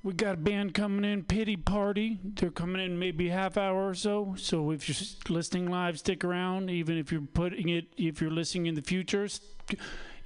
We 0.03 0.13
got 0.13 0.35
a 0.35 0.37
band 0.37 0.73
coming 0.73 1.03
in, 1.03 1.23
Pity 1.23 1.57
Party. 1.57 2.19
They're 2.23 2.51
coming 2.51 2.83
in 2.83 2.99
maybe 2.99 3.29
half 3.29 3.57
hour 3.57 3.89
or 3.89 3.95
so. 3.95 4.35
So 4.37 4.71
if 4.71 4.87
you're 4.87 5.35
listening 5.35 5.69
live, 5.69 5.97
stick 5.97 6.23
around. 6.23 6.69
Even 6.69 6.97
if 6.97 7.11
you're 7.11 7.21
putting 7.21 7.69
it, 7.69 7.87
if 7.97 8.21
you're 8.21 8.31
listening 8.31 8.67
in 8.67 8.75
the 8.75 8.83
future, 8.83 9.27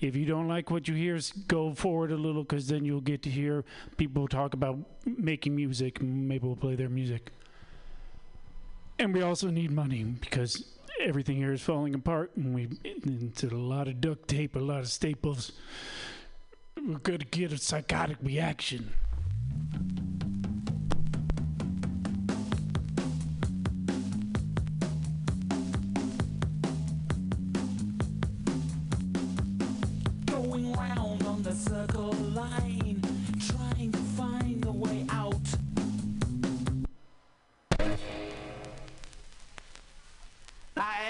if 0.01 0.15
you 0.15 0.25
don't 0.25 0.47
like 0.47 0.69
what 0.69 0.87
you 0.87 0.95
hear, 0.95 1.19
go 1.47 1.73
forward 1.73 2.11
a 2.11 2.17
little 2.17 2.43
because 2.43 2.67
then 2.67 2.83
you'll 2.85 2.99
get 3.01 3.21
to 3.23 3.29
hear 3.29 3.63
people 3.97 4.27
talk 4.27 4.53
about 4.53 4.79
making 5.05 5.55
music. 5.55 6.01
Maybe 6.01 6.45
we'll 6.45 6.55
play 6.55 6.75
their 6.75 6.89
music. 6.89 7.31
And 8.97 9.13
we 9.13 9.21
also 9.21 9.49
need 9.49 9.71
money 9.71 10.03
because 10.03 10.77
everything 10.99 11.37
here 11.37 11.53
is 11.53 11.61
falling 11.61 11.95
apart, 11.95 12.31
and 12.35 12.53
we 12.53 12.69
into 12.83 13.47
a 13.47 13.55
lot 13.55 13.87
of 13.87 14.01
duct 14.01 14.27
tape, 14.27 14.55
a 14.55 14.59
lot 14.59 14.79
of 14.79 14.89
staples. 14.89 15.53
We're 16.75 16.99
gonna 16.99 17.19
get 17.19 17.51
a 17.51 17.57
psychotic 17.57 18.17
reaction. 18.21 18.93
Going 30.25 30.73
round 30.73 31.23
on 31.23 31.43
the 31.43 31.53
circle 31.53 32.11
line, 32.11 32.78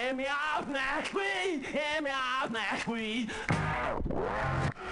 am 0.01 0.19
queen, 1.11 1.65
I 1.73 1.97
am 1.97 2.05
your 2.05 2.49
black 2.49 2.85
queen. 2.85 3.29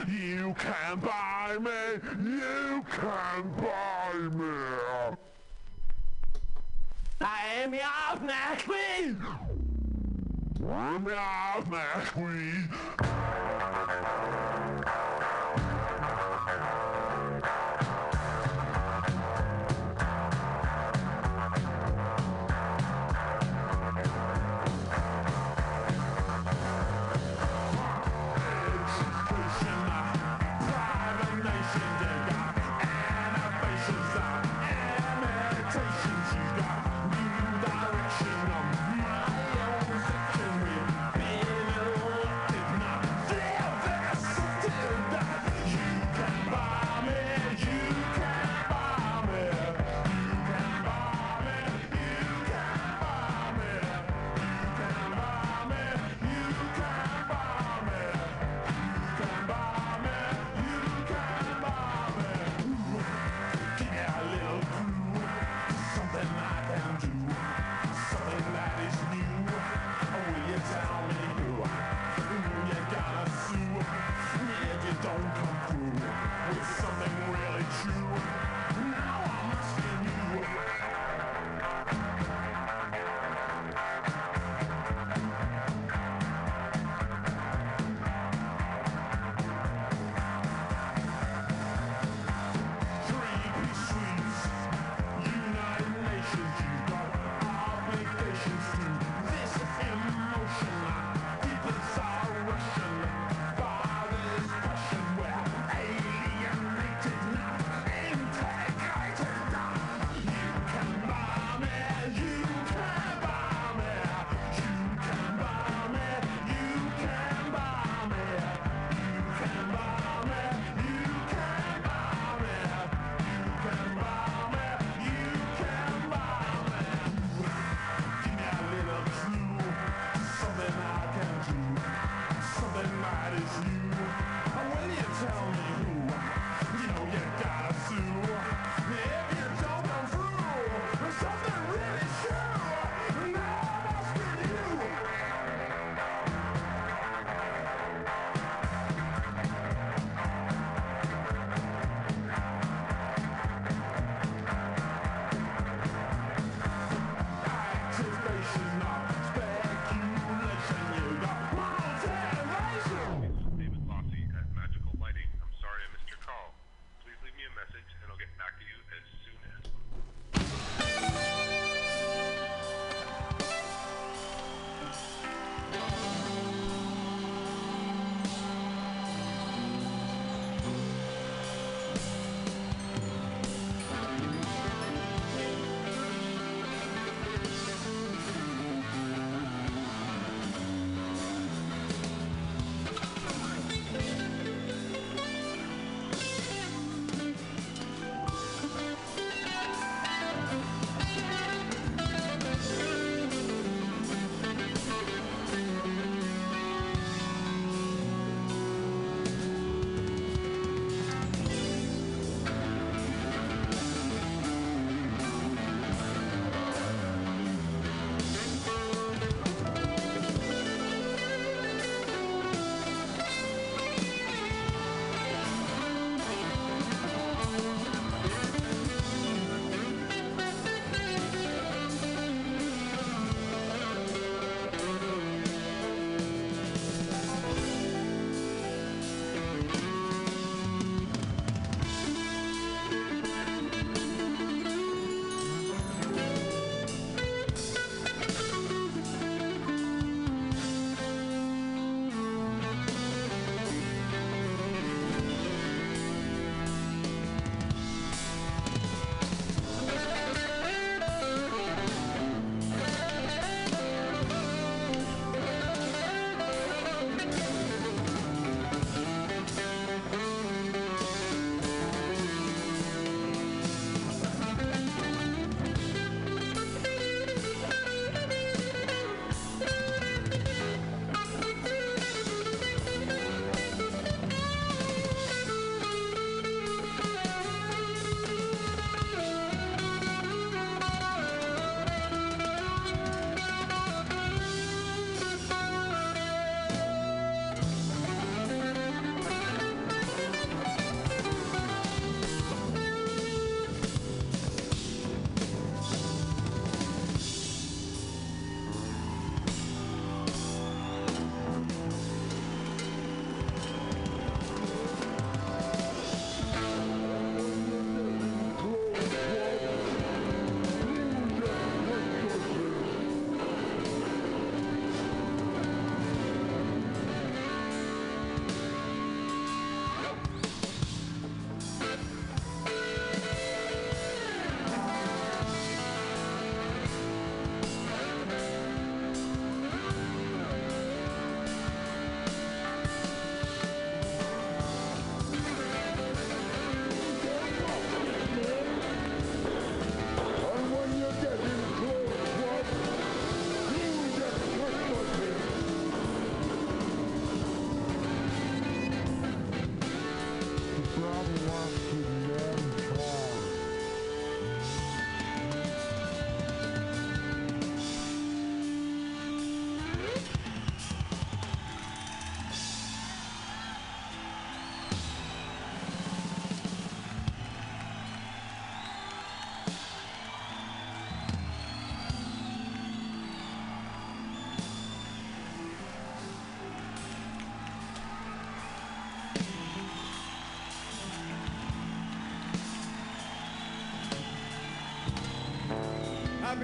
You 0.08 0.56
can 0.58 1.00
buy 1.00 1.58
me, 1.60 1.72
you 2.24 2.86
can 2.90 3.52
buy 3.58 4.14
me. 4.32 5.16
I 7.20 7.40
am 7.64 7.74
queen. 8.64 9.22
I'm 10.70 11.06
your 11.06 12.02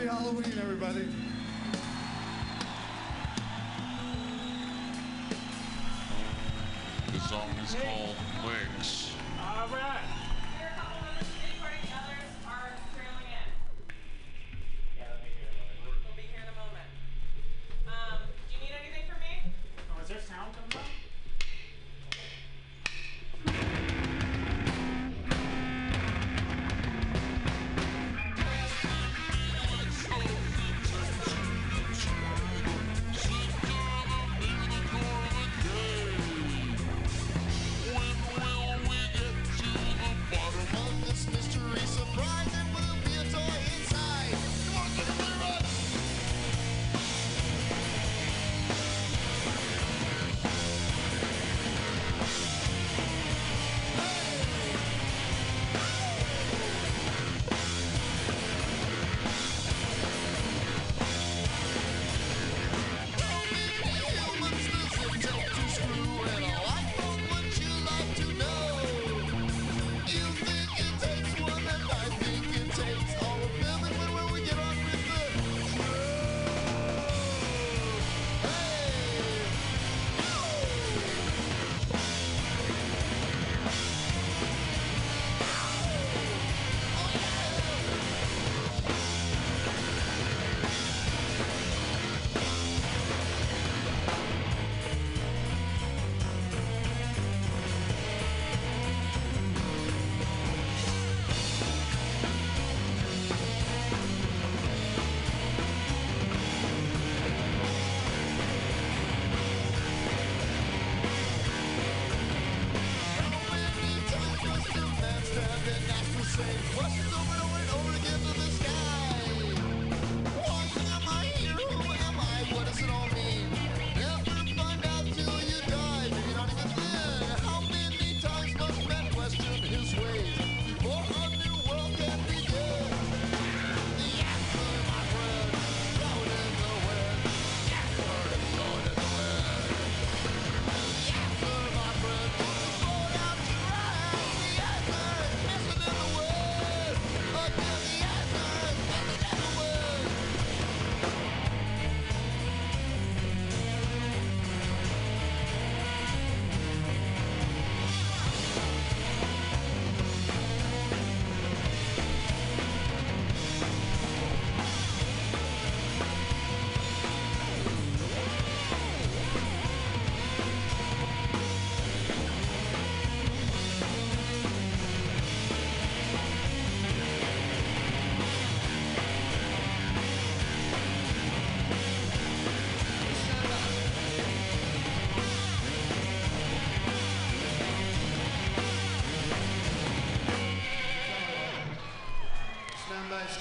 Happy 0.04 0.18
Halloween, 0.18 0.53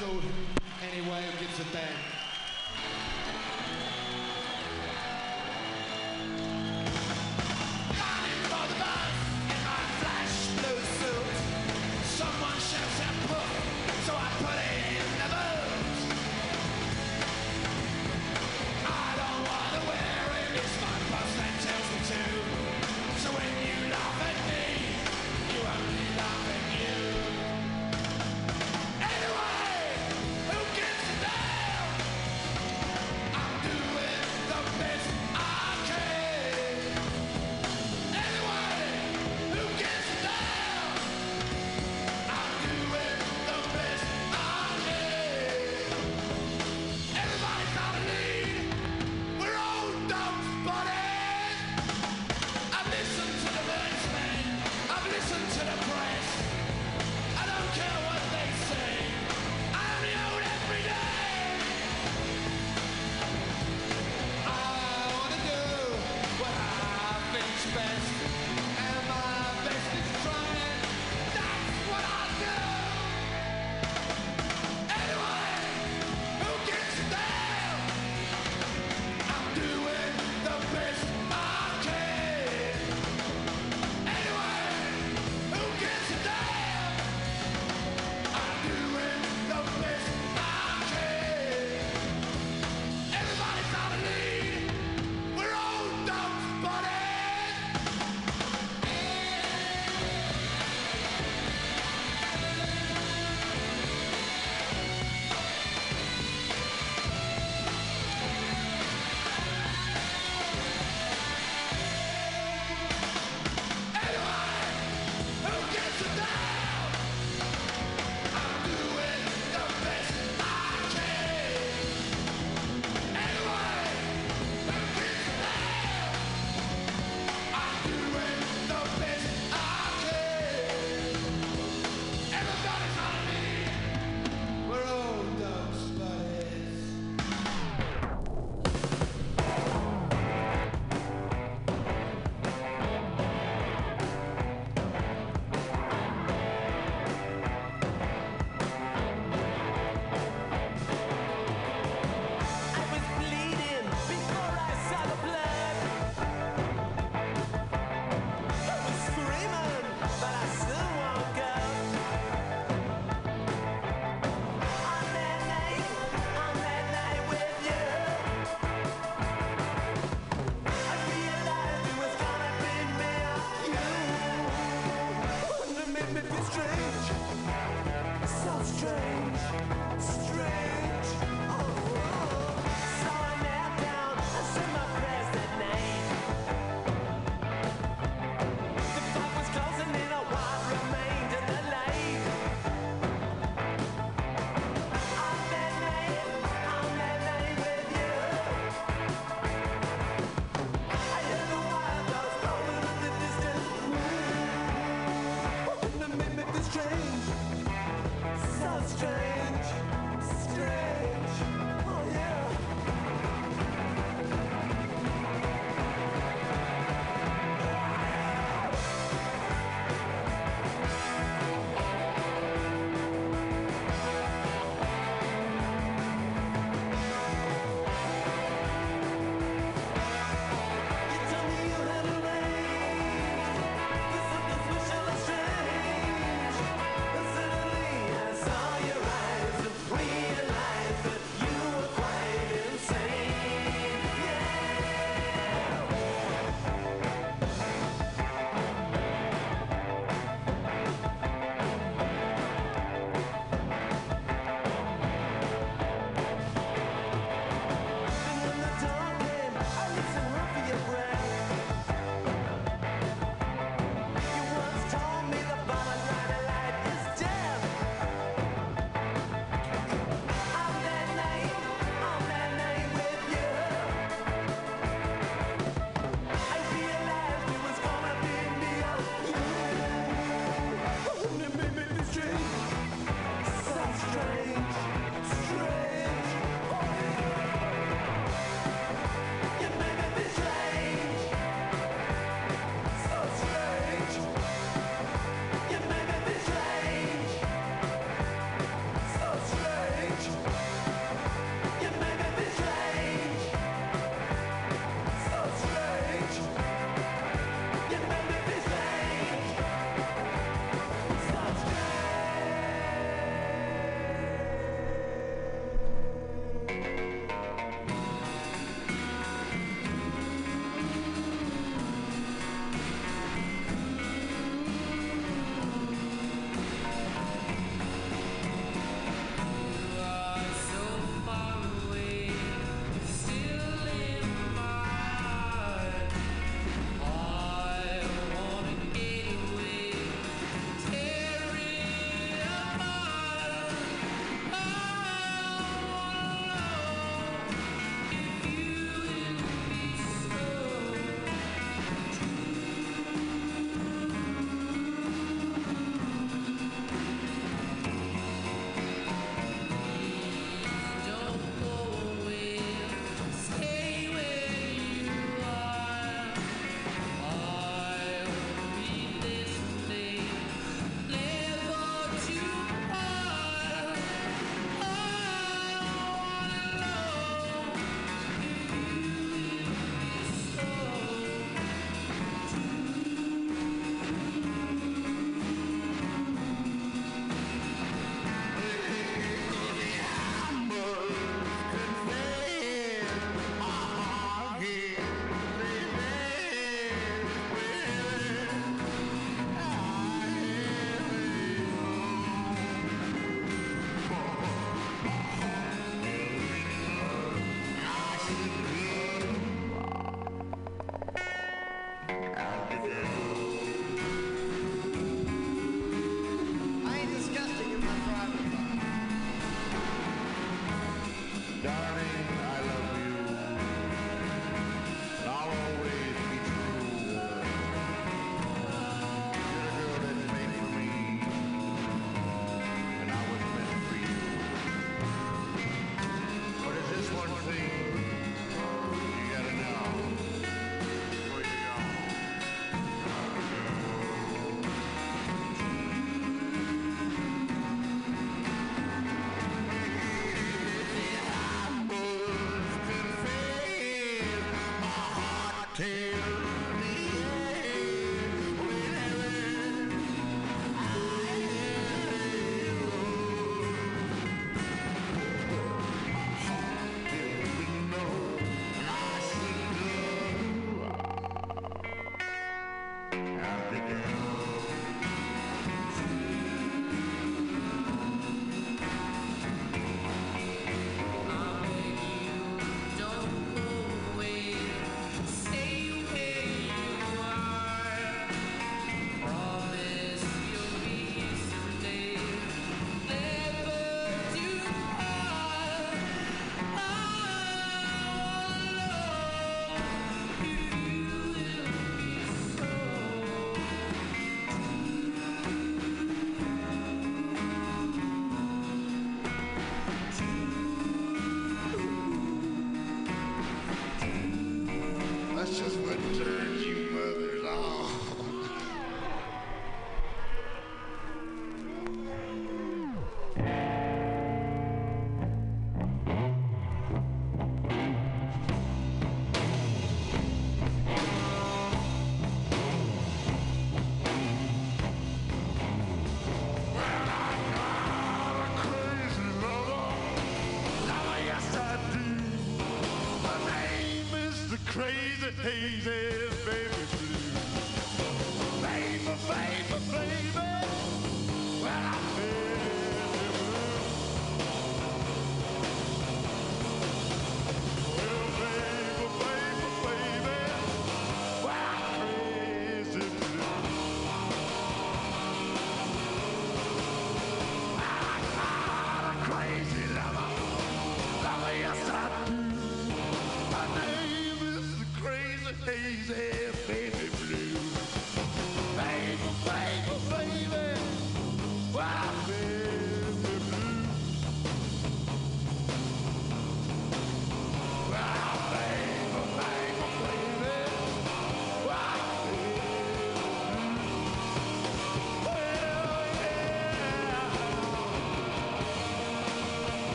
Stand 0.00 0.39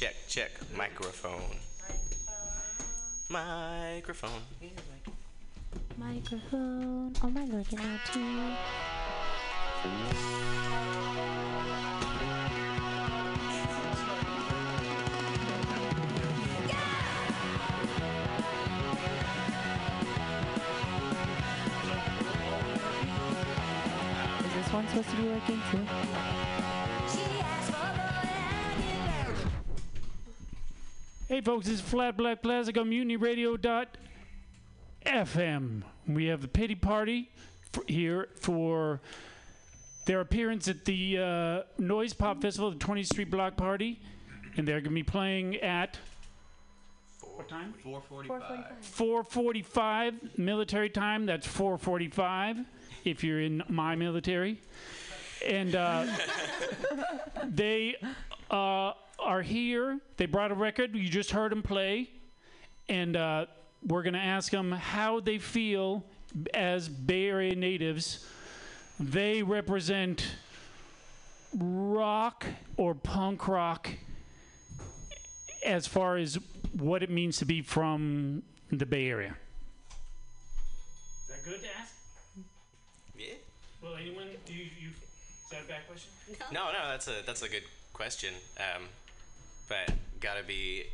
check. 0.00 0.14
Check. 0.28 0.50
Microphone. 0.74 1.42
Microphone. 3.28 4.40
Microphone. 5.98 7.12
Oh 7.22 7.28
my 7.28 7.44
lord, 7.44 7.66
you're 7.70 7.82
not 7.82 8.00
too. 8.06 8.20
Is 24.46 24.54
this 24.54 24.72
one 24.72 24.88
supposed 24.88 25.10
to 25.10 25.16
be 25.16 25.28
working 25.28 25.60
too? 25.70 26.59
Hey 31.30 31.40
folks, 31.42 31.66
this 31.66 31.74
is 31.76 31.80
Flat 31.80 32.16
Black 32.16 32.42
Plastic 32.42 32.76
on 32.76 32.90
MutinyRadio.fm. 32.90 35.82
We 36.08 36.26
have 36.26 36.42
the 36.42 36.48
Pity 36.48 36.74
Party 36.74 37.30
f- 37.72 37.86
here 37.86 38.30
for 38.34 39.00
their 40.06 40.22
appearance 40.22 40.66
at 40.66 40.84
the 40.84 41.18
uh, 41.18 41.62
Noise 41.78 42.14
Pop 42.14 42.42
Festival, 42.42 42.72
the 42.72 42.78
20th 42.78 43.06
Street 43.06 43.30
Block 43.30 43.56
Party, 43.56 44.00
and 44.56 44.66
they're 44.66 44.80
going 44.80 44.90
to 44.90 44.90
be 44.90 45.04
playing 45.04 45.54
at 45.58 46.00
what 47.20 47.48
time? 47.48 47.74
445. 47.84 48.64
4:45 48.82 50.36
military 50.36 50.90
time. 50.90 51.26
That's 51.26 51.46
4:45 51.46 52.66
if 53.04 53.22
you're 53.22 53.40
in 53.40 53.62
my 53.68 53.94
military, 53.94 54.60
and 55.46 55.76
uh, 55.76 56.06
they 57.44 57.94
uh, 58.50 58.94
are 59.20 59.42
here. 59.42 60.00
They 60.16 60.26
brought 60.26 60.50
a 60.50 60.54
record. 60.54 60.94
You 60.94 61.08
just 61.08 61.30
heard 61.30 61.52
them 61.52 61.62
play, 61.62 62.10
and 62.88 63.16
uh, 63.16 63.46
we're 63.86 64.02
gonna 64.02 64.18
ask 64.18 64.50
them 64.50 64.72
how 64.72 65.20
they 65.20 65.38
feel 65.38 66.04
as 66.54 66.88
Bay 66.88 67.28
Area 67.28 67.54
natives. 67.54 68.26
They 68.98 69.42
represent 69.42 70.26
rock 71.56 72.46
or 72.76 72.94
punk 72.94 73.48
rock 73.48 73.88
as 75.64 75.86
far 75.86 76.16
as 76.16 76.38
what 76.78 77.02
it 77.02 77.10
means 77.10 77.38
to 77.38 77.44
be 77.44 77.62
from 77.62 78.42
the 78.70 78.86
Bay 78.86 79.08
Area. 79.08 79.34
Is 81.22 81.28
that 81.28 81.44
good 81.44 81.62
to 81.62 81.68
ask? 81.80 81.94
Yeah. 83.18 83.34
Well, 83.82 83.96
anyone, 83.96 84.26
do 84.46 84.52
you, 84.52 84.64
you 84.80 84.88
is 84.88 85.50
that 85.50 85.62
a 85.64 85.68
bad 85.68 85.86
question? 85.86 86.10
No, 86.52 86.66
no, 86.72 86.88
that's 86.88 87.08
a 87.08 87.22
that's 87.26 87.42
a 87.42 87.48
good 87.48 87.64
question. 87.92 88.32
Um, 88.58 88.84
but 89.70 89.94
gotta 90.20 90.42
be 90.42 90.84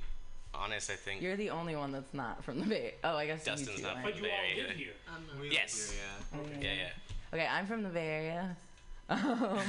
honest. 0.54 0.90
I 0.90 0.94
think 0.94 1.20
You're 1.22 1.36
the 1.36 1.50
only 1.50 1.74
one 1.74 1.90
that's 1.90 2.14
not 2.14 2.44
from 2.44 2.60
the 2.60 2.66
Bay. 2.66 2.94
Oh, 3.02 3.16
I 3.16 3.26
guess 3.26 3.44
Dustin's 3.44 3.70
you 3.70 3.76
two 3.78 3.82
not 3.82 3.96
aren't. 3.96 4.08
from 4.14 4.16
the 4.16 4.28
Bay 4.28 4.34
Area. 4.54 4.64
either. 4.70 5.40
We 5.40 5.50
yes. 5.50 5.96
Yeah, 6.60 6.72
yeah. 6.72 6.88
Okay, 7.34 7.46
I'm 7.50 7.66
from 7.66 7.82
the 7.82 7.88
Bay 7.88 8.06
Area. 8.06 8.56
Um, 9.08 9.60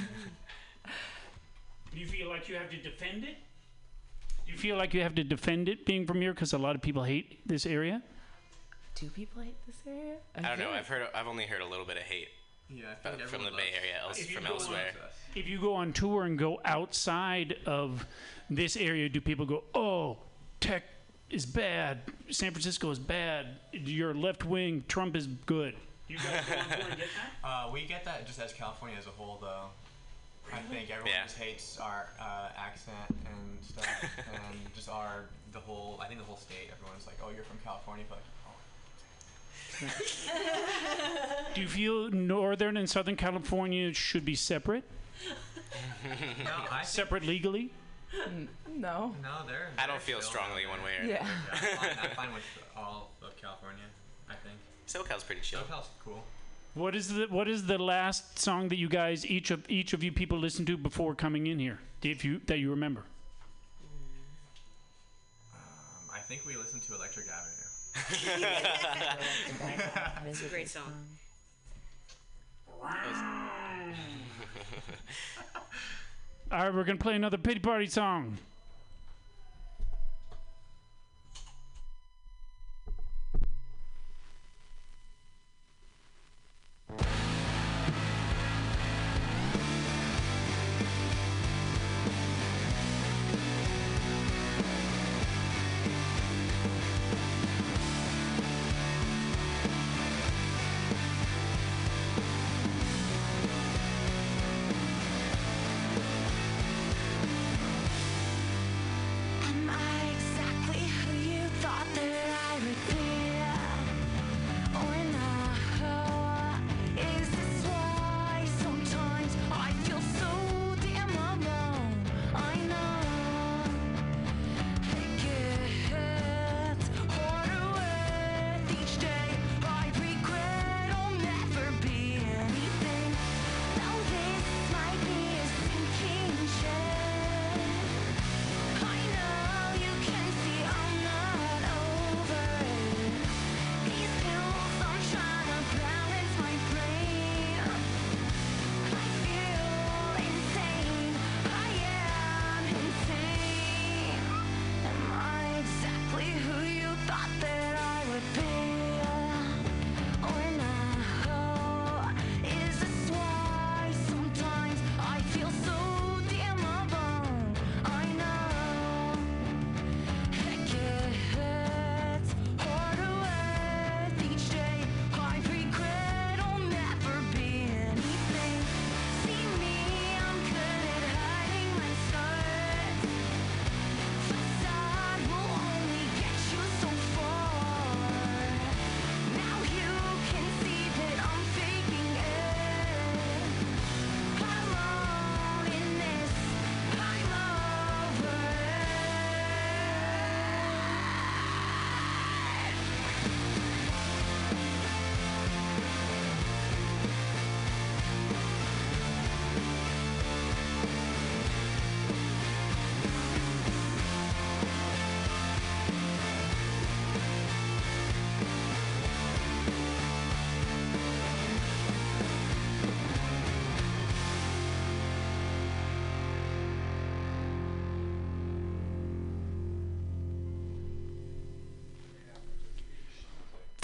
Do 1.94 2.00
you 2.00 2.08
feel 2.08 2.28
like 2.30 2.50
you 2.50 2.56
have 2.56 2.70
to 2.72 2.78
defend 2.78 3.24
it? 3.24 3.38
Do 4.46 4.52
you 4.52 4.58
feel 4.58 4.78
like 4.78 4.94
you 4.96 5.02
have 5.02 5.14
to 5.16 5.24
defend 5.24 5.70
it 5.70 5.86
being 5.86 6.08
from 6.08 6.22
here 6.22 6.34
because 6.34 6.54
a 6.54 6.58
lot 6.58 6.76
of 6.76 6.82
people 6.82 7.04
hate 7.04 7.48
this 7.48 7.66
area? 7.66 8.02
do 8.96 9.08
people 9.10 9.44
hate 9.44 9.56
this 9.68 9.76
area? 9.88 10.16
I 10.36 10.42
don't 10.42 10.60
know. 10.60 10.72
I've 10.72 10.88
heard. 10.88 11.08
I've 11.14 11.28
only 11.28 11.46
heard 11.46 11.62
a 11.62 11.68
little 11.68 11.86
bit 11.86 11.98
of 11.98 12.04
hate. 12.04 12.30
Yeah, 12.70 12.86
I 13.06 13.10
uh, 13.10 13.16
think 13.16 13.30
from 13.30 13.44
the 13.44 13.52
Bay 13.52 13.58
loves- 13.58 13.78
Area, 13.80 13.94
else 14.04 14.20
If 14.20 14.30
you 14.32 14.38
from 14.38 14.46
go 14.48 14.54
elsewhere. 14.54 14.92
If 15.36 15.48
you 15.48 15.60
go 15.60 15.74
on 15.76 15.94
tour 15.94 16.24
and 16.24 16.38
go 16.38 16.60
outside 16.66 17.56
of 17.66 18.06
this 18.50 18.76
area, 18.78 19.10
do 19.10 19.20
people 19.22 19.46
go, 19.46 19.64
"Oh, 19.74 20.18
tech 20.60 20.84
is 21.30 21.46
bad. 21.46 22.00
San 22.30 22.52
Francisco 22.52 22.90
is 22.92 23.00
bad. 23.00 23.48
You're 23.74 24.14
left 24.14 24.46
wing. 24.46 24.84
Trump 24.88 25.16
is 25.16 25.28
good." 25.28 25.76
You 26.08 26.18
guys 26.18 26.46
go 26.48 26.56
on 26.58 26.66
tour 26.70 26.78
and 26.90 26.98
get 26.98 27.08
that? 27.44 27.48
Uh, 27.48 27.70
we 27.74 27.86
get 27.86 28.06
that 28.06 28.26
just 28.26 28.40
as 28.40 28.54
California 28.54 28.96
as 28.98 29.08
a 29.08 29.10
whole, 29.10 29.38
though. 29.42 29.66
I 30.54 30.60
think 30.72 30.90
everyone 30.90 31.12
Yeah. 31.12 31.24
just 31.24 31.38
hates 31.38 31.78
our 31.78 32.08
uh, 32.20 32.50
accent 32.58 32.96
and 33.10 33.60
stuff, 33.62 33.88
and 34.34 34.74
just 34.74 34.88
our 34.90 35.26
the 35.52 35.60
whole. 35.60 36.00
I 36.02 36.08
think 36.08 36.20
the 36.22 36.26
whole 36.26 36.38
state. 36.38 36.70
Everyone's 36.72 37.06
like, 37.06 37.18
"Oh, 37.22 37.30
you're 37.36 37.44
from 37.44 37.58
California," 37.66 38.06
but 38.10 38.20
Do 41.54 41.62
you 41.62 41.68
feel 41.68 42.10
Northern 42.10 42.78
and 42.78 42.90
Southern 42.90 43.16
California 43.16 43.94
should 43.94 44.26
be 44.26 44.34
separate? 44.36 44.84
no, 46.44 46.52
I 46.72 46.84
separate 46.84 47.24
legally. 47.26 47.72
No. 48.76 49.16
No, 49.24 49.30
they're. 49.48 49.70
I 49.78 49.88
don't 49.88 50.02
feel 50.02 50.22
strongly 50.22 50.66
one 50.68 50.82
way 50.84 50.98
or 51.02 51.06
Yeah. 51.06 51.26
another. 51.26 51.32
I'm, 51.52 51.78
fine, 51.78 51.98
I'm 52.04 52.12
fine 52.16 52.34
with 52.34 52.44
all 52.76 53.10
of 53.24 53.36
California. 53.42 53.84
I 54.30 54.34
think. 54.36 54.58
SoCal's 54.86 55.24
pretty 55.24 55.42
chill. 55.42 55.62
SoCal's 55.62 55.88
cool. 56.06 56.24
What 56.76 56.94
is 56.96 57.08
the 57.16 57.26
What 57.28 57.48
is 57.48 57.66
the 57.66 57.78
last 57.80 58.38
song 58.38 58.68
that 58.70 58.78
you 58.78 58.88
guys 58.88 59.26
each 59.26 59.50
of 59.52 59.66
each 59.68 59.94
of 59.94 60.04
you 60.04 60.12
people 60.12 60.38
listened 60.38 60.68
to 60.68 60.78
before 60.78 61.16
coming 61.16 61.48
in 61.48 61.58
here? 61.60 61.80
If 62.04 62.24
you 62.24 62.40
that 62.46 62.60
you 62.60 62.70
remember. 62.70 63.04
Um, 65.54 66.10
I 66.14 66.20
think 66.20 66.46
we 66.46 66.56
listened 66.56 66.84
to 66.84 66.94
Electric 66.96 67.26
Avenue. 67.28 67.54
It's 70.30 70.42
a 70.46 70.50
great 70.50 70.70
song. 70.70 70.94
All 76.50 76.60
right, 76.60 76.74
we're 76.74 76.86
gonna 76.86 76.98
play 76.98 77.16
another 77.16 77.38
pity 77.38 77.60
party 77.60 77.88
song. 77.88 78.38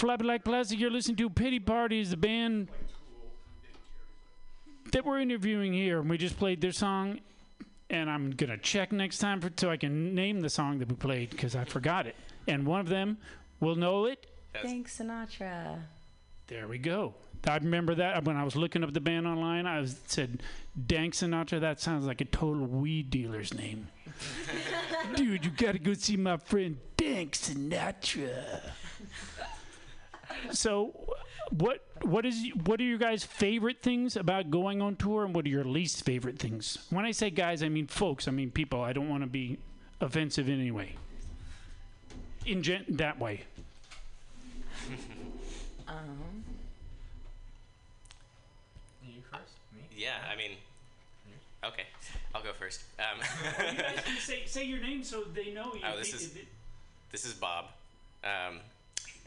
Flappy 0.04 0.24
Like 0.24 0.44
Plastic. 0.44 0.78
You're 0.78 0.90
listening 0.90 1.16
to 1.16 1.30
Pity 1.30 1.60
Parties, 1.60 2.10
the 2.10 2.18
band 2.18 2.68
that 4.92 5.02
we're 5.02 5.18
interviewing 5.18 5.72
here. 5.72 6.02
We 6.02 6.18
just 6.18 6.36
played 6.38 6.60
their 6.60 6.72
song, 6.72 7.20
and 7.88 8.10
I'm 8.10 8.32
gonna 8.32 8.58
check 8.58 8.92
next 8.92 9.16
time 9.16 9.40
for, 9.40 9.50
so 9.56 9.70
I 9.70 9.78
can 9.78 10.14
name 10.14 10.42
the 10.42 10.50
song 10.50 10.78
that 10.80 10.90
we 10.90 10.94
played 10.94 11.30
because 11.30 11.56
I 11.56 11.64
forgot 11.64 12.06
it. 12.06 12.16
And 12.46 12.66
one 12.66 12.80
of 12.80 12.90
them 12.90 13.16
will 13.60 13.76
know 13.76 14.04
it. 14.04 14.26
Thanks, 14.60 14.98
Sinatra. 14.98 15.78
There 16.48 16.68
we 16.68 16.76
go. 16.76 17.14
I 17.46 17.56
remember 17.56 17.94
that 17.94 18.24
when 18.24 18.36
I 18.36 18.44
was 18.44 18.56
looking 18.56 18.84
up 18.84 18.92
the 18.92 19.00
band 19.00 19.26
online. 19.26 19.66
I 19.66 19.80
was, 19.80 19.98
said, 20.06 20.42
"Dank 20.86 21.14
Sinatra." 21.14 21.60
That 21.60 21.80
sounds 21.80 22.04
like 22.04 22.20
a 22.20 22.26
total 22.26 22.66
weed 22.66 23.08
dealer's 23.08 23.54
name. 23.54 23.88
Dude, 25.14 25.46
you 25.46 25.50
gotta 25.50 25.78
go 25.78 25.94
see 25.94 26.18
my 26.18 26.36
friend 26.36 26.76
Dank 26.98 27.32
Sinatra. 27.32 28.60
So, 30.52 31.14
what 31.50 31.84
what 32.02 32.24
is 32.26 32.46
what 32.64 32.80
are 32.80 32.84
your 32.84 32.98
guys' 32.98 33.24
favorite 33.24 33.82
things 33.82 34.16
about 34.16 34.50
going 34.50 34.80
on 34.82 34.96
tour, 34.96 35.24
and 35.24 35.34
what 35.34 35.44
are 35.46 35.48
your 35.48 35.64
least 35.64 36.04
favorite 36.04 36.38
things? 36.38 36.78
When 36.90 37.04
I 37.04 37.10
say 37.12 37.30
guys, 37.30 37.62
I 37.62 37.68
mean 37.68 37.86
folks. 37.86 38.28
I 38.28 38.30
mean 38.30 38.50
people. 38.50 38.80
I 38.82 38.92
don't 38.92 39.08
want 39.08 39.22
to 39.22 39.26
be 39.28 39.58
offensive 40.00 40.48
in 40.48 40.60
any 40.60 40.70
way. 40.70 40.96
In 42.46 42.62
gen- 42.62 42.84
that 42.88 43.18
way. 43.18 43.42
Um, 45.86 46.42
You 49.06 49.20
first? 49.30 49.52
Me? 49.76 49.82
Yeah, 49.94 50.12
I 50.32 50.34
mean, 50.34 50.52
okay, 51.62 51.82
I'll 52.34 52.42
go 52.42 52.52
first. 52.58 52.80
Um, 52.98 53.20
you 53.70 53.82
guys 53.82 54.00
can 54.04 54.16
say 54.18 54.42
say 54.46 54.64
your 54.64 54.80
name 54.80 55.04
so 55.04 55.24
they 55.34 55.52
know 55.52 55.74
you. 55.74 55.80
Oh, 55.86 55.98
this 55.98 56.14
is 56.14 56.30
this 57.12 57.26
is 57.26 57.34
Bob, 57.34 57.66
um, 58.24 58.60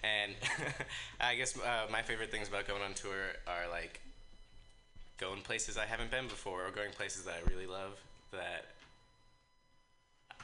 and 0.03 0.33
I 1.21 1.35
guess 1.35 1.57
uh, 1.57 1.87
my 1.91 2.01
favorite 2.01 2.31
things 2.31 2.47
about 2.47 2.67
going 2.67 2.81
on 2.81 2.93
tour 2.93 3.33
are 3.47 3.69
like 3.71 3.99
going 5.17 5.41
places 5.41 5.77
I 5.77 5.85
haven't 5.85 6.11
been 6.11 6.27
before, 6.27 6.67
or 6.67 6.71
going 6.71 6.91
places 6.91 7.23
that 7.25 7.35
I 7.43 7.49
really 7.49 7.67
love 7.67 7.99
that 8.31 8.65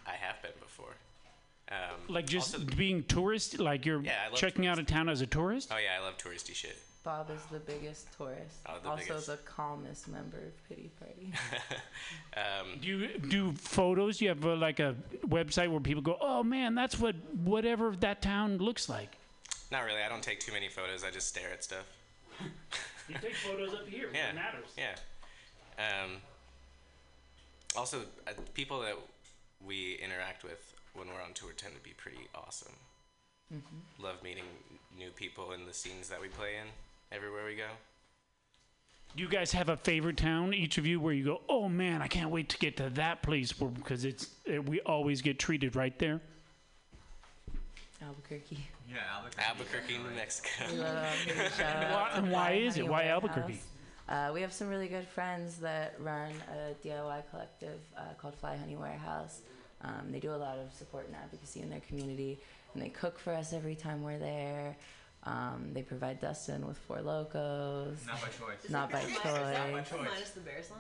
I 0.08 0.12
have 0.14 0.42
been 0.42 0.52
before. 0.60 0.96
Um, 1.70 1.78
like 2.10 2.26
just 2.26 2.54
also- 2.56 2.66
being 2.76 3.04
tourist, 3.04 3.60
like 3.60 3.86
you're 3.86 4.02
Yeah, 4.02 4.14
I 4.26 4.30
love 4.30 4.38
checking 4.38 4.68
out 4.68 4.80
a 4.80 4.84
town 4.84 5.10
as 5.10 5.22
a 5.22 5.28
tourist. 5.28 5.70
oh 5.72 5.78
yeah, 5.78 6.00
I 6.00 6.04
love 6.04 6.18
touristy 6.18 6.54
shit. 6.54 6.78
Bob 7.04 7.30
is 7.32 7.42
the 7.52 7.60
biggest 7.60 8.08
tourist. 8.18 8.60
Oh, 8.66 8.76
the 8.82 8.90
also 8.90 9.04
biggest. 9.06 9.28
the 9.28 9.38
calmest 9.44 10.08
member 10.08 10.38
of 10.38 10.70
Pity 10.70 10.90
Party. 11.00 11.34
um, 12.38 12.80
Do 12.80 12.88
you 12.88 13.18
do 13.18 13.52
photos? 13.54 14.22
You 14.22 14.30
have 14.30 14.46
uh 14.46 14.56
like 14.56 14.80
a 14.80 14.96
website 15.28 15.70
where 15.70 15.82
people 15.82 16.02
go, 16.02 16.18
"Oh 16.22 16.44
man, 16.44 16.76
that's 16.76 16.98
what 16.98 17.16
whatever 17.44 17.94
that 18.00 18.22
town 18.22 18.58
looks 18.58 18.88
like." 18.88 19.18
Not 19.74 19.84
really. 19.86 20.02
I 20.02 20.08
don't 20.08 20.24
take 20.24 20.40
too 20.40 20.54
many 20.54 20.70
photos. 20.70 21.04
I 21.04 21.10
just 21.12 21.28
stare 21.28 21.52
at 21.52 21.64
stuff. 21.64 21.86
You 23.10 23.16
take 23.22 23.36
photos 23.36 23.74
up 23.74 23.86
here. 23.86 24.08
yeah, 24.14 24.30
It 24.30 24.36
matters. 24.36 24.70
Yeah. 24.78 24.96
Um, 25.78 26.12
also, 27.76 27.98
uh, 28.26 28.32
people 28.54 28.80
that 28.80 28.96
we 29.60 29.96
interact 30.02 30.46
with 30.46 30.74
when 30.94 31.08
we're 31.10 31.22
on 31.22 31.34
tour 31.34 31.52
tend 31.52 31.76
to 31.76 31.82
be 31.82 31.90
pretty 31.98 32.30
awesome. 32.34 32.72
Mhm. 33.54 34.02
Love 34.02 34.24
meeting 34.24 34.46
new 34.98 35.10
people 35.12 35.52
in 35.52 35.66
the 35.66 35.74
scenes 35.74 36.08
that 36.08 36.22
we 36.22 36.30
play 36.30 36.56
in 36.56 36.68
everywhere 37.12 37.44
we 37.46 37.56
go. 37.56 37.68
Do 39.18 39.22
you 39.24 39.28
guys 39.28 39.52
have 39.52 39.68
a 39.68 39.76
favorite 39.76 40.16
town, 40.16 40.54
each 40.54 40.78
of 40.78 40.88
you, 40.88 41.02
where 41.02 41.14
you 41.14 41.26
go, 41.26 41.42
"Oh 41.50 41.68
man, 41.68 42.02
I 42.02 42.08
can't 42.08 42.30
wait 42.30 42.48
to 42.50 42.58
get 42.58 42.78
to 42.78 42.90
that 42.92 43.22
place," 43.22 43.60
where, 43.60 43.70
because 43.70 44.06
it's 44.06 44.30
uh 44.50 44.62
we 44.62 44.80
always 44.82 45.22
get 45.22 45.40
treated 45.40 45.76
right 45.76 46.00
there. 46.00 46.22
Albuquerque. 48.02 48.66
Yeah, 48.90 48.98
Albuquerque. 49.16 49.48
Albuquerque, 49.48 49.98
New 49.98 50.16
Mexico. 50.16 50.50
We 50.72 50.82
Albuquerque. 50.82 51.64
And 51.64 51.94
why- 51.94 52.12
and 52.16 52.32
why 52.32 52.52
is 52.52 52.78
it? 52.78 52.88
Why 52.88 53.06
Albuquerque? 53.08 53.60
Uh, 54.10 54.32
we 54.34 54.42
have 54.42 54.52
some 54.52 54.68
really 54.68 54.88
good 54.90 55.08
friends 55.08 55.58
that 55.60 55.96
run 56.00 56.32
a 56.52 56.74
DIY 56.86 57.24
collective 57.32 57.80
uh, 57.98 58.02
called 58.18 58.36
Fly 58.36 58.58
Honey 58.58 58.76
Warehouse. 58.76 59.42
Um, 59.82 60.12
they 60.12 60.20
do 60.20 60.32
a 60.32 60.36
lot 60.36 60.58
of 60.58 60.74
support 60.74 61.08
and 61.08 61.16
advocacy 61.16 61.62
in 61.62 61.70
their 61.70 61.80
community, 61.82 62.40
and 62.74 62.84
they 62.84 62.90
cook 62.90 63.18
for 63.18 63.34
us 63.34 63.54
every 63.54 63.76
time 63.76 64.04
we're 64.04 64.20
there. 64.20 64.76
Um, 65.24 65.70
they 65.74 65.82
provide 65.84 66.20
Dustin 66.20 66.68
with 66.68 66.78
Four 66.78 66.98
Lokos. 66.98 68.06
Not 68.06 68.22
by 68.22 68.28
choice. 68.28 68.70
Not 68.70 68.92
by 68.92 69.02
choice. 69.04 69.12
is 69.12 69.22
that 69.24 69.72
by 69.72 69.82
choice? 69.82 70.10
Minus 70.14 70.30
the 70.32 70.42
Bears 70.42 70.70
line? 70.72 70.80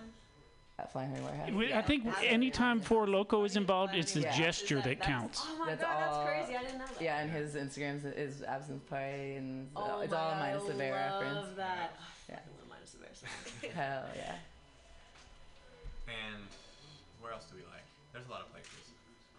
At 0.83 0.91
Fly 0.91 1.05
Honey 1.05 1.21
Warehouse. 1.21 1.51
We- 1.51 1.73
I 1.73 1.81
think 1.81 2.03
anytime 2.23 2.81
Four 2.81 3.05
Loko 3.07 3.45
is 3.45 3.55
involved, 3.55 3.95
it's 3.95 4.11
the 4.11 4.19
Yeah. 4.27 4.35
gesture 4.35 4.81
that 4.81 4.99
counts. 4.99 5.39
Oh 5.41 5.55
my 5.59 5.67
That's 5.67 5.81
god, 5.81 5.95
all- 6.11 6.25
that's 6.25 6.29
crazy. 6.29 6.57
I 6.57 6.63
didn't 6.63 6.79
know 6.79 6.85
that. 6.87 7.01
Yeah, 7.01 7.19
and 7.21 7.31
his 7.31 7.55
Instagram 7.55 8.03
is 8.17 8.43
absence 8.43 8.83
party, 8.89 9.35
and 9.35 9.71
Oh 9.77 10.01
it's 10.01 10.11
my 10.11 10.17
all 10.17 10.31
God, 10.31 10.39
minus 10.39 10.63
the 10.65 10.73
bear 10.73 10.93
I 10.93 11.09
love 11.13 11.23
reference. 11.23 11.55
that. 11.57 11.99
Yeah. 12.27 12.35
I 12.35 12.59
love 12.59 12.67
minus 12.69 12.91
the 12.91 12.97
Bears 12.99 13.23
line. 13.23 13.71
Hell 13.71 14.03
yeah. 14.17 14.35
And 16.07 16.43
where 17.21 17.31
else 17.31 17.45
do 17.45 17.55
we 17.55 17.63
like? 17.71 17.85
There's 18.11 18.27
a 18.27 18.29
lot 18.29 18.41
of 18.41 18.51
places. 18.51 18.91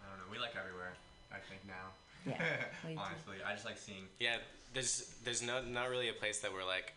I 0.03 0.09
don't 0.09 0.17
know. 0.25 0.31
We 0.31 0.39
like 0.39 0.55
everywhere. 0.57 0.93
I 1.31 1.37
think 1.47 1.61
now. 1.67 1.93
Yeah, 2.25 2.41
we 2.87 2.95
do. 2.95 2.99
Honestly, 2.99 3.37
I 3.45 3.53
just 3.53 3.65
like 3.65 3.77
seeing. 3.77 4.07
Yeah, 4.19 4.37
there's 4.73 5.13
there's 5.23 5.43
no 5.43 5.61
not 5.63 5.89
really 5.91 6.09
a 6.09 6.13
place 6.13 6.39
that 6.39 6.51
we're 6.51 6.65
like, 6.65 6.93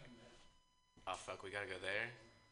oh 1.06 1.14
fuck, 1.16 1.42
we 1.42 1.50
gotta 1.50 1.66
go 1.66 1.76
there. 1.82 2.08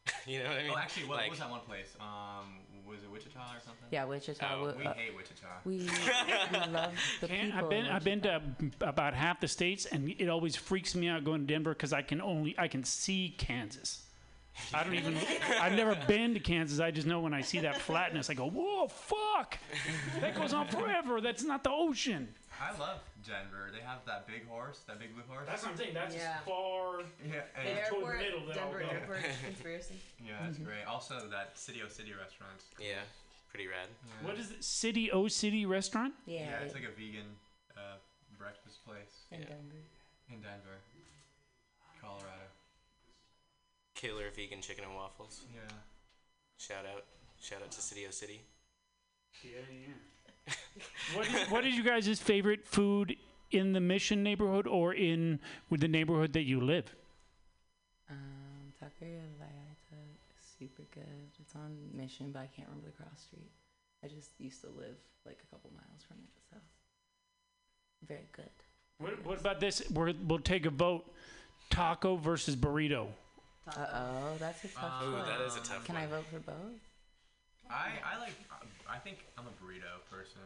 you 0.26 0.38
know 0.42 0.50
what 0.50 0.58
I 0.58 0.62
mean? 0.62 0.72
Oh, 0.74 0.78
actually, 0.78 1.04
what, 1.06 1.16
like, 1.16 1.24
what 1.26 1.30
was 1.30 1.38
that 1.40 1.50
one 1.50 1.60
place? 1.60 1.94
Um, 2.00 2.58
was 2.86 3.02
it 3.02 3.10
Wichita 3.10 3.40
or 3.40 3.60
something? 3.64 3.86
Yeah, 3.90 4.04
Wichita. 4.04 4.46
Oh, 4.54 4.66
we- 4.66 4.78
we 4.82 4.86
uh, 4.86 4.94
hate 4.94 5.16
Wichita. 5.16 5.46
We, 5.64 5.78
we 5.78 5.86
love 6.72 6.92
the 7.20 7.26
Can't- 7.28 7.52
people. 7.52 7.58
I've 7.64 7.70
been 7.70 7.84
in 7.86 7.90
I've 7.92 8.04
been 8.04 8.20
to 8.22 8.42
about 8.80 9.14
half 9.14 9.40
the 9.40 9.48
states, 9.48 9.86
and 9.86 10.08
it 10.18 10.28
always 10.28 10.54
freaks 10.56 10.94
me 10.94 11.08
out 11.08 11.24
going 11.24 11.46
to 11.46 11.52
Denver 11.52 11.70
because 11.74 11.92
I 11.92 12.02
can 12.02 12.20
only 12.20 12.54
I 12.58 12.68
can 12.68 12.84
see 12.84 13.34
Kansas. 13.36 14.02
I 14.72 14.84
don't 14.84 14.94
even 14.94 15.18
I've 15.60 15.72
never 15.74 15.94
been 16.08 16.32
to 16.34 16.40
Kansas. 16.40 16.80
I 16.80 16.90
just 16.90 17.06
know 17.06 17.20
when 17.20 17.34
I 17.34 17.40
see 17.42 17.58
that 17.60 17.76
flatness, 17.80 18.30
I 18.30 18.34
go, 18.34 18.48
"Whoa, 18.48 18.86
fuck! 18.88 19.58
That 20.20 20.34
goes 20.34 20.54
on 20.54 20.68
forever. 20.68 21.20
That's 21.20 21.42
not 21.42 21.62
the 21.64 21.70
ocean." 21.70 22.28
I 22.58 22.70
love 22.78 23.00
Denver. 23.26 23.70
They 23.74 23.80
have 23.84 24.04
that 24.06 24.26
big 24.26 24.46
horse, 24.48 24.80
that 24.86 24.98
big 24.98 25.12
blue 25.14 25.24
horse. 25.28 25.46
That's 25.46 25.62
what 25.62 25.72
I'm 25.72 25.78
saying. 25.78 25.94
That's 25.94 26.14
Yeah. 26.14 26.38
as 26.38 26.44
far 26.44 27.00
Yeah, 27.24 27.42
The 27.54 27.60
and 27.60 27.78
airport, 27.78 28.18
middle 28.18 28.46
that 28.46 28.58
I'll 28.58 28.72
Denver 28.72 28.82
airport 28.90 29.20
conspiracy. 29.44 30.00
yeah, 30.24 30.38
that's 30.46 30.58
great. 30.58 30.84
Also, 30.86 31.28
that 31.28 31.58
City 31.58 31.82
O 31.82 31.88
City 31.88 32.12
restaurant. 32.12 32.62
yeah, 32.80 33.02
pretty 33.50 33.66
rad. 33.66 33.88
Yeah. 34.06 34.26
What 34.28 34.38
is 34.38 34.50
it? 34.50 34.62
City 34.64 35.10
O 35.10 35.28
City 35.28 35.66
restaurant? 35.66 36.14
Yeah, 36.26 36.40
Yeah, 36.50 36.58
it's 36.64 36.74
like 36.74 36.84
a 36.84 36.90
vegan 36.94 37.36
uh, 37.76 37.98
breakfast 38.38 38.84
place 38.86 39.26
in 39.30 39.40
yeah. 39.40 39.48
Denver. 39.48 39.82
in 40.30 40.40
Denver, 40.40 40.78
Colorado. 42.00 42.48
Killer 43.94 44.30
vegan 44.34 44.60
chicken 44.60 44.84
and 44.84 44.94
waffles. 44.94 45.42
Yeah. 45.54 45.60
Shout 46.58 46.84
out, 46.86 47.04
shout 47.40 47.62
out 47.62 47.70
to 47.72 47.80
City 47.80 48.06
O 48.06 48.10
City. 48.10 48.42
Yeah, 49.42 49.50
yeah. 49.70 49.92
What, 51.14 51.26
is, 51.26 51.50
what 51.50 51.66
is 51.66 51.74
you 51.76 51.82
guys' 51.82 52.18
favorite 52.20 52.64
food 52.66 53.16
in 53.50 53.72
the 53.72 53.80
Mission 53.80 54.22
neighborhood 54.22 54.66
or 54.66 54.92
in 54.94 55.40
with 55.70 55.80
the 55.80 55.88
neighborhood 55.88 56.32
that 56.34 56.42
you 56.44 56.60
live? 56.60 56.94
Um, 58.10 58.72
Taqueria 58.80 59.22
Vallarta 59.40 60.00
is 60.36 60.56
super 60.58 60.82
good. 60.92 61.30
It's 61.40 61.54
on 61.54 61.76
Mission, 61.94 62.30
but 62.32 62.40
I 62.40 62.48
can't 62.54 62.68
remember 62.68 62.88
the 62.90 63.02
cross 63.02 63.22
street. 63.22 63.50
I 64.04 64.08
just 64.08 64.30
used 64.38 64.60
to 64.60 64.68
live 64.68 64.96
like 65.24 65.38
a 65.42 65.46
couple 65.54 65.70
miles 65.74 66.02
from 66.06 66.18
it, 66.18 66.30
so 66.50 66.56
very 68.06 68.28
good. 68.32 68.50
What, 68.98 69.24
what 69.24 69.40
about 69.40 69.58
this? 69.60 69.82
We're, 69.90 70.12
we'll 70.26 70.38
take 70.38 70.66
a 70.66 70.70
vote: 70.70 71.04
taco 71.70 72.16
versus 72.16 72.54
burrito. 72.56 73.08
Uh 73.66 73.86
oh, 73.94 74.36
that's 74.38 74.64
a 74.64 74.68
tough 74.68 75.02
Ooh, 75.04 75.12
one. 75.12 75.26
that 75.26 75.40
is 75.40 75.56
a 75.56 75.60
tough 75.60 75.84
Can 75.84 75.96
one. 75.96 76.04
I 76.04 76.06
vote 76.06 76.24
for 76.32 76.38
both? 76.38 76.54
I 77.70 77.90
I 78.04 78.18
like. 78.20 78.32
I 78.88 78.98
think 78.98 79.18
I'm 79.36 79.44
a 79.46 79.64
burrito 79.64 80.00
person. 80.10 80.40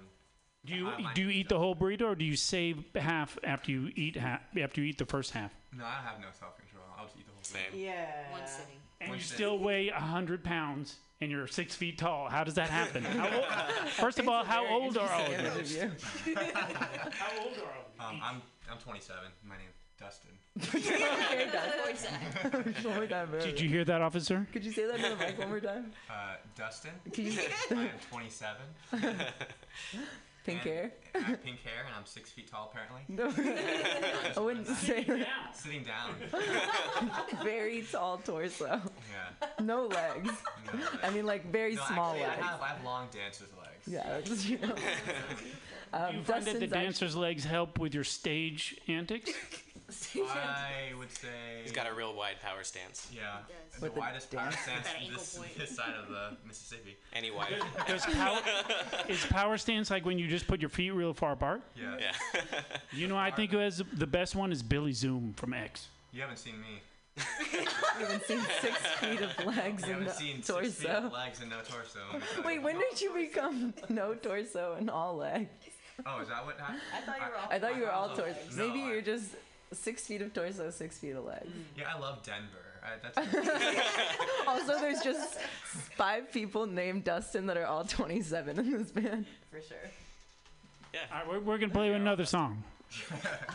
Do 0.66 0.74
you 0.74 0.88
I 0.88 0.98
like 1.00 1.14
do 1.14 1.22
you 1.22 1.30
eat 1.30 1.48
the 1.48 1.58
whole 1.58 1.74
burrito 1.74 2.02
or 2.02 2.14
do 2.14 2.24
you 2.24 2.36
save 2.36 2.84
half 2.94 3.38
after 3.44 3.70
you 3.70 3.90
eat 3.96 4.16
half 4.16 4.40
after 4.60 4.80
you 4.80 4.88
eat 4.88 4.98
the 4.98 5.06
first 5.06 5.30
half? 5.32 5.52
No, 5.76 5.84
I 5.84 6.00
have 6.04 6.20
no 6.20 6.26
self 6.38 6.56
control. 6.58 6.84
I'll 6.98 7.06
just 7.06 7.16
eat 7.18 7.26
the 7.26 7.32
whole 7.32 7.42
thing. 7.42 7.80
Yeah. 7.80 8.30
One 8.30 8.46
sitting. 8.46 8.66
And 9.00 9.08
One 9.10 9.18
you 9.18 9.24
sitting. 9.24 9.36
still 9.36 9.58
weigh 9.58 9.88
hundred 9.88 10.44
pounds 10.44 10.96
and 11.22 11.30
you're 11.30 11.46
six 11.46 11.74
feet 11.74 11.96
tall. 11.98 12.28
How 12.28 12.44
does 12.44 12.54
that 12.54 12.68
happen? 12.70 13.02
How 13.04 13.28
old, 13.34 13.44
first 13.92 14.18
of 14.18 14.28
all, 14.28 14.44
how 14.54 14.66
old 14.66 14.96
are 14.98 15.08
all 15.10 15.26
of 15.26 15.70
you? 15.70 15.90
How 16.34 17.38
old 17.42 17.56
are 17.58 17.72
all 17.72 17.86
of 17.98 18.14
Um, 18.14 18.20
I'm 18.22 18.42
I'm 18.70 18.78
27. 18.78 19.18
My 19.46 19.56
name's 19.56 19.74
Dustin. 20.00 20.30
Did 23.44 23.60
you 23.60 23.68
hear 23.68 23.84
that, 23.84 24.00
officer? 24.00 24.46
Could 24.52 24.64
you 24.64 24.72
say 24.72 24.86
that 24.86 24.96
in 24.96 25.02
the 25.02 25.16
mic 25.24 25.38
one 25.38 25.48
more 25.48 25.60
time? 25.60 25.92
Uh, 26.08 26.34
Dustin. 26.56 26.90
Can 27.12 27.26
you- 27.26 27.32
I 27.70 27.74
am 27.74 27.88
27. 28.10 28.56
Pink 30.42 30.60
And 30.64 30.72
hair? 30.72 30.90
I 31.14 31.18
have 31.18 31.44
pink 31.44 31.60
hair, 31.62 31.84
and 31.86 31.94
I'm 31.94 32.06
six 32.06 32.30
feet 32.30 32.50
tall 32.50 32.72
apparently. 32.72 33.02
No. 33.08 33.30
I 34.36 34.40
wouldn't 34.40 34.66
say 34.66 35.04
that. 35.04 35.54
Sitting 35.54 35.84
down. 35.84 36.14
Very 37.44 37.82
tall 37.82 38.18
torso. 38.18 38.80
Yeah. 39.10 39.48
No 39.62 39.86
legs. 39.86 40.30
No 40.72 40.78
legs. 40.80 40.88
I 41.02 41.10
mean, 41.10 41.26
like 41.26 41.52
very 41.52 41.74
No, 41.74 41.82
small 41.88 42.12
actually, 42.14 42.26
legs. 42.26 42.42
I 42.42 42.46
have, 42.46 42.62
I 42.62 42.66
have 42.68 42.84
long 42.84 43.08
dancer's 43.12 43.48
legs. 43.58 43.86
Yeah, 43.86 44.20
that's, 44.24 44.46
you 44.46 44.58
know. 44.58 44.74
Um, 45.92 46.16
you 46.16 46.22
find 46.22 46.44
that 46.44 46.44
the 46.44 46.52
Dustin's 46.66 46.72
dancer's 46.72 47.16
legs 47.16 47.44
help 47.44 47.78
with 47.78 47.94
your 47.94 48.04
stage 48.04 48.76
antics? 48.88 49.30
I 50.16 50.92
would 50.98 51.10
say. 51.12 51.28
He's 51.62 51.72
got 51.72 51.88
a 51.90 51.94
real 51.94 52.14
wide 52.14 52.36
power 52.42 52.62
stance. 52.64 53.08
Yeah. 53.14 53.38
The 53.76 53.80
With 53.82 53.94
the 53.94 54.00
widest 54.00 54.30
power 54.30 54.44
dance. 54.50 54.58
stance 54.60 54.86
That 54.86 54.96
ankle 55.00 55.18
this, 55.18 55.38
point. 55.38 55.58
this 55.58 55.76
side 55.76 55.94
of 56.02 56.08
the 56.08 56.36
Mississippi. 56.46 56.96
Any 57.12 57.30
wider. 57.30 57.58
Does 57.86 58.04
power, 58.06 58.38
is 59.08 59.24
power 59.26 59.56
stance 59.58 59.90
like 59.90 60.04
when 60.04 60.18
you 60.18 60.28
just 60.28 60.46
put 60.46 60.60
your 60.60 60.70
feet 60.70 60.90
real 60.90 61.12
far 61.14 61.32
apart? 61.32 61.62
Yeah. 61.76 61.96
Yeah. 61.98 62.40
You 62.92 63.06
know, 63.06 63.16
I 63.16 63.30
think 63.30 63.52
who 63.52 63.58
has 63.58 63.82
the 63.92 64.06
best 64.06 64.34
one 64.34 64.50
is 64.50 64.62
Billy 64.64 64.92
Zoom 64.92 65.32
from 65.34 65.54
X. 65.54 65.86
You 66.12 66.22
haven't 66.22 66.38
seen 66.38 66.54
me. 66.60 66.82
You 67.16 68.04
haven't 68.06 68.24
seen 68.24 68.40
six 68.60 68.76
feet 68.98 69.20
of 69.22 69.46
legs 69.46 69.86
You 69.86 69.94
and 69.94 70.02
haven't 70.02 70.06
no 70.06 70.12
seen 70.12 70.42
six 70.42 70.78
feet 70.78 70.88
torso. 70.88 71.06
of 71.06 71.12
legs 71.12 71.40
and 71.40 71.50
no 71.50 71.56
torso. 71.60 71.98
Wait, 72.44 72.60
when 72.62 72.78
did 72.78 73.00
you 73.00 73.12
become 73.14 73.74
no 73.88 74.14
torso 74.14 74.74
and 74.78 74.90
all 74.90 75.16
legs? 75.16 75.50
Oh, 76.06 76.20
is 76.20 76.28
that 76.28 76.44
what 76.44 76.58
happened? 76.58 76.80
I 76.96 77.00
thought 77.02 77.16
you 77.20 77.26
were 77.30 77.36
all. 77.36 77.48
I 77.50 77.58
thought 77.58 77.76
you 77.76 77.82
were 77.82 77.92
all 77.92 78.08
torso. 78.08 78.34
no, 78.56 78.66
Maybe 78.68 78.82
I- 78.82 78.88
you're 78.88 79.02
just 79.02 79.26
six 79.72 80.06
feet 80.06 80.22
of 80.22 80.32
torso, 80.32 80.70
six 80.70 80.98
feet 80.98 81.16
of 81.16 81.24
legs. 81.24 81.48
Yeah, 81.76 81.84
I 81.94 81.98
love 81.98 82.22
Denver. 82.22 82.66
I, 82.82 82.96
that's 83.02 83.18
also, 84.46 84.80
there's 84.80 85.00
just 85.02 85.38
five 85.96 86.32
people 86.32 86.66
named 86.66 87.04
Dustin 87.04 87.46
that 87.46 87.56
are 87.56 87.66
all 87.66 87.84
27 87.84 88.58
in 88.58 88.70
this 88.70 88.90
band. 88.90 89.26
For 89.50 89.60
sure. 89.60 89.76
Yeah. 90.94 91.00
All 91.12 91.18
right, 91.18 91.28
we're, 91.28 91.40
we're 91.40 91.58
gonna 91.58 91.72
play 91.72 91.92
another 91.92 92.24
song. 92.24 92.62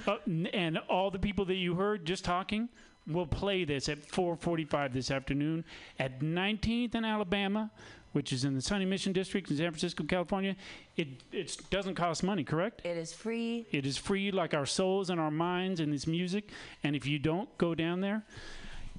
Uh, 0.07 0.17
n- 0.27 0.47
and 0.53 0.77
all 0.89 1.11
the 1.11 1.19
people 1.19 1.45
that 1.45 1.55
you 1.55 1.75
heard 1.75 2.05
just 2.05 2.23
talking 2.23 2.69
will 3.07 3.27
play 3.27 3.65
this 3.65 3.89
at 3.89 4.07
4:45 4.07 4.93
this 4.93 5.11
afternoon 5.11 5.65
at 5.99 6.21
19th 6.21 6.95
and 6.95 7.05
Alabama, 7.05 7.71
which 8.15 8.31
is 8.31 8.45
in 8.45 8.55
the 8.55 8.61
Sunny 8.61 8.85
Mission 8.85 9.11
District 9.11 9.51
in 9.51 9.57
San 9.57 9.69
Francisco, 9.71 10.05
California. 10.05 10.55
It 10.95 11.09
it 11.33 11.57
doesn't 11.69 11.95
cost 11.95 12.23
money, 12.23 12.45
correct? 12.45 12.85
It 12.85 12.95
is 12.95 13.11
free. 13.11 13.65
It 13.71 13.85
is 13.85 13.97
free, 13.97 14.31
like 14.31 14.53
our 14.53 14.65
souls 14.65 15.09
and 15.09 15.19
our 15.19 15.29
minds 15.29 15.81
and 15.81 15.91
this 15.91 16.07
music. 16.07 16.49
And 16.81 16.95
if 16.95 17.05
you 17.05 17.19
don't 17.19 17.49
go 17.57 17.75
down 17.75 17.99
there, 17.99 18.23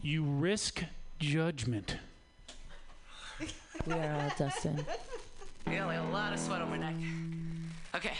you 0.03 0.23
risk 0.23 0.85
judgment. 1.19 1.97
We 3.87 3.95
are 3.95 4.21
all 4.21 4.33
Dustin. 4.37 4.85
I 5.67 5.77
got 5.77 5.87
like 5.87 5.99
a 5.99 6.13
lot 6.13 6.35
of 6.35 6.39
sweat 6.39 6.61
on 6.61 6.69
my 6.69 6.77
neck. 6.77 6.95
Okay. 7.95 8.13